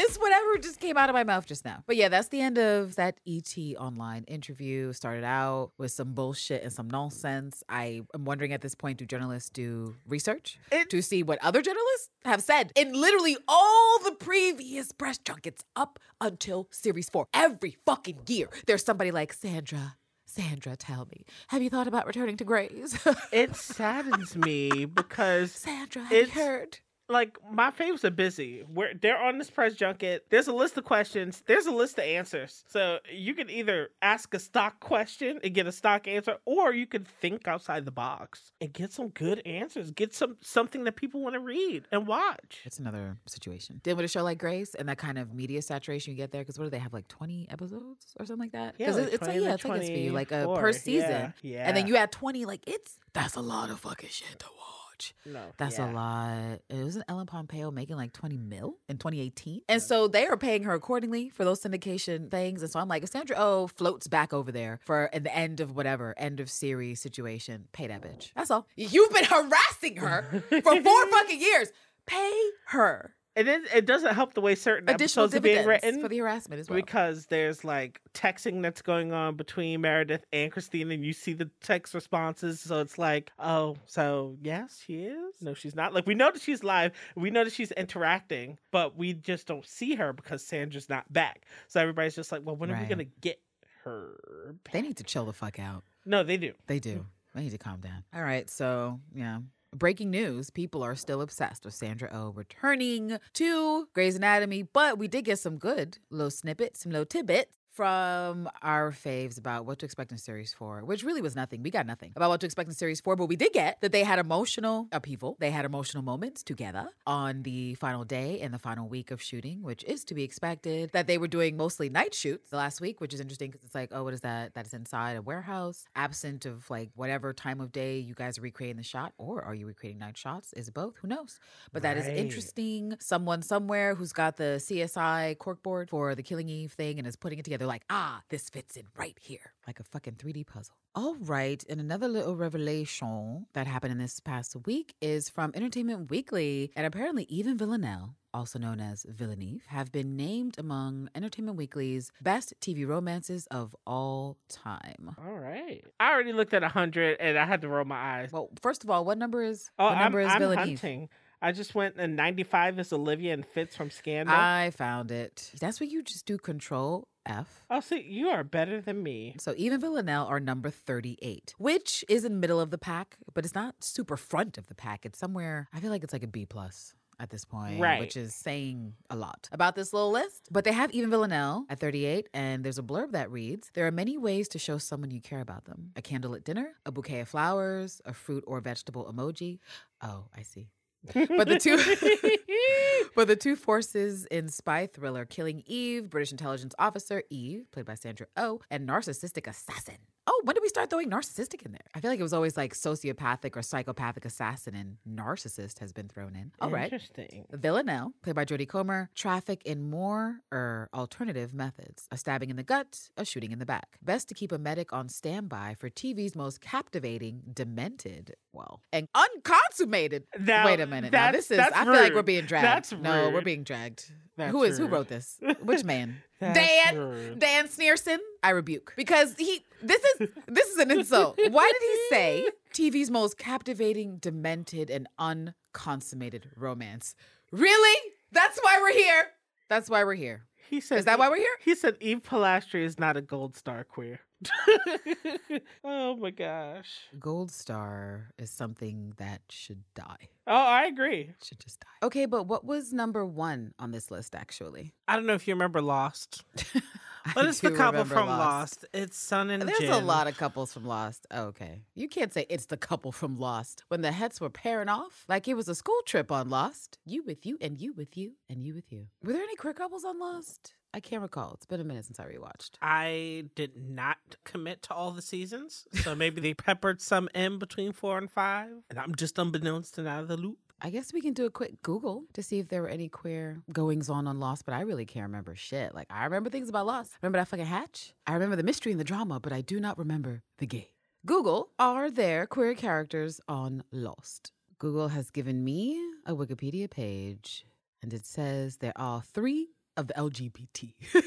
[0.00, 1.82] It's whatever just came out of my mouth just now.
[1.84, 4.92] But yeah, that's the end of that ET online interview.
[4.92, 7.64] Started out with some bullshit and some nonsense.
[7.68, 12.10] I am wondering at this point, do journalists do research to see what other journalists
[12.24, 17.26] have said in literally all the previous press junkets up until series four?
[17.34, 19.96] Every fucking year, there's somebody like Sandra.
[20.26, 22.96] Sandra, tell me, have you thought about returning to Grey's?
[23.32, 26.78] it saddens me because Sandra, have you heard?
[27.08, 28.64] Like my faves are busy.
[28.72, 30.26] Where they're on this press junket.
[30.30, 31.42] There's a list of questions.
[31.46, 32.64] There's a list of answers.
[32.68, 36.86] So you can either ask a stock question and get a stock answer, or you
[36.86, 39.90] can think outside the box and get some good answers.
[39.90, 42.60] Get some something that people want to read and watch.
[42.64, 43.80] It's another situation.
[43.84, 46.42] Then with a show like Grey's and that kind of media saturation you get there,
[46.42, 48.74] because what do they have like twenty episodes or something like that?
[48.78, 51.32] Yeah, like it's like 20 yeah, it's like it's for you like a per season,
[51.42, 52.44] Yeah, and then you add twenty.
[52.44, 54.77] Like it's that's a lot of fucking shit to watch.
[55.24, 55.90] No, That's yeah.
[55.90, 56.60] a lot.
[56.68, 59.62] It wasn't Ellen Pompeo making like 20 mil in 2018?
[59.68, 62.62] And so they are paying her accordingly for those syndication things.
[62.62, 65.60] And so I'm like, if Sandra Oh floats back over there for at the end
[65.60, 68.32] of whatever, end of series situation, pay that bitch.
[68.34, 68.66] That's all.
[68.76, 71.68] You've been harassing her for four fucking years.
[72.06, 72.32] Pay
[72.68, 73.14] her.
[73.38, 76.18] And then it doesn't help the way certain Additional episodes are being written for the
[76.18, 76.74] harassment as well.
[76.76, 81.48] because there's like texting that's going on between Meredith and Christine, and you see the
[81.62, 82.58] text responses.
[82.60, 85.34] So it's like, oh, so yes, she is.
[85.40, 85.94] No, she's not.
[85.94, 89.64] Like we know that she's live, we know that she's interacting, but we just don't
[89.64, 91.44] see her because Sandra's not back.
[91.68, 93.40] So everybody's just like, well, when are we gonna get
[93.84, 94.56] her?
[94.64, 94.72] back?
[94.72, 95.84] They need to chill the fuck out.
[96.04, 96.54] No, they do.
[96.66, 97.06] They do.
[97.34, 98.02] They need to calm down.
[98.12, 98.48] All right.
[98.50, 99.38] So, yeah.
[99.76, 105.08] Breaking news people are still obsessed with Sandra Oh returning to Grey's Anatomy, but we
[105.08, 109.86] did get some good little snippets, some little tidbits from our faves about what to
[109.86, 111.62] expect in series four, which really was nothing.
[111.62, 113.92] We got nothing about what to expect in series four, but we did get that
[113.92, 115.36] they had emotional upheaval.
[115.38, 119.62] They had emotional moments together on the final day and the final week of shooting,
[119.62, 120.90] which is to be expected.
[120.92, 123.76] That they were doing mostly night shoots the last week, which is interesting because it's
[123.76, 124.54] like, oh, what is that?
[124.54, 128.42] That is inside a warehouse, absent of like whatever time of day you guys are
[128.42, 130.52] recreating the shot, or are you recreating night shots?
[130.54, 130.96] Is it both?
[130.96, 131.38] Who knows?
[131.72, 132.16] But that is Right.
[132.16, 132.96] interesting.
[132.98, 137.38] Someone somewhere who's got the CSI corkboard for the Killing Eve thing and is putting
[137.38, 140.74] it together like, ah, this fits in right here, like a fucking 3D puzzle.
[140.94, 146.10] All right, and another little revelation that happened in this past week is from Entertainment
[146.10, 148.16] Weekly, and apparently Eve and Villanelle.
[148.34, 154.36] Also known as Villaneve, have been named among Entertainment Weekly's best TV romances of all
[154.50, 155.14] time.
[155.26, 155.82] All right.
[155.98, 158.30] I already looked at 100 and I had to roll my eyes.
[158.30, 160.56] Well, first of all, what number is Oh, what I'm, number is I'm Villaneve?
[160.58, 161.08] hunting.
[161.40, 164.34] I just went and 95 is Olivia and Fitz from Scandal.
[164.36, 165.50] I found it.
[165.58, 167.64] That's what you just do Control F.
[167.70, 169.36] oh, see, you are better than me.
[169.38, 173.44] So Eve and Villanelle are number 38, which is in middle of the pack, but
[173.44, 175.04] it's not super front of the pack.
[175.06, 177.98] It's somewhere, I feel like it's like a B plus at this point, Right.
[178.00, 180.48] which is saying a lot about this little list.
[180.52, 183.86] But they have Eve and Villanelle at 38, and there's a blurb that reads There
[183.88, 186.92] are many ways to show someone you care about them a candle at dinner, a
[186.92, 189.58] bouquet of flowers, a fruit or vegetable emoji.
[190.00, 190.68] Oh, I see.
[191.14, 191.76] But the two
[193.18, 197.96] But the two forces in spy thriller Killing Eve, British intelligence officer Eve, played by
[197.96, 199.96] Sandra Oh, and narcissistic assassin.
[200.30, 201.80] Oh, when did we start throwing narcissistic in there?
[201.94, 206.06] I feel like it was always like sociopathic or psychopathic assassin, and narcissist has been
[206.06, 206.52] thrown in.
[206.60, 206.84] All right.
[206.92, 207.46] Interesting.
[207.50, 212.06] Villanelle, played by Jodie Comer, traffic in more or alternative methods.
[212.10, 213.96] A stabbing in the gut, a shooting in the back.
[214.02, 220.24] Best to keep a medic on standby for TV's most captivating, demented, well, and unconsummated.
[220.38, 221.10] Wait a minute.
[221.10, 222.66] Now this is I feel like we're being dragged.
[222.66, 224.12] That's No, we're being dragged.
[224.36, 225.40] That's who is who wrote this?
[225.62, 226.22] Which man?
[226.38, 227.38] That's Dan rude.
[227.38, 228.18] Dan Snierson.
[228.42, 229.64] I rebuke because he.
[229.82, 231.38] This is this is an insult.
[231.50, 237.14] Why did he say TV's most captivating, demented, and unconsummated romance?
[237.50, 238.12] Really?
[238.32, 239.28] That's why we're here.
[239.68, 240.44] That's why we're here.
[240.68, 241.56] He said, Is that why we're here?
[241.64, 244.20] He said Eve Polastri is not a gold star queer.
[245.84, 247.08] oh my gosh.
[247.18, 250.28] Gold star is something that should die.
[250.46, 251.32] Oh, I agree.
[251.42, 252.06] Should just die.
[252.06, 254.94] Okay, but what was number one on this list actually?
[255.06, 256.44] I don't know if you remember Lost,
[257.34, 258.84] but it's the couple from Lost.
[258.94, 261.26] It's Sun and There's a lot of couples from Lost.
[261.30, 261.82] Oh, okay.
[261.94, 265.48] You can't say it's the couple from Lost when the heads were pairing off like
[265.48, 266.98] it was a school trip on Lost.
[267.04, 269.08] You with you and you with you and you with you.
[269.22, 270.74] Were there any queer couples on Lost?
[270.94, 271.52] I can't recall.
[271.54, 272.70] It's been a minute since I rewatched.
[272.80, 277.92] I did not commit to all the seasons, so maybe they peppered some in between
[277.92, 280.58] four and five, and I'm just unbeknownst and out of the loop.
[280.80, 283.62] I guess we can do a quick Google to see if there were any queer
[283.72, 285.92] goings on on Lost, but I really can't remember shit.
[285.94, 287.18] Like, I remember things about Lost.
[287.20, 288.14] Remember that fucking hatch?
[288.26, 290.92] I remember the mystery and the drama, but I do not remember the gay.
[291.26, 294.52] Google, are there queer characters on Lost?
[294.78, 297.66] Google has given me a Wikipedia page,
[298.00, 300.94] and it says there are three of the LGBT.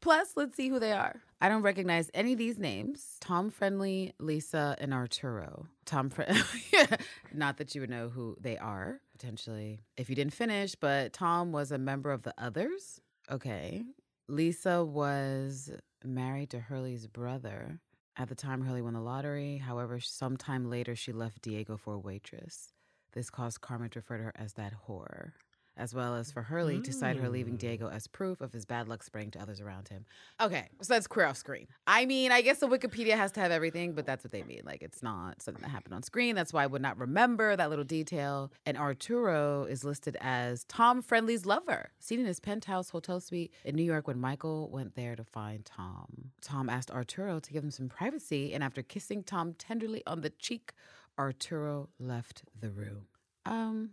[0.00, 1.16] Plus, let's see who they are.
[1.40, 5.66] I don't recognize any of these names Tom Friendly, Lisa, and Arturo.
[5.84, 6.40] Tom Friendly,
[7.32, 11.50] not that you would know who they are, potentially, if you didn't finish, but Tom
[11.50, 13.00] was a member of the others.
[13.30, 13.82] Okay.
[14.28, 15.70] Lisa was
[16.04, 17.80] married to Hurley's brother.
[18.18, 19.58] At the time, Hurley won the lottery.
[19.58, 22.72] However, sometime later, she left Diego for a waitress.
[23.12, 25.32] This caused Carmen to refer to her as that whore,
[25.76, 28.88] as well as for Hurley to cite her leaving Diego as proof of his bad
[28.88, 30.04] luck spreading to others around him.
[30.40, 31.66] Okay, so that's queer off screen.
[31.86, 34.62] I mean, I guess the Wikipedia has to have everything, but that's what they mean.
[34.64, 36.34] Like, it's not something that happened on screen.
[36.34, 38.52] That's why I would not remember that little detail.
[38.64, 43.76] And Arturo is listed as Tom Friendly's lover, seen in his penthouse hotel suite in
[43.76, 46.30] New York when Michael went there to find Tom.
[46.40, 50.30] Tom asked Arturo to give him some privacy, and after kissing Tom tenderly on the
[50.30, 50.72] cheek,
[51.18, 53.06] Arturo left the room.
[53.44, 53.90] Um,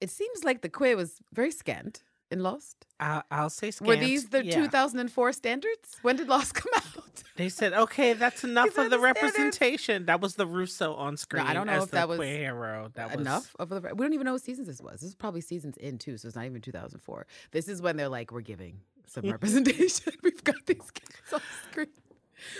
[0.00, 2.86] it seems like the queer was very scant in Lost.
[2.98, 3.88] I'll, I'll say scant.
[3.88, 4.54] Were these the yeah.
[4.54, 5.96] 2004 standards?
[6.02, 7.22] When did Lost come out?
[7.36, 10.06] They said, okay, that's enough of the the representation.
[10.06, 11.46] That was the Russo on screen.
[11.46, 12.90] I don't know as if that was queer hero.
[12.94, 13.80] That was Enough of the.
[13.80, 15.00] We don't even know what seasons this was.
[15.00, 17.26] This is probably seasons in too, so it's not even 2004.
[17.52, 20.12] This is when they're like, we're giving some representation.
[20.22, 21.40] We've got these kids on
[21.70, 21.88] screen.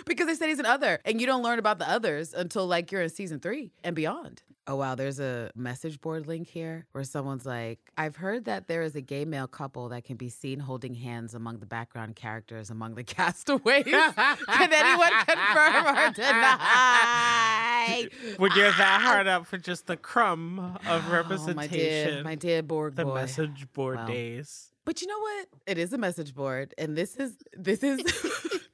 [0.05, 2.91] Because they said he's an other, and you don't learn about the others until like
[2.93, 4.43] you're in season three and beyond.
[4.68, 8.82] Oh wow, there's a message board link here where someone's like, I've heard that there
[8.82, 12.68] is a gay male couple that can be seen holding hands among the background characters
[12.68, 13.84] among the castaways.
[13.84, 18.09] can anyone confirm or deny?
[18.39, 20.78] When you're that ah, hard up for just the crumb of
[21.09, 21.55] Oh, representation.
[21.57, 23.14] my dear, my dear Borg the boy.
[23.14, 24.07] message board Wow.
[24.07, 24.72] days.
[24.84, 25.47] But you know what?
[25.66, 28.01] It is a message board, and this is this is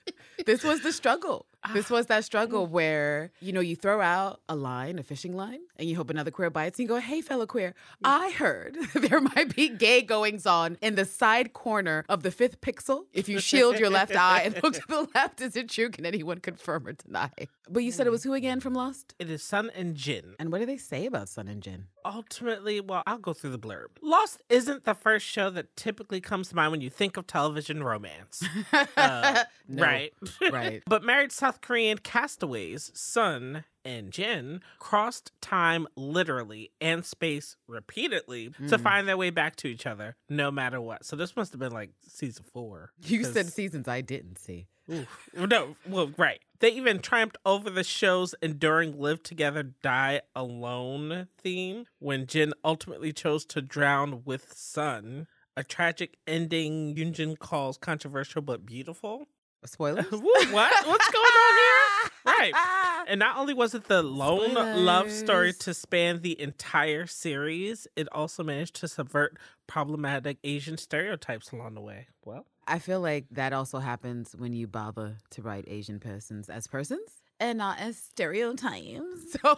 [0.45, 1.47] this was the struggle.
[1.73, 1.95] This ah.
[1.95, 2.71] was that struggle mm.
[2.71, 6.31] where you know you throw out a line, a fishing line, and you hope another
[6.31, 10.47] queer bites, and you go, "Hey, fellow queer, I heard there might be gay goings
[10.47, 13.05] on in the side corner of the fifth pixel.
[13.13, 15.91] If you shield your left eye and look to the left, is it true?
[15.91, 17.31] Can anyone confirm or deny?"
[17.71, 18.13] But you said it hmm.
[18.13, 19.15] was who again from Lost?
[19.19, 20.35] It is Sun and Jin.
[20.39, 21.87] And what do they say about Sun and Jin?
[22.05, 23.87] Ultimately, well, I'll go through the blurb.
[24.03, 27.83] Lost isn't the first show that typically comes to mind when you think of television
[27.83, 28.43] romance.
[28.97, 29.83] Uh, No.
[29.83, 30.13] Right.
[30.51, 30.83] Right.
[30.87, 38.79] but married South Korean castaways, Sun and Jin, crossed time literally and space repeatedly to
[38.79, 38.81] Mm.
[38.83, 41.05] find their way back to each other, no matter what.
[41.05, 42.93] So this must have been like season four.
[43.05, 44.69] You said seasons I didn't see.
[44.91, 45.29] Oof.
[45.35, 46.41] No, well, right.
[46.59, 53.13] They even triumphed over the show's enduring live together, die alone theme when Jin ultimately
[53.13, 55.27] chose to drown with Sun.
[55.57, 59.27] A tragic ending Yunjin calls controversial but beautiful.
[59.67, 60.07] Spoilers?
[60.11, 60.87] What?
[60.87, 62.11] What's going on here?
[62.25, 62.55] Right.
[63.09, 68.07] And not only was it the lone love story to span the entire series, it
[68.13, 72.07] also managed to subvert problematic Asian stereotypes along the way.
[72.25, 76.69] Well, I feel like that also happens when you bother to write Asian persons as
[76.69, 77.11] persons
[77.41, 79.37] and not as stereotypes.
[79.43, 79.57] So,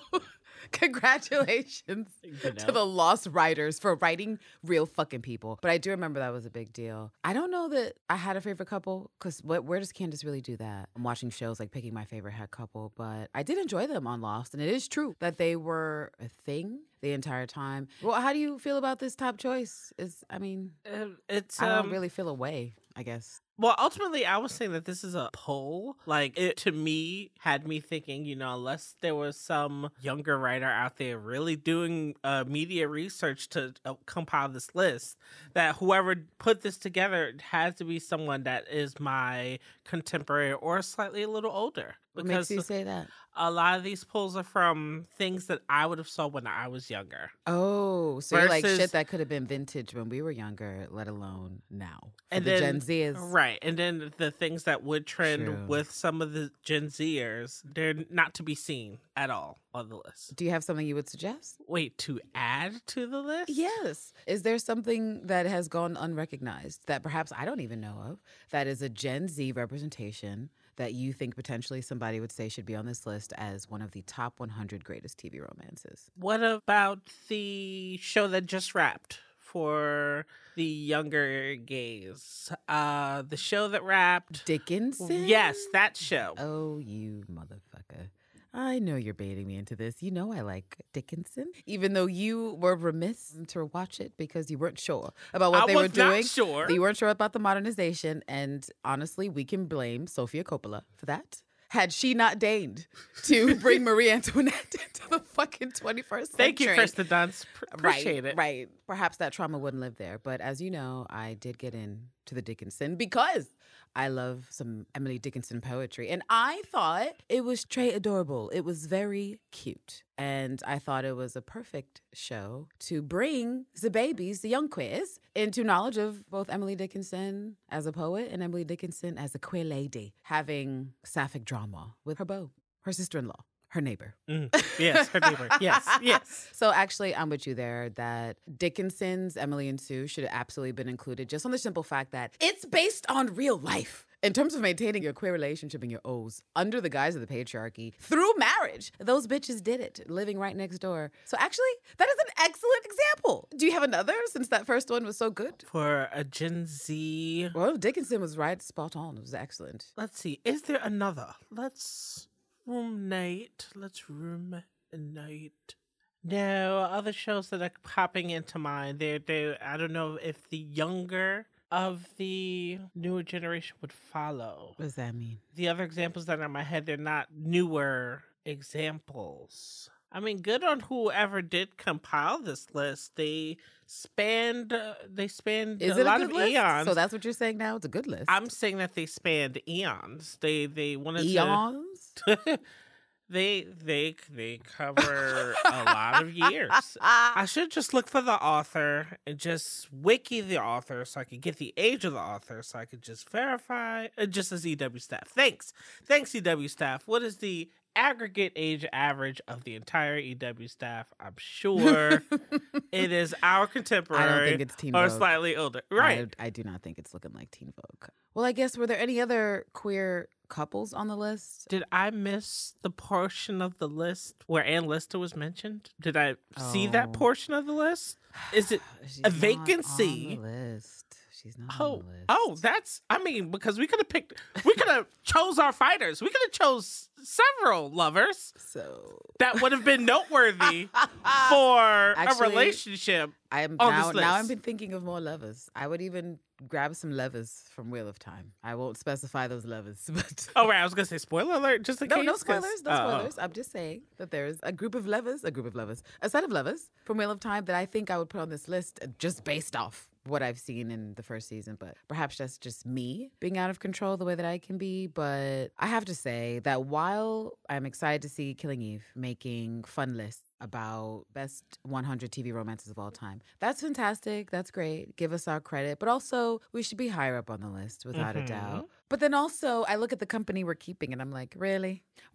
[0.73, 5.59] congratulations You to the lost writers for writing real fucking people.
[5.63, 7.13] But I do remember that was a big deal.
[7.23, 10.57] I don't know that I had a favorite couple because where does Candace really do
[10.57, 10.89] that?
[10.97, 14.21] I'm watching shows like picking my favorite head couple, but I did enjoy them on
[14.21, 14.55] Lost.
[14.55, 17.89] And it is true that they were a thing the entire time.
[18.03, 19.93] Well, how do you feel about this top choice?
[19.99, 23.41] Is I mean, uh, it's I don't um, really feel a way, I guess.
[23.57, 25.97] Well, ultimately, I was saying that this is a poll.
[26.07, 30.67] Like, it to me had me thinking, you know, unless there was some younger writer
[30.67, 35.19] out there really doing uh, media research to uh, compile this list,
[35.53, 41.23] that whoever put this together has to be someone that is my contemporary or slightly
[41.23, 41.95] a little older.
[42.15, 43.09] What makes you say that?
[43.37, 46.69] a lot of these polls are from things that I would have saw when I
[46.69, 47.33] was younger.
[47.49, 51.09] Oh, so you're like shit that could have been vintage when we were younger, let
[51.09, 51.99] alone now.
[52.31, 53.33] For and the then Gen Zers.
[53.33, 55.65] right and then the things that would trend True.
[55.67, 59.97] with some of the gen zers they're not to be seen at all on the
[59.97, 61.57] list Do you have something you would suggest?
[61.69, 64.13] wait to add to the list Yes.
[64.27, 68.19] Is there something that has gone unrecognized that perhaps I don't even know of
[68.51, 72.75] that is a Gen Z representation that you think potentially somebody would say should be
[72.75, 76.11] on this list as one of the top 100 greatest TV romances?
[76.19, 83.83] what about the show that just wrapped for the younger gays uh the show that
[83.83, 85.27] wrapped Dickinson?
[85.27, 88.09] yes that show Oh, you motherfucker.
[88.57, 90.01] I know you're baiting me into this.
[90.01, 94.59] You know I like Dickinson, even though you were remiss to watch it because you
[94.59, 96.23] weren't sure about what I they were doing.
[96.23, 96.71] sure.
[96.71, 98.23] You weren't sure about the modernization.
[98.29, 101.43] And honestly, we can blame Sofia Coppola for that.
[101.71, 102.87] Had she not deigned
[103.25, 106.27] to bring Marie Antoinette into the fucking 21st century.
[106.37, 108.69] thank you kirsten dunst Pr- appreciate right, it Right.
[108.87, 110.21] Perhaps that trauma wouldn't live there.
[110.23, 113.49] But as you know, I did get into the Dickinson because
[113.97, 116.09] I love some Emily Dickinson poetry.
[116.09, 118.51] And I thought it was très adorable.
[118.51, 120.03] It was very cute.
[120.19, 125.19] And I thought it was a perfect show to bring the babies, the young queers,
[125.35, 129.65] into knowledge of both Emily Dickinson as a poet and Emily Dickinson as a queer
[129.65, 132.51] lady, having sapphic drama with her beau,
[132.83, 133.45] her sister in law
[133.75, 134.15] her neighbor.
[134.31, 135.49] Mm, yes, her neighbor.
[135.61, 136.49] Yes, yes.
[136.53, 140.89] So actually, I'm with you there that Dickinson's Emily and Sue should have absolutely been
[140.89, 144.07] included just on the simple fact that it's based on real life.
[144.23, 147.27] In terms of maintaining your queer relationship and your O's under the guise of the
[147.27, 151.11] patriarchy through marriage, those bitches did it, living right next door.
[151.27, 153.49] So actually, that is an excellent example.
[153.55, 155.65] Do you have another since that first one was so good?
[155.71, 157.51] For a Gen Z.
[157.55, 159.19] Well, Dickinson was right spot on.
[159.19, 159.89] It was excellent.
[159.97, 160.41] Let's see.
[160.45, 161.35] Is there another?
[161.51, 162.29] Let's
[162.67, 163.69] ruminate.
[163.75, 164.63] Let's room
[164.93, 165.75] night.
[166.23, 168.99] No, other shows that are popping into mind.
[168.99, 174.73] They're, they I don't know if the younger of the newer generation would follow.
[174.77, 175.39] What does that mean?
[175.55, 179.91] The other examples that are in my head, they're not newer examples.
[180.15, 183.17] I mean, good on whoever did compile this list.
[183.17, 183.57] They
[183.87, 186.53] spanned, uh, they spanned Is a it lot a good of list?
[186.53, 186.87] eons.
[186.89, 187.77] So that's what you're saying now?
[187.77, 188.25] It's a good list.
[188.29, 190.39] I'm saying that they spanned eons.
[190.41, 192.13] They they wanted Eons?
[192.27, 192.39] to.
[193.29, 196.71] they they they cover a lot of years.
[197.01, 201.41] I should just look for the author and just wiki the author so I could
[201.41, 204.09] get the age of the author so I could just verify.
[204.19, 205.29] uh, Just as EW staff.
[205.29, 205.73] Thanks,
[206.05, 207.09] thanks EW staff.
[207.09, 211.07] What is the aggregate age average of the entire EW staff?
[211.21, 212.23] I'm sure
[212.93, 214.23] it is our contemporary.
[214.25, 215.07] I don't think it's Teen Vogue.
[215.07, 215.83] or slightly older.
[215.91, 216.35] Right.
[216.39, 218.11] I, I do not think it's looking like Teen Vogue.
[218.35, 221.69] Well, I guess were there any other queer couples on the list?
[221.69, 225.91] Did I miss the portion of the list where Anne Lister was mentioned?
[226.01, 227.13] Did I see that Oh.
[227.13, 228.19] portion of the list?
[228.53, 228.81] Is it
[229.25, 230.37] a vacancy?
[230.37, 231.17] on the list.
[231.45, 232.25] She's not Oh, on the list.
[232.31, 233.03] oh, that's.
[233.11, 234.33] I mean, because we could have picked,
[234.65, 236.23] we could have chose our fighters.
[236.23, 240.89] We could have chose several lovers So that would have been noteworthy
[241.49, 241.79] for
[242.17, 243.31] Actually, a relationship.
[243.53, 245.71] I'm on now, now I've been thinking of more lovers.
[245.77, 246.39] I would even
[246.69, 248.53] grab some lovers from Wheel of Time.
[248.63, 250.81] I won't specify those lovers, but Oh, right.
[250.81, 252.17] I was gonna say spoiler alert, just in case.
[252.17, 252.27] no, case.
[252.27, 252.95] no spoilers, no oh.
[253.11, 253.39] spoilers.
[253.39, 256.43] I'm just saying that there's a group of lovers, a group of lovers, a set
[256.45, 258.99] of lovers from Wheel of Time that I think I would put on this list
[259.03, 261.77] uh, just based off what I've seen in the first season.
[261.79, 265.07] But perhaps that's just me being out of control the way that I can be.
[265.07, 270.17] But I have to say that while I'm excited to see Killing Eve making fun
[270.17, 273.43] lists about best 100 TV romances of all time.
[273.61, 274.51] That's fantastic.
[274.51, 275.17] That's great.
[275.17, 275.99] Give us our credit.
[275.99, 278.45] But also, we should be higher up on the list without Mhm.
[278.45, 278.89] a doubt.
[279.09, 282.03] But then also, I look at the company we're keeping and I'm like, really?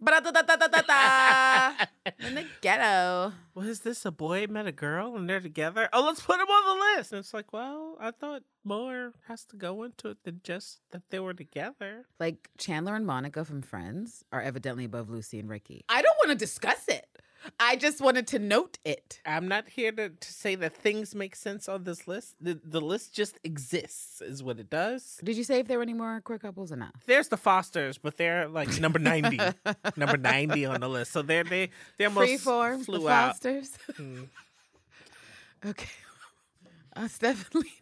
[2.20, 3.32] In the ghetto.
[3.54, 5.88] Was this a boy met a girl and they're together?
[5.92, 7.12] Oh, let's put them on the list.
[7.12, 11.02] And it's like, well, I thought more has to go into it than just that
[11.10, 12.06] they were together.
[12.18, 15.84] Like Chandler and Monica from Friends are evidently above Lucy and Ricky.
[15.88, 17.06] I don't want to discuss it.
[17.58, 19.20] I just wanted to note it.
[19.24, 22.34] I'm not here to, to say that things make sense on this list.
[22.40, 25.18] The, the list just exists, is what it does.
[25.24, 26.94] Did you say if there were any more queer couples or not?
[27.06, 29.38] There's the Fosters, but they're like number 90.
[29.96, 31.12] number 90 on the list.
[31.12, 33.32] So they're, they, they almost Freeform, flew the out.
[33.32, 33.72] Fosters.
[33.92, 34.28] Mm.
[35.66, 35.88] okay.
[36.96, 37.72] Uh, Stephanie.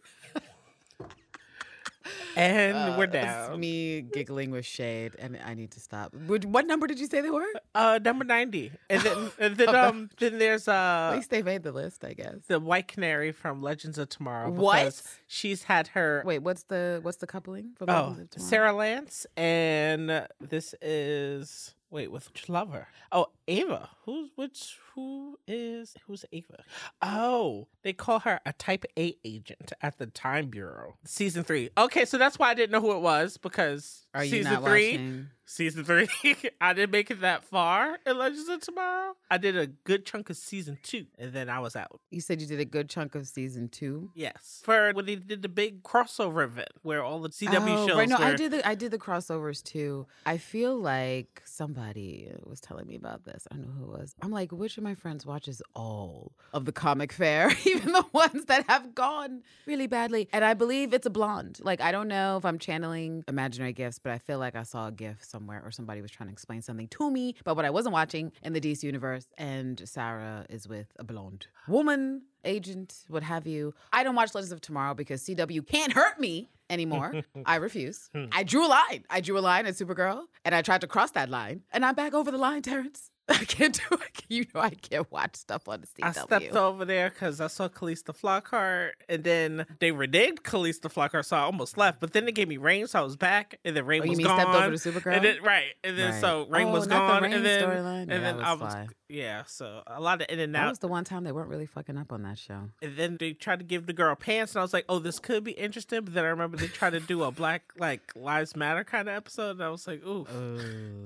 [2.35, 3.59] And we're Uh, it's down.
[3.59, 6.13] me giggling with shade, and I need to stop.
[6.13, 7.45] What number did you say they were?
[7.75, 8.71] Uh, number 90.
[8.89, 12.13] And then, and then, um, then there's, At uh, least they made the list, I
[12.13, 12.35] guess.
[12.47, 14.51] the White Canary from Legends of Tomorrow.
[14.51, 15.01] What?
[15.27, 18.49] She's had her Wait, what's the what's the coupling for Oh, Legends of Tomorrow?
[18.49, 22.87] Sara Lance, and this is wait with which lover?
[23.11, 23.89] Oh, Ava.
[24.05, 24.77] Who's which?
[24.95, 26.63] Who is who's Ava?
[27.01, 30.95] Oh, they call her a Type A agent at the Time Bureau.
[31.05, 31.69] Season three.
[31.77, 34.63] Okay, so that's why I didn't know who it was because Are you season not
[34.63, 34.91] three.
[34.91, 35.27] watching?
[35.51, 36.07] Season three,
[36.61, 39.15] I didn't make it that far in Legends of Tomorrow.
[39.31, 42.01] I did a good chunk of season two, and then I was out.
[42.11, 44.11] You said you did a good chunk of season two.
[44.13, 47.97] Yes, for when they did the big crossover event where all the CW oh, shows
[47.97, 48.07] right.
[48.07, 50.05] No, I did the I did the crossovers too.
[50.23, 53.47] I feel like somebody was telling me about this.
[53.51, 54.13] I don't know who it was.
[54.21, 58.45] I'm like, which of my friends watches all of the comic fair, even the ones
[58.45, 60.29] that have gone really badly?
[60.31, 61.59] And I believe it's a blonde.
[61.63, 64.87] Like I don't know if I'm channeling imaginary gifts, but I feel like I saw
[64.87, 67.69] a gif somewhere or somebody was trying to explain something to me about what I
[67.69, 69.25] wasn't watching in the DC universe.
[69.37, 73.73] And Sara is with a blonde woman agent, what have you.
[73.91, 77.13] I don't watch Legends of Tomorrow because CW can't hurt me anymore.
[77.45, 78.09] I refuse.
[78.13, 78.25] Hmm.
[78.31, 79.03] I drew a line.
[79.09, 81.95] I drew a line at Supergirl and I tried to cross that line and I'm
[81.95, 83.11] back over the line, Terrence.
[83.41, 84.01] I can't do it.
[84.29, 86.03] You know I can't watch stuff on the CW.
[86.07, 91.25] I stepped over there because I saw Calista Flockhart, and then they reneged Calista Flockhart,
[91.25, 91.99] so I almost left.
[91.99, 94.09] But then they gave me Rain, so I was back, and then Rain Oh, you
[94.11, 94.39] was mean gone.
[94.39, 95.15] stepped over to Supergirl?
[95.15, 96.21] And then, right, and then Right.
[96.21, 98.01] so Rain Oh, was not the gone, Rain and then storyline?
[98.03, 98.87] and Yeah, then that I was was fly.
[99.07, 99.43] yeah.
[99.47, 100.69] So a lot of in and That out.
[100.69, 102.69] was the one time they weren't really fucking up on that show.
[102.83, 105.17] And then they tried to give the girl pants, and I was like, "Oh, this
[105.17, 108.55] could be interesting." But then I remember they tried to do a Black like Lives
[108.55, 110.27] Matter kind of episode, and I was like, "Ooh,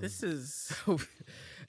[0.01, 0.73] this is."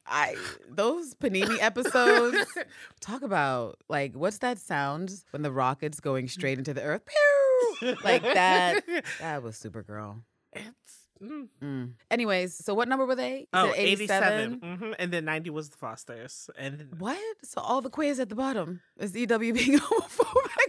[0.06, 0.36] I
[0.68, 2.46] those panini episodes
[3.00, 7.02] talk about like what's that sound when the rocket's going straight into the earth?
[7.06, 7.96] Pew!
[8.04, 8.84] Like that.
[9.20, 10.20] That was Supergirl.
[10.52, 11.48] It's mm.
[11.62, 11.92] Mm.
[12.10, 13.48] Anyways, so what number were they?
[13.52, 14.52] Oh, said 87.
[14.62, 16.48] hmm And then 90 was the Fosters.
[16.56, 17.18] And What?
[17.42, 20.63] So all the quiz at the bottom is EW being homophobic?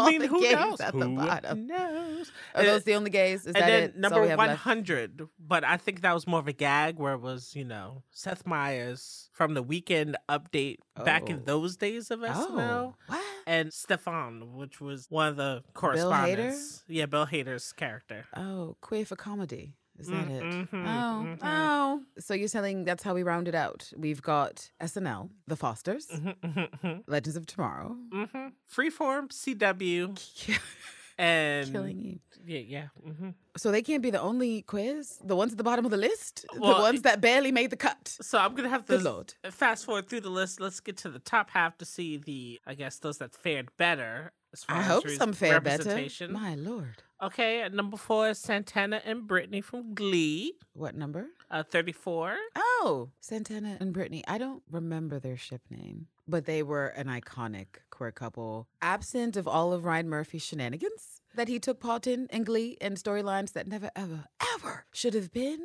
[0.00, 0.80] Why are all I mean, the who gays knows?
[0.80, 1.66] at the Who bottom?
[1.66, 2.32] knows?
[2.54, 3.40] Are And those the only gays?
[3.40, 3.96] Is and that then it?
[3.96, 4.64] Number we have left?
[4.66, 8.02] 100, but I think that was more of a gag where it was, you know,
[8.10, 11.42] Seth Meyers from the weekend update back in Oh.
[11.44, 12.30] those days of SNL.
[12.38, 13.22] Oh, what?
[13.46, 15.74] And Stefon, which was one of the Hader?
[15.74, 16.84] correspondents.
[16.88, 18.26] Yeah, Bill Hader's character.
[18.36, 19.74] Oh, queer for comedy.
[20.00, 20.42] Is that Mm, it?
[20.44, 21.38] mhm, oh, mhm.
[21.42, 22.00] oh.
[22.18, 23.92] So you're telling that's how we round it out.
[23.96, 27.96] We've got SNL, The Fosters, Mm-hmm, Legends of Tomorrow,
[28.74, 30.16] Freeform, CW,
[31.18, 32.20] and Killing Eve.
[32.46, 32.86] Yeah, yeah.
[33.04, 35.18] hmm So they can't be the only quiz.
[35.22, 37.76] The ones at the bottom of the list, Well, the ones that barely made the
[37.76, 38.16] cut.
[38.22, 39.34] So I'm gonna have Good to Lord.
[39.50, 40.60] fast forward through the list.
[40.60, 44.32] Let's get to the top half to see the, I guess, those that fared better.
[44.68, 46.06] I hope some fare better.
[46.28, 47.02] My lord.
[47.22, 50.54] Okay, at number four is Santana and Brittany from Glee.
[50.72, 51.26] What number?
[51.50, 52.36] Uh, 34.
[52.56, 54.24] Oh, Santana and Brittany.
[54.26, 58.68] I don't remember their ship name, but they were an iconic queer couple.
[58.80, 62.96] Absent of all of Ryan Murphy's shenanigans that he took part in in Glee and
[62.96, 64.24] storylines that never, ever,
[64.54, 65.58] ever should have been.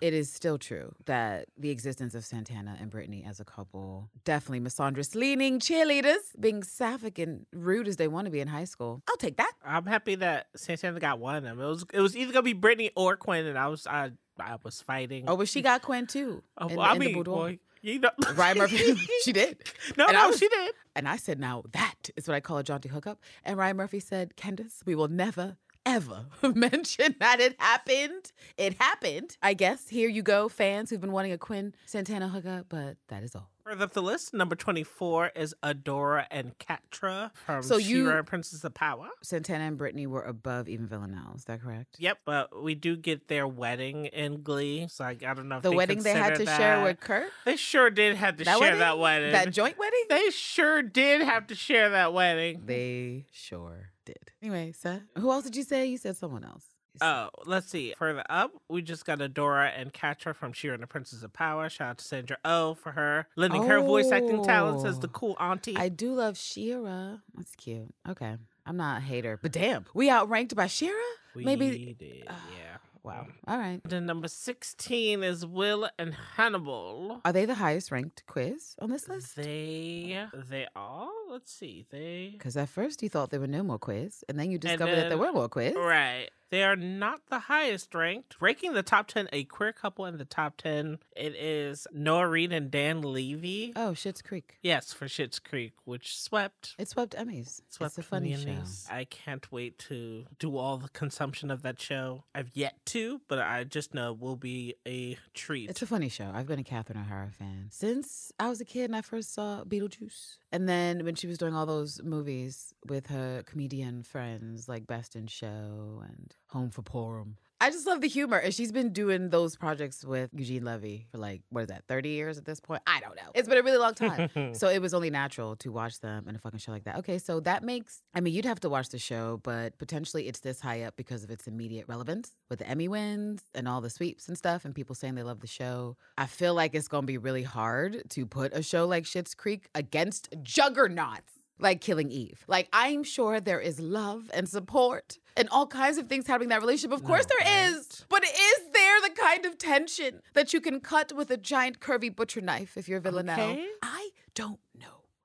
[0.00, 4.60] It is still true that the existence of Santana and Brittany as a couple, definitely
[4.60, 9.02] misandrous leaning cheerleaders, being sapphic and rude as they want to be in high school.
[9.08, 9.52] I'll take that.
[9.64, 11.60] I'm happy that Santana got one of them.
[11.60, 14.56] It was it was either gonna be Brittany or Quinn, and I was I I
[14.62, 15.24] was fighting.
[15.28, 16.42] Oh, but she got Quinn too.
[16.58, 17.36] Oh, in- well, I in the mean, boudoir.
[17.36, 17.58] boy,
[17.92, 19.58] you know, Ryan Murphy, she did.
[19.96, 20.74] No, And no, was- she did.
[20.94, 23.20] And I said, now that is what I call a jaunty hookup.
[23.44, 28.32] And Ryan Murphy said, Candace, we will never, ever mention that it happened.
[28.56, 29.36] It happened.
[29.42, 33.22] I guess here you go, fans who've been wanting a Quinn Santana hookup, but that
[33.22, 33.50] is all.
[33.66, 38.26] Further up the list, number 24 is Adora and Catra from So you- She-Ra and
[38.26, 39.08] Princess of Power.
[39.24, 41.32] Santana and Brittany were above even Villanelle.
[41.34, 41.96] Is that correct?
[41.98, 44.86] Yep, but we do get their wedding in Glee.
[44.88, 47.00] So I, I don't know if The they wedding they had to consider share with
[47.00, 47.28] Kurt?
[47.44, 48.78] They sure did have to That share wedding?
[48.78, 49.32] that wedding.
[49.32, 50.04] That joint wedding?
[50.10, 52.62] They sure did have to share that wedding.
[52.66, 54.30] They sure did.
[54.40, 55.86] Anyway, Seth, who else did you say?
[55.86, 56.66] You said someone else.
[57.00, 57.94] Oh, let's see.
[57.98, 61.68] Further up, we just got Adora and Catra from She-Ra and the Princess of Power.
[61.68, 65.10] Shout out to Sandra Oh for her lending her voice acting talents as the Oh.
[65.10, 65.76] cool auntie.
[65.76, 67.18] I do love She-Ra.
[67.34, 67.94] That's cute.
[68.08, 68.36] Okay.
[68.64, 70.92] I'm not a hater, but damn, we outranked by She-Ra?
[71.34, 71.94] we Maybe.
[71.98, 72.78] did, yeah.
[73.04, 73.28] Wow.
[73.46, 73.80] All right.
[73.84, 77.20] Then number 16 is Will and Hannibal.
[77.24, 79.36] Are they the highest ranked quiz on this list?
[79.36, 81.08] They they are.
[81.30, 81.86] Let's see.
[81.88, 84.96] They Because at first you thought there were no more quiz, and then you discovered
[84.96, 85.74] that there were more quiz.
[85.76, 86.30] Right.
[86.50, 88.38] They are not the highest ranked.
[88.38, 92.52] Breaking the top 10, a queer couple in the top 10, it is Noah Reid
[92.52, 93.72] and Dan Levy.
[93.74, 94.58] Oh, Schitt's Creek.
[94.62, 96.74] Yes, for Schitt's Creek, which swept.
[96.78, 97.62] It swept Emmys.
[97.68, 98.48] Swept it's a funny the show.
[98.50, 98.90] Emmys.
[98.90, 102.24] I can't wait to do all the consumption of that show.
[102.34, 105.68] I've yet to, but I just know it will be a treat.
[105.68, 106.30] It's a funny show.
[106.32, 109.64] I've been a Catherine O'Hara fan since I was a kid and I first saw
[109.64, 110.36] Beetlejuice.
[110.52, 115.16] And then when she was doing all those movies with her comedian friends like Best
[115.16, 117.36] in Show and Home for Purim.
[117.58, 118.36] I just love the humor.
[118.36, 122.10] And she's been doing those projects with Eugene Levy for like, what is that, 30
[122.10, 122.82] years at this point?
[122.86, 123.30] I don't know.
[123.34, 124.28] It's been a really long time.
[124.54, 126.96] so it was only natural to watch them in a fucking show like that.
[126.96, 130.40] Okay, so that makes, I mean, you'd have to watch the show, but potentially it's
[130.40, 133.90] this high up because of its immediate relevance with the Emmy wins and all the
[133.90, 135.96] sweeps and stuff, and people saying they love the show.
[136.18, 139.34] I feel like it's going to be really hard to put a show like Schitt's
[139.34, 142.44] Creek against juggernauts like Killing Eve.
[142.46, 146.50] Like, I'm sure there is love and support and all kinds of things happening in
[146.50, 146.92] that relationship.
[146.92, 148.04] Of course, there is.
[148.08, 152.14] But is there the kind of tension that you can cut with a giant curvy
[152.14, 153.50] butcher knife if you're Villanelle?
[153.52, 153.66] Okay.
[153.82, 154.58] I don't.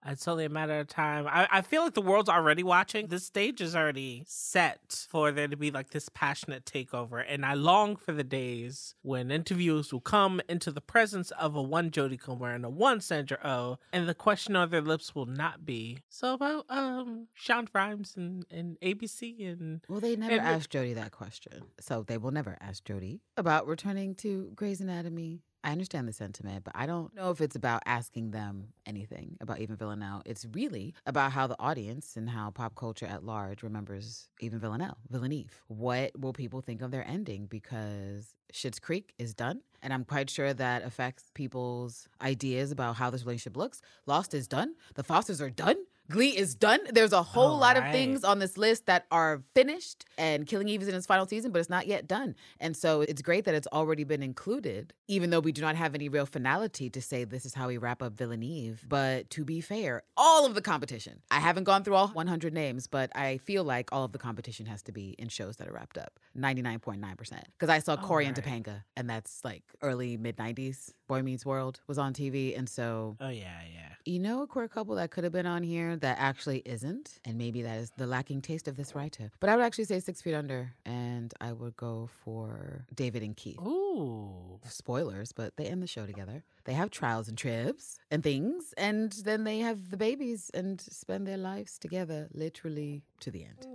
[0.05, 1.27] It's only a matter of time.
[1.27, 3.07] I, I feel like the world's already watching.
[3.07, 7.23] This stage is already set for there to be like this passionate takeover.
[7.27, 11.61] And I long for the days when interviewers will come into the presence of a
[11.61, 15.27] one Jodie Comer and a one Sandra Oh, and the question on their lips will
[15.27, 20.41] not be so about um Shonda Rhimes and, and ABC and Well, they never and-
[20.41, 21.61] asked Jodie that question.
[21.79, 25.41] So they will never ask Jodie about returning to Grey's Anatomy.
[25.63, 29.59] I understand the sentiment, but I don't know if it's about asking them anything about
[29.59, 30.23] Eve and Villanelle.
[30.25, 34.61] It's really about how the audience and how pop culture at large remembers Eve and
[34.61, 35.51] Villanelle, Villaneve.
[35.67, 37.45] What will people think of their ending?
[37.45, 43.09] Because Schitt's Creek is done, and I'm quite sure that affects people's ideas about how
[43.09, 43.81] this relationship looks.
[44.05, 44.75] Lost is done.
[44.95, 45.77] The Fosters are done.
[46.11, 46.79] Glee is done.
[46.91, 50.67] There's a whole All lot of things on this list that are finished, and Killing
[50.67, 52.35] Eve is in its final season, but it's not yet done.
[52.59, 55.95] And so it's great that it's already been included, even though we do not have
[55.95, 58.79] any real finality to say this is how we wrap up Villaneve.
[58.87, 62.87] But to be fair, all of the competition, I haven't gone through all 100 names,
[62.87, 65.73] but I feel like all of the competition has to be in shows that are
[65.73, 67.41] wrapped up 99.9%.
[67.53, 68.63] Because I saw Corey and Alright.
[68.65, 70.93] Topanga, and that's like early mid 90s.
[71.07, 72.57] Boy Meets World was on TV.
[72.57, 73.89] And so Oh yeah, yeah.
[74.05, 77.37] you know, a queer couple that could have been on here that actually isn't, and
[77.37, 79.31] maybe that is the lacking taste of this writer.
[79.39, 83.35] But I would actually say Six Feet Under, and I would go for David and
[83.35, 83.59] Keith.
[83.59, 84.59] Ooh.
[84.67, 86.43] Spoilers, but they end the show together.
[86.65, 91.25] They have trials and tribs and things, and then they have the babies and spend
[91.25, 93.65] their lives together, literally to the end.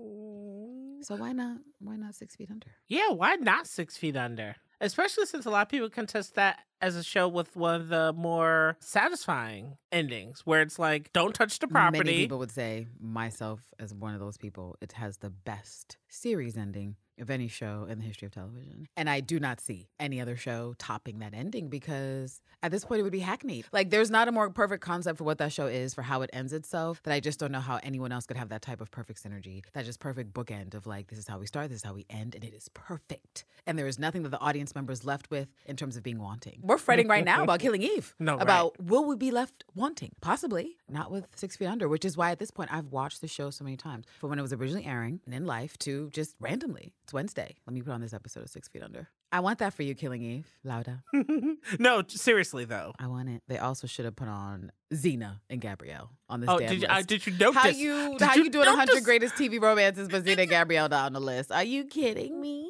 [1.02, 1.58] So why not?
[1.78, 2.68] Why not Six Feet Under?
[2.88, 4.56] Yeah, why not Six Feet Under?
[4.80, 8.12] Especially since a lot of people contest that as a show with one of the
[8.12, 11.98] more satisfying endings, where it's like, don't touch the property.
[12.04, 16.56] Many people would say, myself as one of those people, it has the best series
[16.56, 18.88] ending of any show in the history of television.
[18.96, 23.00] And I do not see any other show topping that ending because at this point
[23.00, 23.66] it would be hackneyed.
[23.72, 26.30] Like there's not a more perfect concept for what that show is, for how it
[26.32, 28.90] ends itself, that I just don't know how anyone else could have that type of
[28.90, 31.84] perfect synergy, that just perfect bookend of like, this is how we start, this is
[31.84, 33.44] how we end, and it is perfect.
[33.66, 36.60] And there is nothing that the audience members left with in terms of being wanting.
[36.62, 38.14] We're fretting right now about Killing Eve.
[38.26, 38.42] No, right.
[38.42, 40.12] about will we be left wanting?
[40.20, 40.76] Possibly.
[40.88, 43.50] Not with Six Feet Under, which is why at this point I've watched the show
[43.50, 44.06] so many times.
[44.18, 46.92] From when it was originally airing and in life to just randomly.
[47.06, 47.54] It's Wednesday.
[47.68, 49.06] Let me put on this episode of Six Feet Under.
[49.30, 50.48] I want that for you, Killing Eve.
[50.64, 51.04] Lauda.
[51.78, 52.94] no, seriously though.
[52.98, 53.42] I want it.
[53.46, 56.88] They also should have put on Xena and Gabrielle on this Oh, damn did you,
[56.88, 56.90] list.
[56.90, 57.62] uh, did you notice?
[57.62, 58.78] how you Did how you, doing notice?
[58.88, 61.52] 100 greatest TV romances but Xena and Gabrielle not on the list?
[61.52, 62.65] Are you kidding me?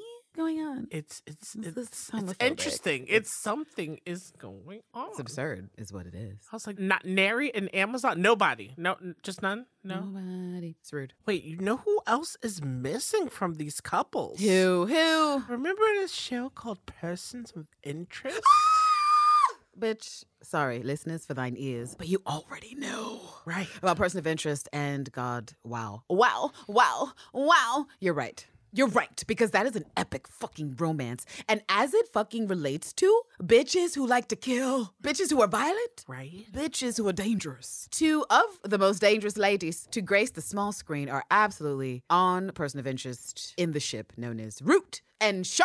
[0.76, 0.88] On.
[0.90, 3.06] It's it's it's, it's interesting.
[3.08, 5.08] It's something is going on.
[5.10, 6.38] It's absurd, is what it is.
[6.52, 8.20] I was like, not Nary and Amazon.
[8.20, 8.72] Nobody.
[8.76, 9.66] No, just none.
[9.82, 10.00] No.
[10.00, 10.76] Nobody.
[10.80, 11.14] It's rude.
[11.26, 14.40] Wait, you know who else is missing from these couples?
[14.40, 14.86] Who?
[14.86, 15.42] Who?
[15.48, 18.40] Remember this show called Persons of Interest?
[19.78, 23.20] Bitch, sorry, listeners, for thine ears, but you already know.
[23.44, 23.68] right.
[23.82, 26.02] About person of interest and God, wow.
[26.08, 27.86] Wow, wow, wow.
[28.00, 28.46] You're right.
[28.72, 31.24] You're right, because that is an epic fucking romance.
[31.48, 36.04] And as it fucking relates to bitches who like to kill, bitches who are violent,
[36.06, 36.46] Right.
[36.52, 37.88] bitches who are dangerous.
[37.90, 42.78] Two of the most dangerous ladies to grace the small screen are absolutely on person
[42.80, 45.64] of interest in the ship known as Root and Shaw.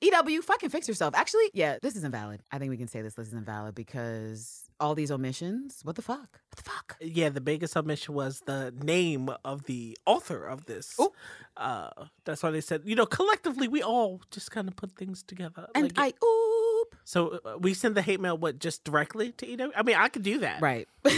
[0.00, 1.14] EW, fucking fix yourself.
[1.14, 2.40] Actually, yeah, this is invalid.
[2.52, 6.02] I think we can say this list is invalid because all these omissions, what the
[6.02, 6.18] fuck?
[6.50, 6.96] What the fuck?
[7.00, 10.94] Yeah, the biggest omission was the name of the author of this.
[11.00, 11.12] Ooh.
[11.56, 11.90] Uh,
[12.24, 15.66] that's why they said, you know, collectively we all just kind of put things together.
[15.74, 16.94] And Like, I, oop.
[17.04, 19.72] so uh, we send the hate mail what just directly to EW.
[19.74, 20.60] I mean, I could do that.
[20.60, 20.86] Right.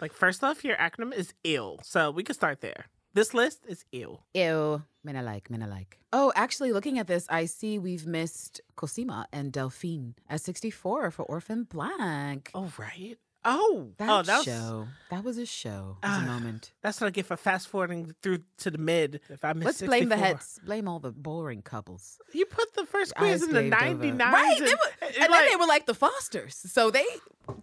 [0.00, 2.86] Like first off, your acronym is ill, so we could start there.
[3.14, 4.24] This list is ill.
[4.34, 4.82] Ew.
[5.04, 5.98] Men I like, men I like.
[6.12, 11.22] Oh, actually, looking at this, I see we've missed Cosima and Delphine at 64 for
[11.24, 12.50] Orphan Black.
[12.54, 13.16] Oh right.
[13.44, 14.88] Oh, That oh, that was, show.
[15.10, 15.96] That was a show.
[16.02, 16.72] It was a Ah, moment.
[16.82, 19.20] That's what I get for fast forwarding through to the mid.
[19.28, 20.60] If I miss Let's blame the heads.
[20.64, 22.18] Blame all the boring couples.
[22.32, 24.32] You put the first quiz in the ninety nine.
[24.32, 24.58] Right.
[24.58, 26.54] They were, and then they were like the Fosters.
[26.56, 27.04] So they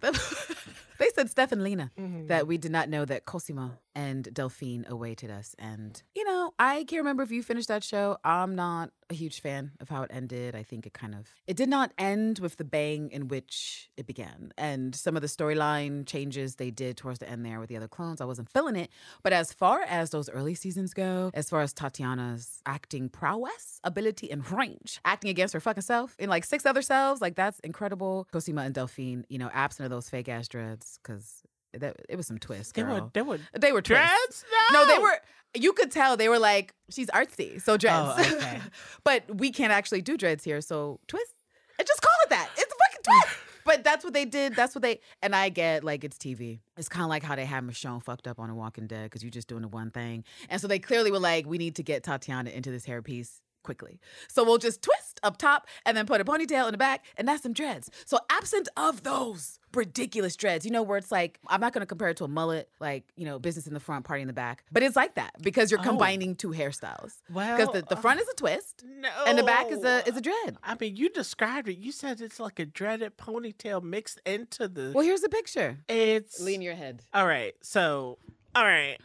[0.98, 2.26] they said Steph and Lena Mm-hmm.
[2.26, 5.54] that we did not know that Cosima and Delphine awaited us.
[5.58, 8.18] And you know, I can't remember if you finished that show.
[8.24, 10.54] I'm not a huge fan of how it ended.
[10.54, 14.06] I think it kind of it did not end with the bang in which it
[14.06, 14.52] began.
[14.56, 17.88] And some of the storyline changes they did towards the end there with the other
[17.88, 18.88] clones, I wasn't feeling it.
[19.22, 24.30] But as far as those early seasons go, as far as Tatiana's acting prowess, ability,
[24.30, 28.28] and range, acting against her fucking self in like six other selves, like that's incredible.
[28.32, 31.42] Cosima and Delphine, you know, absent of those fake ass dreads, because
[31.74, 32.72] that it was some twists.
[32.72, 34.04] They were they were They were twists.
[34.06, 34.44] dreads.
[34.72, 35.18] No, they were.
[35.54, 38.14] You could tell they were like, she's artsy, so oh, dreads.
[38.16, 38.60] Oh, okay.
[39.04, 41.34] but we can't actually do dreads here, so twist.
[41.78, 42.50] And just call it that.
[42.56, 43.38] It's a fucking twist.
[43.62, 44.56] But that's what they did.
[44.56, 45.00] That's what they.
[45.22, 46.60] And I get like it's TV.
[46.78, 49.22] It's kind of like how they had Michonne fucked up on The Walking Dead because
[49.22, 50.24] you're just doing the one thing.
[50.48, 54.00] And so they clearly were like, we need to get Tatiana into this hairpiece quickly.
[54.28, 57.26] So we'll just twist up top and then put a ponytail in the back, and
[57.28, 57.90] that's some dreads.
[58.06, 62.08] So absent of those ridiculous dreads, you know, where it's like, I'm not gonna compare
[62.08, 64.64] it to a mullet, like, you know, business in the front, party in the back.
[64.72, 65.84] But it's like that because you're Oh.
[65.84, 67.12] combining two hairstyles.
[67.32, 70.06] Well, Because the, the uh, front is a twist no, and the back is a
[70.08, 70.56] is a dread.
[70.64, 71.78] I mean, you described it.
[71.78, 74.92] You said it's like a dreaded ponytail mixed into the.
[74.94, 75.78] Well, here's the picture.
[75.88, 77.02] it's lean your head.
[77.14, 77.54] all right.
[77.62, 78.18] So,
[78.56, 78.98] all right.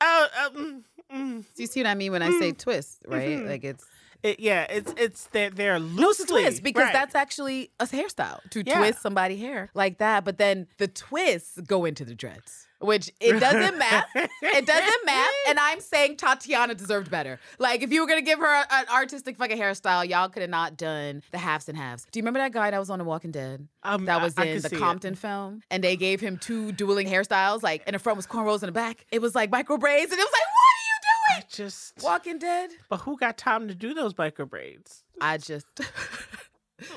[0.00, 3.44] Oh, um, mm, So you see what I mean when I say twist, right?
[3.44, 3.84] Like it's
[4.22, 6.92] it, yeah, it's it's they're they're loosely twist because right.
[6.92, 8.78] that's actually a hairstyle to Yeah.
[8.78, 10.24] twist somebody hair like that.
[10.24, 12.67] But then the twists go into the dreads.
[12.80, 14.06] Which it doesn't math.
[14.14, 15.30] It doesn't math.
[15.48, 17.40] And I'm saying Tatiana deserved better.
[17.58, 20.76] Like, if you were gonna give her an artistic fucking hairstyle, y'all could have not
[20.76, 22.06] done the halves and halves.
[22.10, 23.66] Do you remember that guy that was on The Walking Dead?
[23.82, 24.78] Um, that was I in can the see it.
[24.78, 27.62] Compton film, and they gave him two dueling hairstyles.
[27.62, 30.18] Like, in the front was cornrows, in the back it was like micro braids, and
[30.20, 31.46] it was like, what are you doing?
[31.50, 32.70] Just Walking Dead.
[32.88, 35.04] But who got time to do those micro braids?
[35.20, 35.66] I just.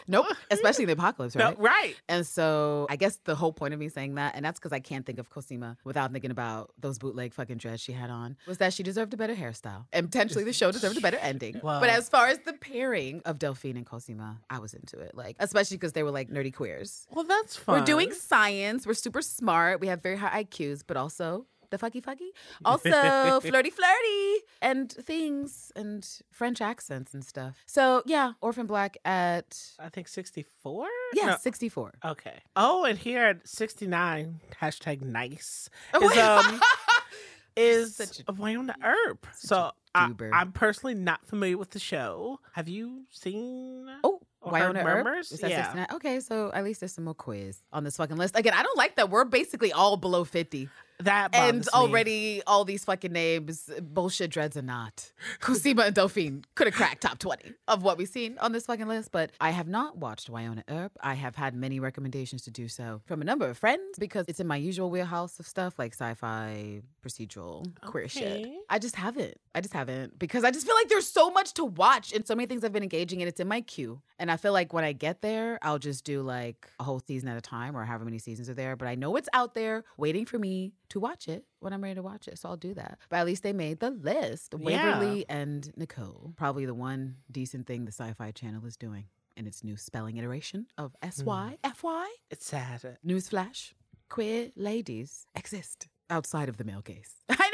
[0.07, 1.59] Nope, especially in the apocalypse, No, right?
[1.59, 1.95] right.
[2.09, 4.79] And so I guess the whole point of me saying that, and that's because I
[4.79, 8.57] can't think of Cosima without thinking about those bootleg fucking dreads she had on, was
[8.59, 9.85] that she deserved a better hairstyle.
[9.93, 11.59] And potentially the show deserved a better ending.
[11.63, 11.79] Wow.
[11.79, 15.15] But as far as the pairing of Delphine and Cosima, I was into it.
[15.15, 17.05] Like, especially because they were like nerdy queers.
[17.11, 17.79] Well, that's fun.
[17.79, 18.87] We're doing science.
[18.87, 19.79] We're super smart.
[19.79, 22.29] We have very high IQs, but also the fucky fucky.
[22.65, 27.55] Also flirty flirty and things and French accents and stuff.
[27.65, 30.87] So yeah, Orphan Black at I think 64?
[31.13, 31.37] yeah, No.
[31.41, 31.93] 64.
[32.05, 32.39] Okay.
[32.55, 35.69] Oh, and here at 69, hashtag nice,
[36.01, 36.61] is, um,
[37.55, 37.97] is
[38.29, 39.25] Wynonna Earp.
[39.35, 42.39] So I, I'm personally not familiar with the show.
[42.53, 43.87] Have you seen?
[44.03, 45.31] Oh, Wyona murmurs?
[45.31, 45.63] Is that Yeah.
[45.63, 45.87] 69?
[45.95, 48.35] Okay, so at least there's some more quiz on this fucking list.
[48.37, 50.69] Again, I don't like that we're basically all below 50.
[51.03, 51.71] That And bothers me.
[51.73, 55.11] already all these fucking names, bullshit dreads or not.
[55.39, 58.87] Cosima and Delphine could have cracked top 20 of what we've seen on this fucking
[58.87, 60.91] list, but I have not watched Wynonna Earp.
[61.01, 64.39] I have had many recommendations to do so from a number of friends because it's
[64.39, 68.47] in my usual wheelhouse of stuff like sci-fi, procedural, queer shit.
[68.69, 69.37] I just haven't.
[69.53, 72.35] I just haven't because I just feel like there's so much to watch and so
[72.35, 73.27] many things I've been engaging in.
[73.27, 74.01] It's in my queue.
[74.17, 77.27] And I feel like when I get there, I'll just do like a whole season
[77.27, 78.75] at a time or however many seasons are there.
[78.75, 81.95] But I know it's out there waiting for me to watch it when I'm ready
[81.95, 82.37] to watch it.
[82.37, 82.99] So I'll do that.
[83.09, 84.53] But at least they made the list.
[84.57, 84.99] Yeah.
[84.99, 86.33] Waverly and Nicole.
[86.37, 89.05] Probably the one decent thing the sci fi channel is doing
[89.37, 91.07] in its new spelling iteration of hmm.
[91.07, 92.13] S Y F Y.
[92.29, 92.97] It's sad.
[93.05, 93.73] Newsflash
[94.09, 97.15] queer ladies exist outside of the male gaze.
[97.29, 97.50] I!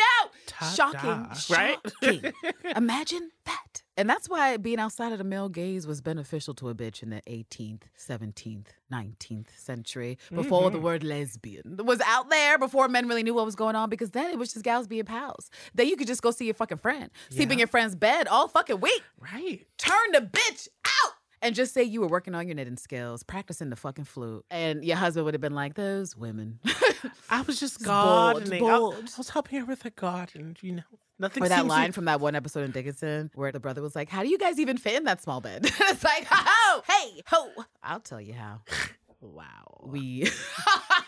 [0.76, 1.00] Shocking.
[1.00, 1.78] Ta-da, right?
[2.04, 2.34] Shocking.
[2.76, 3.84] Imagine that.
[3.98, 7.10] And that's why being outside of the male gaze was beneficial to a bitch in
[7.10, 10.86] the 18th, 17th, 19th century, before the mm-hmm.
[10.86, 14.30] word lesbian was out there, before men really knew what was going on, because then
[14.30, 15.50] it was just gals being pals.
[15.74, 18.48] Then you could just go see your fucking friend, sleep in your friend's bed all
[18.48, 19.66] fucking week Right.
[19.78, 23.70] turn the bitch out and just say you were working on your knitting skills, practicing
[23.70, 26.60] the fucking flute, and your husband would have been like, "Those women."
[27.30, 28.64] I was just gardening.
[28.64, 28.96] I- bored.
[28.98, 30.84] I, was helping her with her garden, you know.
[31.20, 34.08] Nothing or that line from that one episode in Dickinson where the brother was like,
[34.08, 37.50] "How do you guys even fit in that small bed?" it's like, "Ho, hey, ho!"
[37.82, 38.62] I'll tell you how.
[39.20, 39.82] Wow.
[39.84, 40.30] We.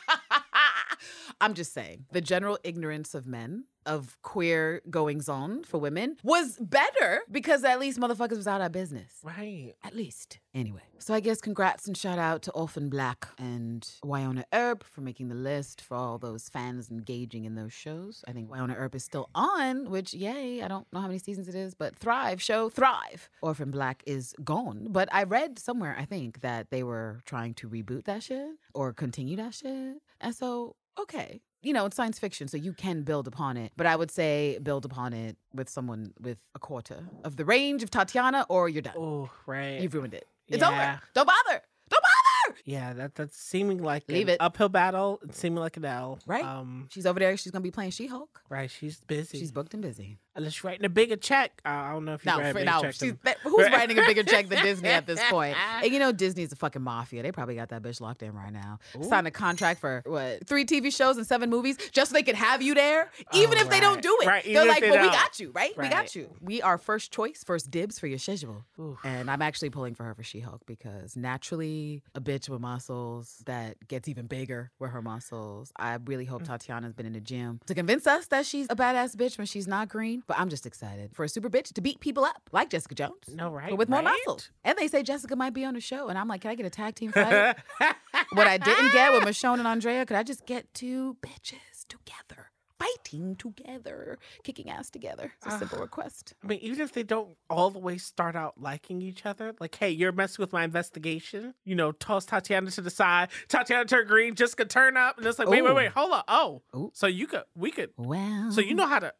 [1.41, 6.57] I'm just saying, the general ignorance of men of queer goings on for women was
[6.59, 9.13] better because at least motherfuckers was out of business.
[9.23, 9.73] Right.
[9.83, 10.39] At least.
[10.53, 15.01] Anyway, so I guess congrats and shout out to Orphan Black and Wynonna Earp for
[15.01, 18.23] making the list for all those fans engaging in those shows.
[18.27, 21.47] I think Wynonna Earp is still on, which, yay, I don't know how many seasons
[21.47, 23.29] it is, but Thrive show, Thrive.
[23.41, 24.87] Orphan Black is gone.
[24.89, 28.93] But I read somewhere, I think, that they were trying to reboot that shit or
[28.93, 29.97] continue that shit.
[30.21, 31.41] And so, okay.
[31.61, 33.73] You know, it's science fiction, so you can build upon it.
[33.75, 37.83] But I would say build upon it with someone with a quarter of the range
[37.83, 38.93] of Tatiana, or you're done.
[38.97, 39.81] Oh, right.
[39.81, 40.25] You've ruined it.
[40.47, 40.69] It's Yeah.
[40.69, 41.01] over.
[41.13, 41.61] Don't bother.
[41.89, 42.59] Don't bother.
[42.65, 44.37] Yeah, that that's seeming like Leave an it.
[44.39, 45.19] uphill battle.
[45.23, 46.19] It's seeming like an L.
[46.25, 46.43] Right.
[46.45, 46.87] Um.
[46.91, 47.35] She's over there.
[47.35, 48.41] She's gonna be playing She-Hulk.
[48.49, 48.71] Right.
[48.71, 49.37] She's busy.
[49.39, 50.17] She's booked and busy.
[50.35, 51.59] Unless she's writing a bigger check.
[51.65, 52.81] Uh, I don't know if you No, write a bigger no.
[52.81, 52.93] check.
[52.93, 55.55] She's, than- who's writing a bigger check than Disney at this point?
[55.83, 57.23] And you know Disney's a fucking mafia.
[57.23, 58.79] They probably got that bitch locked in right now.
[59.01, 62.35] Signed a contract for what three TV shows and seven movies just so they could
[62.35, 64.27] have you there, even Oh, if they don't do it.
[64.27, 65.77] Right, They're even like, they well, we don't." got you, right?
[65.77, 66.29] We got you.
[66.41, 68.65] We are first choice, first dibs for your schedule.
[69.03, 73.75] And I'm actually pulling for her for She-Hulk because naturally a bitch with muscles that
[73.87, 75.71] gets even bigger with her muscles.
[75.77, 76.29] I really Mm.
[76.29, 79.47] hope Tatiana's been in the gym to convince us that she's a badass bitch when
[79.47, 80.18] she's not green.
[80.27, 83.33] But I'm just excited for a super bitch to beat people up like Jessica Jones.
[83.33, 83.69] No, right.
[83.69, 84.17] But with more right?
[84.25, 84.41] muscle.
[84.63, 86.07] And they say Jessica might be on the show.
[86.07, 87.55] And I'm like, can I get a tag team fight?
[88.33, 92.51] what I didn't get with Michonne and Andrea, could I just get two bitches together?
[92.77, 95.33] Fighting together, kicking ass together.
[95.45, 96.33] It's a simple request.
[96.41, 99.75] I mean, even if they don't all the way start out liking each other, like,
[99.75, 104.07] hey, you're messing with my investigation, you know, toss Tatiana to the side, Tatiana turn
[104.07, 105.75] green, Jessica turn up, and it's like, wait, wait, Ooh.
[105.75, 106.23] wait, hold on.
[106.29, 106.89] Oh, Ooh.
[106.93, 109.13] so you could, we could, Well, so you know how to.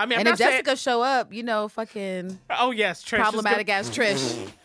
[0.00, 3.18] I mean, I'm and if saying- Jessica show up, you know, fucking oh yes, Trish
[3.18, 4.48] is problematic gonna- ass Trish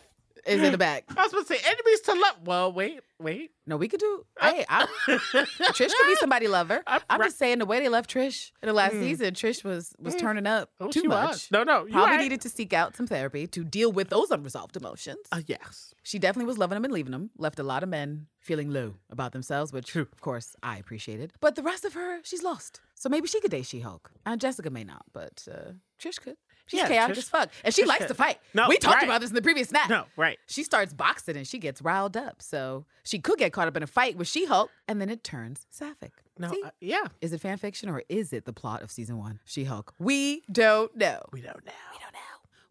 [0.46, 1.04] is in the back.
[1.16, 2.36] I was supposed to say enemies to love.
[2.44, 3.50] Well, wait, wait.
[3.66, 4.24] No, we could do.
[4.40, 6.82] Hey, I, Trish could be somebody lover.
[6.86, 9.00] I'm just saying the way they left Trish in the last Mm.
[9.00, 10.20] season, Trish was was Mm.
[10.20, 11.28] turning up Oh, too much.
[11.30, 11.48] was.
[11.50, 12.20] No, no, you probably right.
[12.22, 15.18] needed to seek out some therapy to deal with those unresolved emotions.
[15.32, 15.94] Uh, yes.
[16.02, 17.30] She definitely was loving them and leaving them.
[17.36, 21.32] Left a lot of men feeling low about themselves, which of course I appreciated.
[21.40, 22.80] But the rest of her, she's lost.
[22.94, 24.10] So maybe she could date She-Hulk.
[24.24, 26.36] Uh, Jessica may not, but uh, Trish could.
[26.66, 28.38] She's Yeah, chaotic Trish- as fuck, and she likes to fight.
[28.54, 29.04] No, we talked right.
[29.04, 29.88] about this in the previous snack.
[29.88, 30.38] No, right.
[30.46, 32.42] She starts boxing and she gets riled up.
[32.42, 35.22] So she could get caught up in a fight with She Hulk, and then it
[35.22, 36.12] turns sapphic.
[36.38, 37.04] No, uh, yeah.
[37.20, 39.40] Is it fan fiction or is it the plot of season one?
[39.44, 39.94] She Hulk.
[39.98, 41.20] We don't know.
[41.32, 41.72] We don't know.
[41.92, 42.18] We don't know.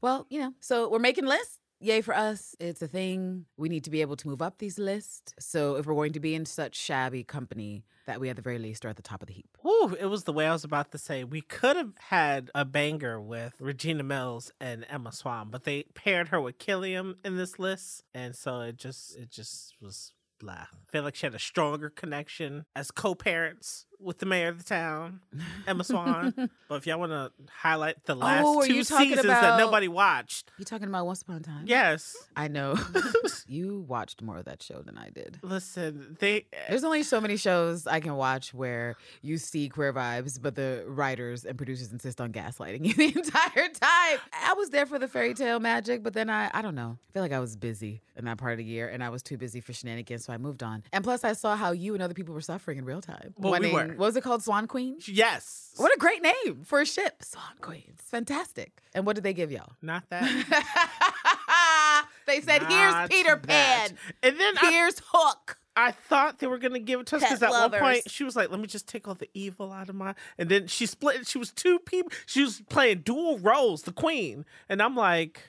[0.02, 1.60] Well, you know, so we're making lists.
[1.86, 2.56] Yay for us.
[2.60, 3.46] It's a thing.
[3.58, 5.36] We need to be able to move up these lists.
[5.40, 8.58] So if we're going to be in such shabby company, that we at the very
[8.58, 9.56] least are at the top of the heap.
[9.64, 11.24] Ooh, it was the way I was about to say.
[11.24, 16.30] We could have had a banger with Regina Mills and Emma Swan, but they paired
[16.30, 20.54] her with Killian in this list, and so it just it just was blah.
[20.54, 24.64] I feel like she had a stronger connection as co-parents with the mayor of the
[24.64, 25.20] town,
[25.68, 26.34] Emma Swan.
[26.70, 30.52] but if y'all want to highlight the oh, last Oh, two seasons that nobody watched,
[30.58, 31.64] You talking about Once Upon a Time?
[31.66, 32.16] yes.
[32.36, 32.76] I know.
[33.48, 35.40] you watched more of that show than I did.
[35.42, 40.42] Listen, they There's only so many shows I can watch where you see queer vibes,
[40.42, 44.20] but the writers and producers insist on gaslighting you the entire time.
[44.34, 46.98] I was there for the fairy tale magic, but then I, I don't know.
[47.10, 49.22] I feel like I was busy in that part of the year, and I was
[49.24, 50.84] too busy for shenanigans, so I moved on.
[50.94, 53.34] And plus, I saw how you and other people were suffering in real time.
[53.38, 54.44] Well, we Winning- What was it called?
[54.44, 54.98] Swan Queen?
[55.06, 57.24] yes, What a great name for a ship.
[57.24, 57.84] Swan Queen.
[57.94, 58.82] It's fantastic.
[58.94, 59.74] And what did they give y'all?
[59.82, 60.24] not that.
[62.28, 63.48] they said, here's Peter that.
[63.48, 63.98] Pan.
[64.24, 65.58] and then I, Here's Hook.
[65.78, 68.34] I thought they were gonna give it to us because at one point she was
[68.34, 71.28] like, "Let me just take all the evil out of my." And then she split.
[71.28, 72.14] She was two people.
[72.26, 75.42] She was playing dual roles, the queen, and I'm like,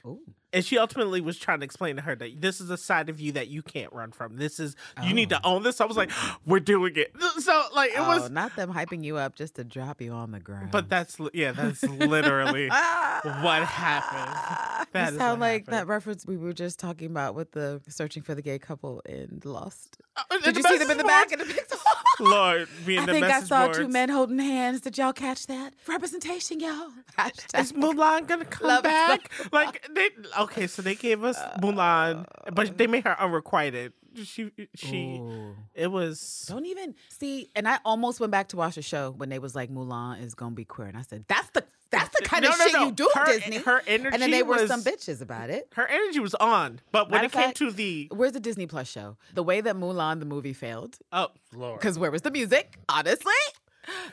[0.57, 3.21] and she ultimately was trying to explain to her that this is a side of
[3.21, 4.39] you that you can't run from.
[4.39, 4.75] This is
[5.05, 5.83] you need to own this.
[5.83, 6.11] I was like,
[6.47, 9.65] "We're doing it." So like it oh, was, not them hyping you up just to
[9.65, 10.71] drop you on the ground.
[10.71, 12.69] but that's yeah, that's literally
[13.23, 14.89] what happened.
[14.93, 18.35] That you sound like that reference we were just talking about with the searching for
[18.35, 19.99] the gay couple in Lost.
[20.17, 21.77] Uh, Did you see them in the back in the picture?
[22.19, 23.79] Lord, me I the think I saw boards.
[23.79, 24.81] two men holding hands.
[24.81, 25.75] Did y'all catch that?
[25.87, 26.91] Representation, y'all.
[27.19, 27.61] Hashtag.
[27.61, 29.31] Is Mulan gonna come Love back?
[29.53, 30.11] Like they
[30.47, 33.93] okay, so they gave us Mulan, but they made her unrequited.
[34.25, 35.55] She she Ooh.
[35.75, 37.51] it was Don't even see.
[37.55, 40.35] And I almost went back to watch the show when they was like Mulan is
[40.35, 42.73] gonna be queer, and I said that's the that's the kind No, of no, shit
[42.73, 42.85] no.
[42.87, 43.59] you do, Her- Disney.
[43.59, 45.69] her energy and then energy they were some bitches about it.
[45.75, 48.67] her energy was on, but when Matter it came fact, to the Where's the Disney
[48.67, 49.19] Plus show?
[49.35, 50.99] The way that Mulan the movie failed.
[51.13, 52.79] oh lord, Because where was the music?
[52.89, 53.33] Honestly.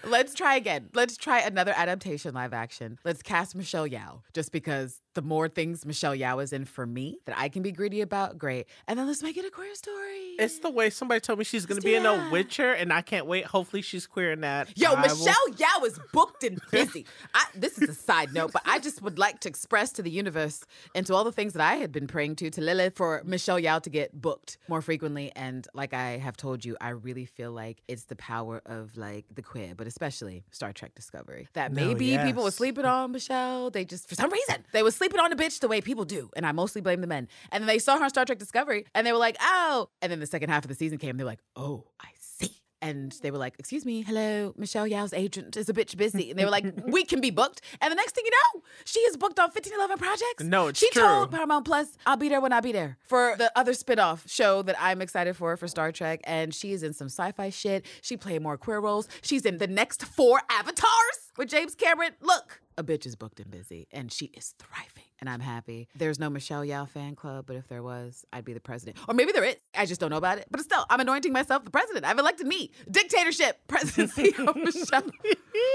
[0.04, 0.90] Let's try again.
[0.94, 3.00] Let's try another adaptation live action.
[3.04, 4.22] Let's cast Michelle Yeoh.
[4.34, 7.72] Just because the more things Michelle Yeoh is in for me that I can be
[7.72, 8.68] greedy about, great.
[8.88, 10.36] And then let's make it a queer story.
[10.40, 13.26] it's the way somebody told me she's gonna be in a Witcher, and I can't
[13.26, 13.46] wait.
[13.46, 14.76] Hopefully, she's queer in that.
[14.78, 17.06] Yo, I will- Michelle Yeoh is booked and busy.
[17.34, 20.10] I, this is a side note, but I just would like to express to the
[20.12, 20.64] universe
[20.96, 23.60] and to all the things that I had been praying to, to Lilith, for Michelle
[23.60, 25.32] Yeoh to get booked more frequently.
[25.36, 29.26] And like I have told you, I really feel like it's the power of like
[29.34, 31.48] the queer, but especially Star Trek Discovery.
[31.54, 32.56] That No, maybe people were yes.
[32.56, 33.70] sleeping on Michelle.
[33.70, 36.30] They just, for some reason, they were sleeping on a bitch the way people do.
[36.34, 37.28] And I mostly blame the men.
[37.52, 39.90] And then they saw her on Star Trek Discovery and they were like, oh.
[40.02, 42.56] And then the second half of the season came, they're like, oh, I see.
[42.84, 46.30] And they were like, excuse me, hello, Michelle Yeoh's agent is a bitch busy.
[46.30, 47.62] And they were like, we can be booked.
[47.80, 50.44] And the next thing you know, she is booked on 1511 projects.
[50.44, 51.02] No, it's she true.
[51.02, 54.64] told Paramount Plus, I'll be there when I be there for the other spinoff show
[54.64, 56.20] that I'm excited for for Star Trek.
[56.26, 57.86] And she is in some sci-fi shit.
[58.02, 59.08] She played more queer roles.
[59.22, 62.12] She's in the next four avatars with James Cameron.
[62.20, 65.13] Look, a bitch is booked and busy, and she is thriving.
[65.24, 65.88] And I'm happy.
[65.96, 68.98] There's no Michelle Yeoh fan club, but if there was, I'd be the president.
[69.08, 69.56] Or maybe there is.
[69.74, 70.48] I just don't know about it.
[70.52, 72.04] But still, I'm anointing myself the president.
[72.04, 72.72] I've elected me.
[72.92, 75.04] Dictatorship, presidency of Michelle.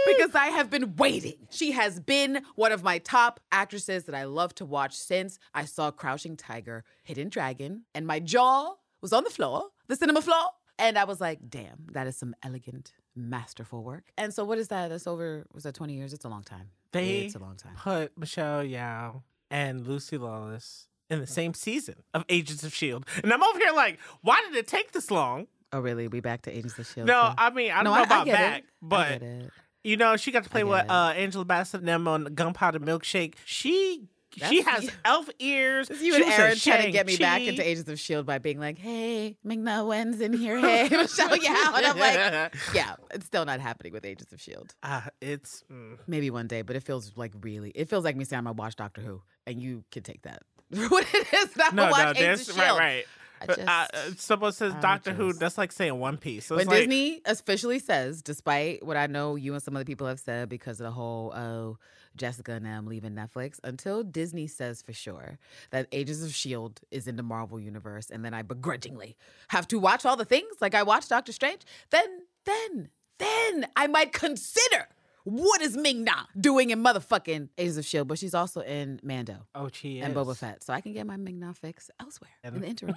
[0.07, 1.37] because I have been waiting.
[1.49, 5.65] She has been one of my top actresses that I love to watch since I
[5.65, 10.45] saw Crouching Tiger, Hidden Dragon, and my jaw was on the floor, the cinema floor.
[10.79, 14.12] And I was like, damn, that is some elegant, masterful work.
[14.19, 14.89] And so, what is that?
[14.91, 16.12] That's over, was that 20 years?
[16.12, 16.69] It's a long time.
[16.93, 17.73] They it's a long time.
[17.77, 23.33] put Michelle Yeoh and Lucy Lawless in the same season of Agents of Shield, and
[23.33, 25.47] I'm over here like, why did it take this long?
[25.73, 26.09] Oh, really?
[26.09, 27.11] We back to Agents of S.H.I.E.L.D.
[27.12, 27.35] No?
[27.37, 28.33] I mean I don't No, know I- I about it.
[28.33, 29.51] back, I but it.
[29.85, 33.35] you know she got to play with uh, Angela Bassett and them on Gunpowder Milkshake.
[33.45, 35.89] She she That's- has elf ears.
[35.91, 38.27] You She and Aaron trying to get me back into Agents of S.H.I.E.L.D.
[38.27, 40.59] by being like, hey, Ming-Na Wen's in here.
[40.61, 41.77] Hey, Michelle Yeoh.
[41.77, 44.69] And I'm like, yeah, it's still not happening with Agents of S.H.I.E.L.D.
[44.83, 45.99] Uh, it's mm.
[46.07, 48.53] Maybe one day, but it feels like really, it feels like me saying I'm to
[48.53, 50.43] watch Doctor Who, and you can take that.
[50.70, 53.05] what it is that no, watch no, Agents right, right.
[53.41, 55.33] I Uh, just- uh, someone says I Doctor Who.
[55.33, 56.47] That's like saying One Piece.
[56.47, 60.07] So when like, Disney officially says, despite what I know you and some other people
[60.07, 61.79] have said because of the whole oh
[62.16, 65.39] Jessica and them leaving Netflix, until Disney says for sure
[65.70, 69.16] that Agents of Shield is in the Marvel universe, and then I begrudgingly
[69.49, 73.87] have to watch all the things like I watched Doctor Strange, then then then I
[73.87, 74.89] might consider.
[75.28, 78.09] What is Ming Na doing in motherfucking Agents of Shield?
[78.09, 80.18] But she's also in Mando oh, she and is.
[80.18, 82.96] Boba Fett, so I can get my Ming Na fix elsewhere in the interim.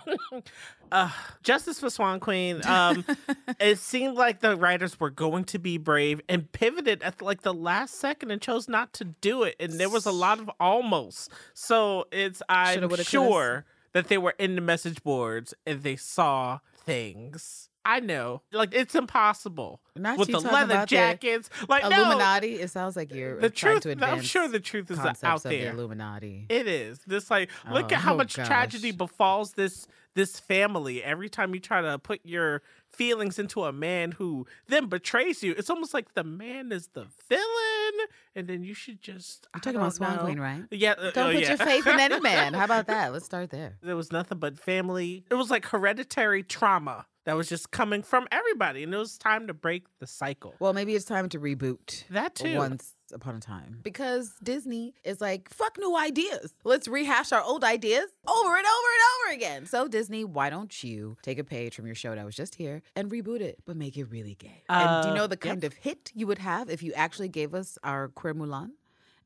[0.93, 1.11] uh,
[1.43, 2.65] justice for Swan Queen.
[2.65, 3.03] Um,
[3.59, 7.53] it seemed like the writers were going to be brave and pivoted at like the
[7.53, 9.57] last second and chose not to do it.
[9.59, 11.31] And there was a lot of almost.
[11.53, 13.09] So it's I'm Shoulda, woulda, coulda.
[13.29, 17.67] sure that they were in the message boards and they saw things.
[17.83, 21.49] I know, like it's impossible Not with the leather jackets.
[21.67, 22.55] Like no, Illuminati.
[22.59, 23.83] It sounds like you're the trying truth.
[23.83, 24.11] to advance.
[24.11, 25.51] I'm sure the truth is out there.
[25.51, 26.45] The Illuminati.
[26.49, 26.99] It is.
[27.07, 28.45] This like look at how Oh, much gosh.
[28.47, 33.71] tragedy befalls this this family every time you try to put your feelings into a
[33.71, 35.55] man who then betrays you.
[35.57, 39.47] It's almost like the man is the villain, and then you should just.
[39.53, 40.23] I'm talking about Swan know.
[40.23, 40.63] Queen, right?
[40.69, 40.91] Yeah.
[40.91, 41.47] uh, Don't oh, put yeah.
[41.49, 42.53] your faith in any man.
[42.53, 43.13] How about that?
[43.13, 43.77] Let's start there.
[43.81, 45.23] There was nothing but family.
[45.31, 49.47] It was like hereditary trauma that was just coming from everybody, and it was time
[49.47, 50.53] to break the cycle.
[50.59, 52.03] Well, maybe it's time to reboot.
[52.09, 52.57] That too.
[52.57, 53.79] Once upon a time.
[53.83, 56.53] Because Disney is like, fuck new ideas.
[56.63, 59.65] Let's rehash our old ideas over and over and over again.
[59.65, 62.81] So, Disney, why don't you take a page from your show that was just here
[62.95, 64.63] and reboot it, but make it really gay?
[64.69, 65.41] and do you Uh, know the yep.
[65.41, 68.69] kind of hit you would have if you actually gave us our queer Mulan?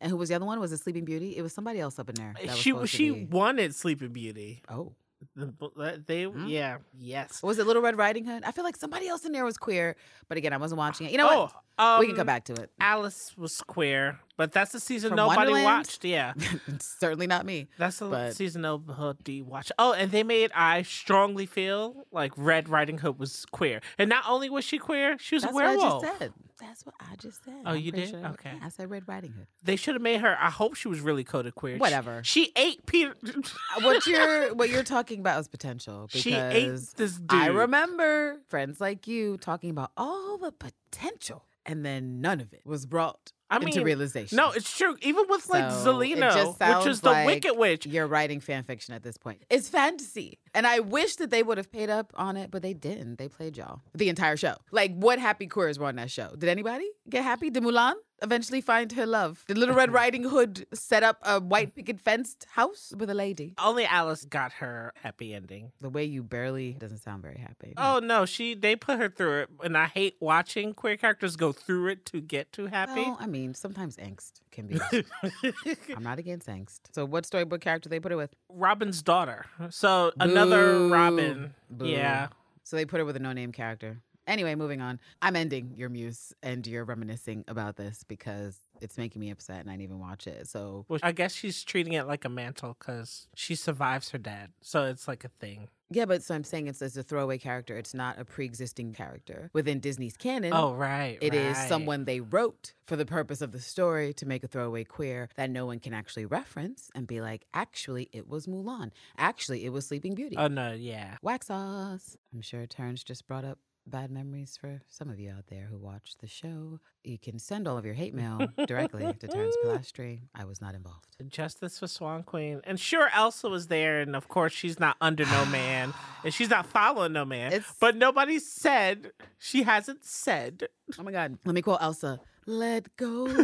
[0.02, 0.60] And who was the other one?
[0.60, 1.38] Was it Sleeping Beauty?
[1.38, 2.34] It was somebody else up in there.
[2.42, 4.62] that was she supposed to she be- wanted Sleeping Beauty.
[4.68, 4.94] Oh.
[5.36, 7.42] The- They yeah yes.
[7.44, 8.44] Was it Little Red Riding Hood?
[8.46, 9.96] I feel like somebody else in there was queer,
[10.28, 11.12] but again, I wasn't watching it.
[11.12, 11.52] You know what?
[11.78, 12.72] Oh, we can um, come back to it.
[12.80, 15.66] Alice was queer, but that's the season From nobody Wonderland?
[15.66, 16.06] watched.
[16.06, 16.34] Yeah,
[16.80, 17.68] Certainly not me.
[17.78, 19.72] that's the But- season nobody watched.
[19.80, 24.24] Oh, and they made I strongly feel like Red Riding Hood was queer, and not
[24.28, 26.04] only was she queer, she was That's a what I werewolf.
[26.04, 26.34] just said.
[26.58, 27.54] That's what I just said.
[27.66, 28.10] Oh, I'm you did?
[28.10, 28.26] sure.
[28.28, 28.52] Okay.
[28.58, 29.46] Yeah, I said Red Riding Hood.
[29.62, 30.38] They should have made her.
[30.40, 31.78] I hope she was really coded queer.
[31.78, 32.22] Whatever.
[32.24, 33.14] She, ate Peter.
[33.82, 37.26] what you're what you're talking about is potential because She ate this dude.
[37.30, 42.62] I remember friends like you talking about all the potential, and then none of it
[42.66, 43.34] was brought
[43.64, 44.36] I into mean, realization.
[44.36, 44.96] No, it's true.
[45.02, 47.86] Even with like So, Zelena, which is the like Wicked Witch.
[47.86, 49.44] You're writing fan fiction at this point.
[49.50, 50.40] It's fantasy.
[50.54, 53.18] And I wish that they would have paid up on it, but they didn't.
[53.18, 54.56] They played y'all the entire show.
[54.72, 56.34] Like, what happy queers were on that show?
[56.38, 57.50] Did anybody get happy?
[57.50, 59.44] Did Mulan eventually find her love?
[59.48, 63.54] Did Little Red Riding Hood set up a white picket fenced house with a lady?
[63.58, 65.72] Only Alice got her happy ending.
[65.82, 67.74] The way you barely doesn't sound very happy.
[67.78, 71.52] Oh no, she they put her through it, and I hate watching queer characters go
[71.52, 73.02] through it to get to happy.
[73.02, 74.80] Well, I mean, sometimes angst can be.
[75.96, 76.80] I'm not against angst.
[76.94, 78.34] So, what storybook character they put her with?
[78.50, 79.46] Robin's daughter.
[79.70, 81.54] So another Robin.
[81.70, 81.88] Boo.
[81.88, 82.28] Yeah.
[82.64, 84.00] So they put her with a no name character.
[84.28, 85.00] Anyway, moving on.
[85.22, 89.70] I'm ending your muse and you're reminiscing about this because it's making me upset and
[89.70, 90.48] I didn't even watch it.
[90.48, 94.50] So Well, I guess she's treating it like a mantle because she survives her dad,
[94.62, 95.68] so it's like a thing.
[95.92, 97.78] yeah, but so I'm saying it's, it's a throwaway character.
[97.78, 100.52] It's not a pre-existing character within Disney's canon.
[100.54, 101.70] Oh right, It is right.
[101.70, 105.50] someone they wrote for the purpose of the story to make a throwaway queer that
[105.52, 108.92] no one can actually reference and be like, actually, it was Mulan.
[109.18, 110.36] Actually, it was Sleeping Beauty.
[110.38, 111.18] Oh no, yeah.
[111.22, 112.18] Wax sauce.
[112.34, 115.78] I'm sure Terrence just brought up bad memories for some of you out there who
[115.78, 116.80] watch the show.
[117.04, 120.22] You can send all of your hate mail directly to Terrence Polastri.
[120.34, 121.06] I was not involved.
[121.30, 125.26] Justice for Swan Queen, and sure, Elsa was there, and of course, she's not under
[125.26, 125.94] no man,
[126.24, 127.54] and she's not following no man.
[127.54, 130.68] It's- But nobody said she hasn't said.
[131.00, 131.38] Oh my God.
[131.46, 132.20] Let me quote Elsa.
[132.48, 133.26] Let go.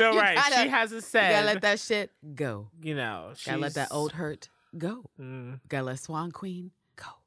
[0.00, 0.34] No, right?
[0.36, 1.30] gotta- she hasn't said.
[1.32, 2.68] gotta let that shit go.
[2.82, 5.04] you know, Gotta let that old hurt go.
[5.20, 5.60] Mm.
[5.68, 6.70] Gotta let Swan Queen.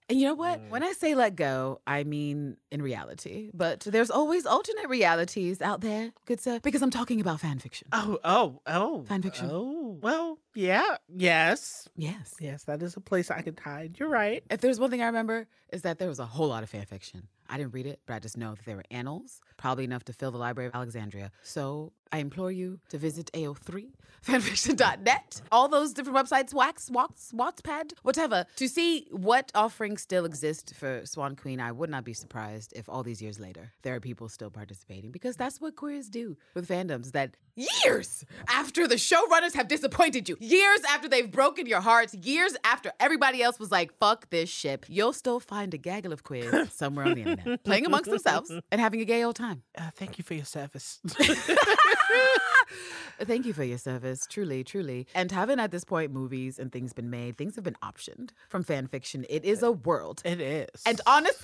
[0.10, 0.62] And you know what?
[0.70, 0.86] When mm.
[0.86, 3.52] I say let go, I mean in reality.
[3.54, 7.88] But there's always alternate realities out there, good sir, because I'm talking about fan fiction.
[7.92, 9.04] Oh, oh, oh.
[9.04, 9.50] Fan fiction.
[9.52, 12.36] Oh, well, yeah, yes, Yes.
[12.40, 12.64] yes.
[12.64, 13.98] That is a place I could hide.
[14.00, 14.44] You're right.
[14.50, 16.86] If there's one thing I remember, is that there was a whole lot of fan
[16.86, 17.28] fiction.
[17.50, 20.14] I didn't read it, but I just know that there were annals, probably enough to
[20.14, 21.32] fill the Library of Alexandria.
[21.44, 23.88] So I implore you to visit AO3,
[24.26, 30.76] fanfiction.net, all those different websites, Wax, Wax, Wattpad, whatever, to see what offerings still exist
[30.76, 31.60] for Swan Queen.
[31.60, 35.10] I would not be surprised if all these years later there are people still participating
[35.10, 40.38] because that's what queers do with fandoms that years after the showrunners have disappointed you,
[40.40, 44.85] years after they've broken your hearts, years after everybody else was like, fuck this ship,
[44.88, 48.80] you'll still find a gaggle of queers somewhere on the internet playing amongst themselves and
[48.80, 49.64] having a gay old time.
[49.76, 51.02] Uh, thank you for your service.
[53.22, 55.08] Thank you for your service, truly, truly.
[55.16, 58.64] And haven't at this point movies and things been made, things have been optioned from
[58.64, 59.26] fan fiction.
[59.30, 60.22] It is a world.
[60.26, 60.70] It is.
[60.86, 61.40] And honestly,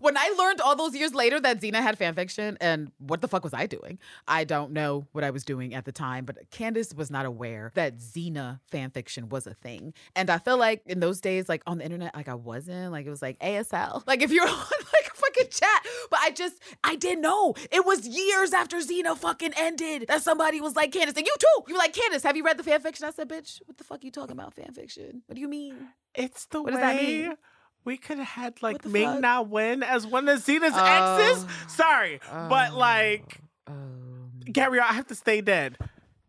[0.00, 3.28] when I learned all those years later that Xena had fan fiction, and what the
[3.28, 3.98] fuck was I doing?
[4.28, 7.72] I don't know what I was doing at the time, but Candace was not aware
[7.74, 9.94] that Xena fan fiction was a thing.
[10.14, 13.06] And I feel like in those days, like on the internet, like I wasn't, like
[13.06, 14.02] it was like ASL.
[14.06, 14.64] Like if you're on
[15.36, 16.54] fucking chat, but I just,
[16.84, 17.54] I didn't know.
[17.70, 21.64] It was years after Xena fucking ended that somebody was like, Candace, and you too.
[21.68, 23.06] You were like, Candace, have you read the fan fiction?
[23.06, 25.22] I said, bitch, what the fuck you talking about fan fiction?
[25.26, 25.76] What do you mean?
[26.14, 27.34] It's the What way does that mean?
[27.84, 29.20] we could have had like the Ming fuck?
[29.20, 31.18] Na Wen as one of Xena's Oh.
[31.18, 31.46] exes.
[31.68, 32.78] Sorry, but Oh.
[32.78, 35.76] like Um, Gabrielle, I have to stay dead.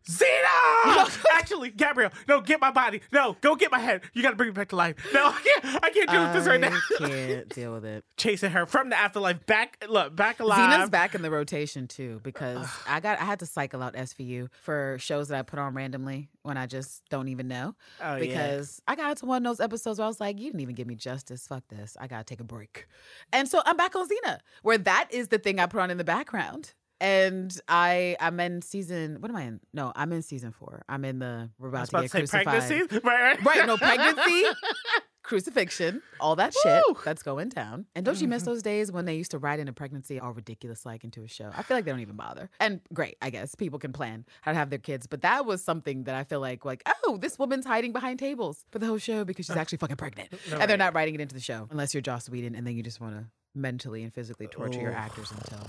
[0.08, 1.26] Xena!
[1.34, 3.02] Actually, Gabrielle, no, get my body.
[3.12, 4.02] No, go get my head.
[4.14, 4.96] You gotta bring me back to life.
[5.12, 5.84] No, I can't.
[5.84, 6.74] I can't deal with this right now.
[6.74, 8.04] I can't deal with it.
[8.16, 10.80] Chasing her from the afterlife, back look, back alive.
[10.80, 14.48] Xena's back in the rotation too because I got I had to cycle out SVU
[14.52, 17.74] for shows that I put on randomly when I just don't even know.
[18.02, 18.20] Oh, yeah.
[18.20, 20.74] because I got to one of those episodes where I was like, you didn't even
[20.74, 21.46] give me justice.
[21.46, 21.96] Fuck this.
[22.00, 22.86] I gotta take a break.
[23.32, 25.98] And so I'm back on Xena, where that is the thing I put on in
[25.98, 26.72] the background.
[27.00, 29.60] And I I'm in season what am I in?
[29.72, 30.82] No, I'm in season four.
[30.88, 32.44] I'm in the we're about to get to crucified.
[32.44, 33.00] pregnancy.
[33.04, 33.44] Right, right.
[33.44, 34.44] Right, no pregnancy,
[35.22, 36.96] crucifixion, all that shit Woo.
[37.04, 37.86] that's going down.
[37.94, 38.50] And don't you miss mm-hmm.
[38.50, 41.28] those days when they used to write in a pregnancy all ridiculous like into a
[41.28, 41.50] show?
[41.56, 42.50] I feel like they don't even bother.
[42.60, 45.62] And great, I guess people can plan how to have their kids, but that was
[45.62, 48.98] something that I feel like like oh, this woman's hiding behind tables for the whole
[48.98, 50.78] show because she's actually fucking pregnant, and they're Right.
[50.78, 53.16] not writing it into the show unless you're Joss Whedon, and then you just want
[53.16, 54.96] to mentally and physically torture your Oh.
[54.96, 55.60] actors until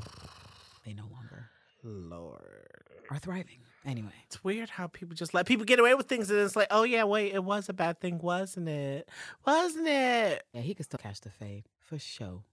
[0.90, 1.50] they no longer
[1.84, 2.42] Lord.
[3.12, 3.60] are thriving.
[3.86, 4.12] Anyway.
[4.26, 6.84] It's weird how people just let people get away with things and it's like, oh
[6.84, 9.08] yeah, wait, it was a bad thing, wasn't it?
[9.46, 10.44] Wasn't it?
[10.54, 12.44] Yeah, he could still catch the fade for sure.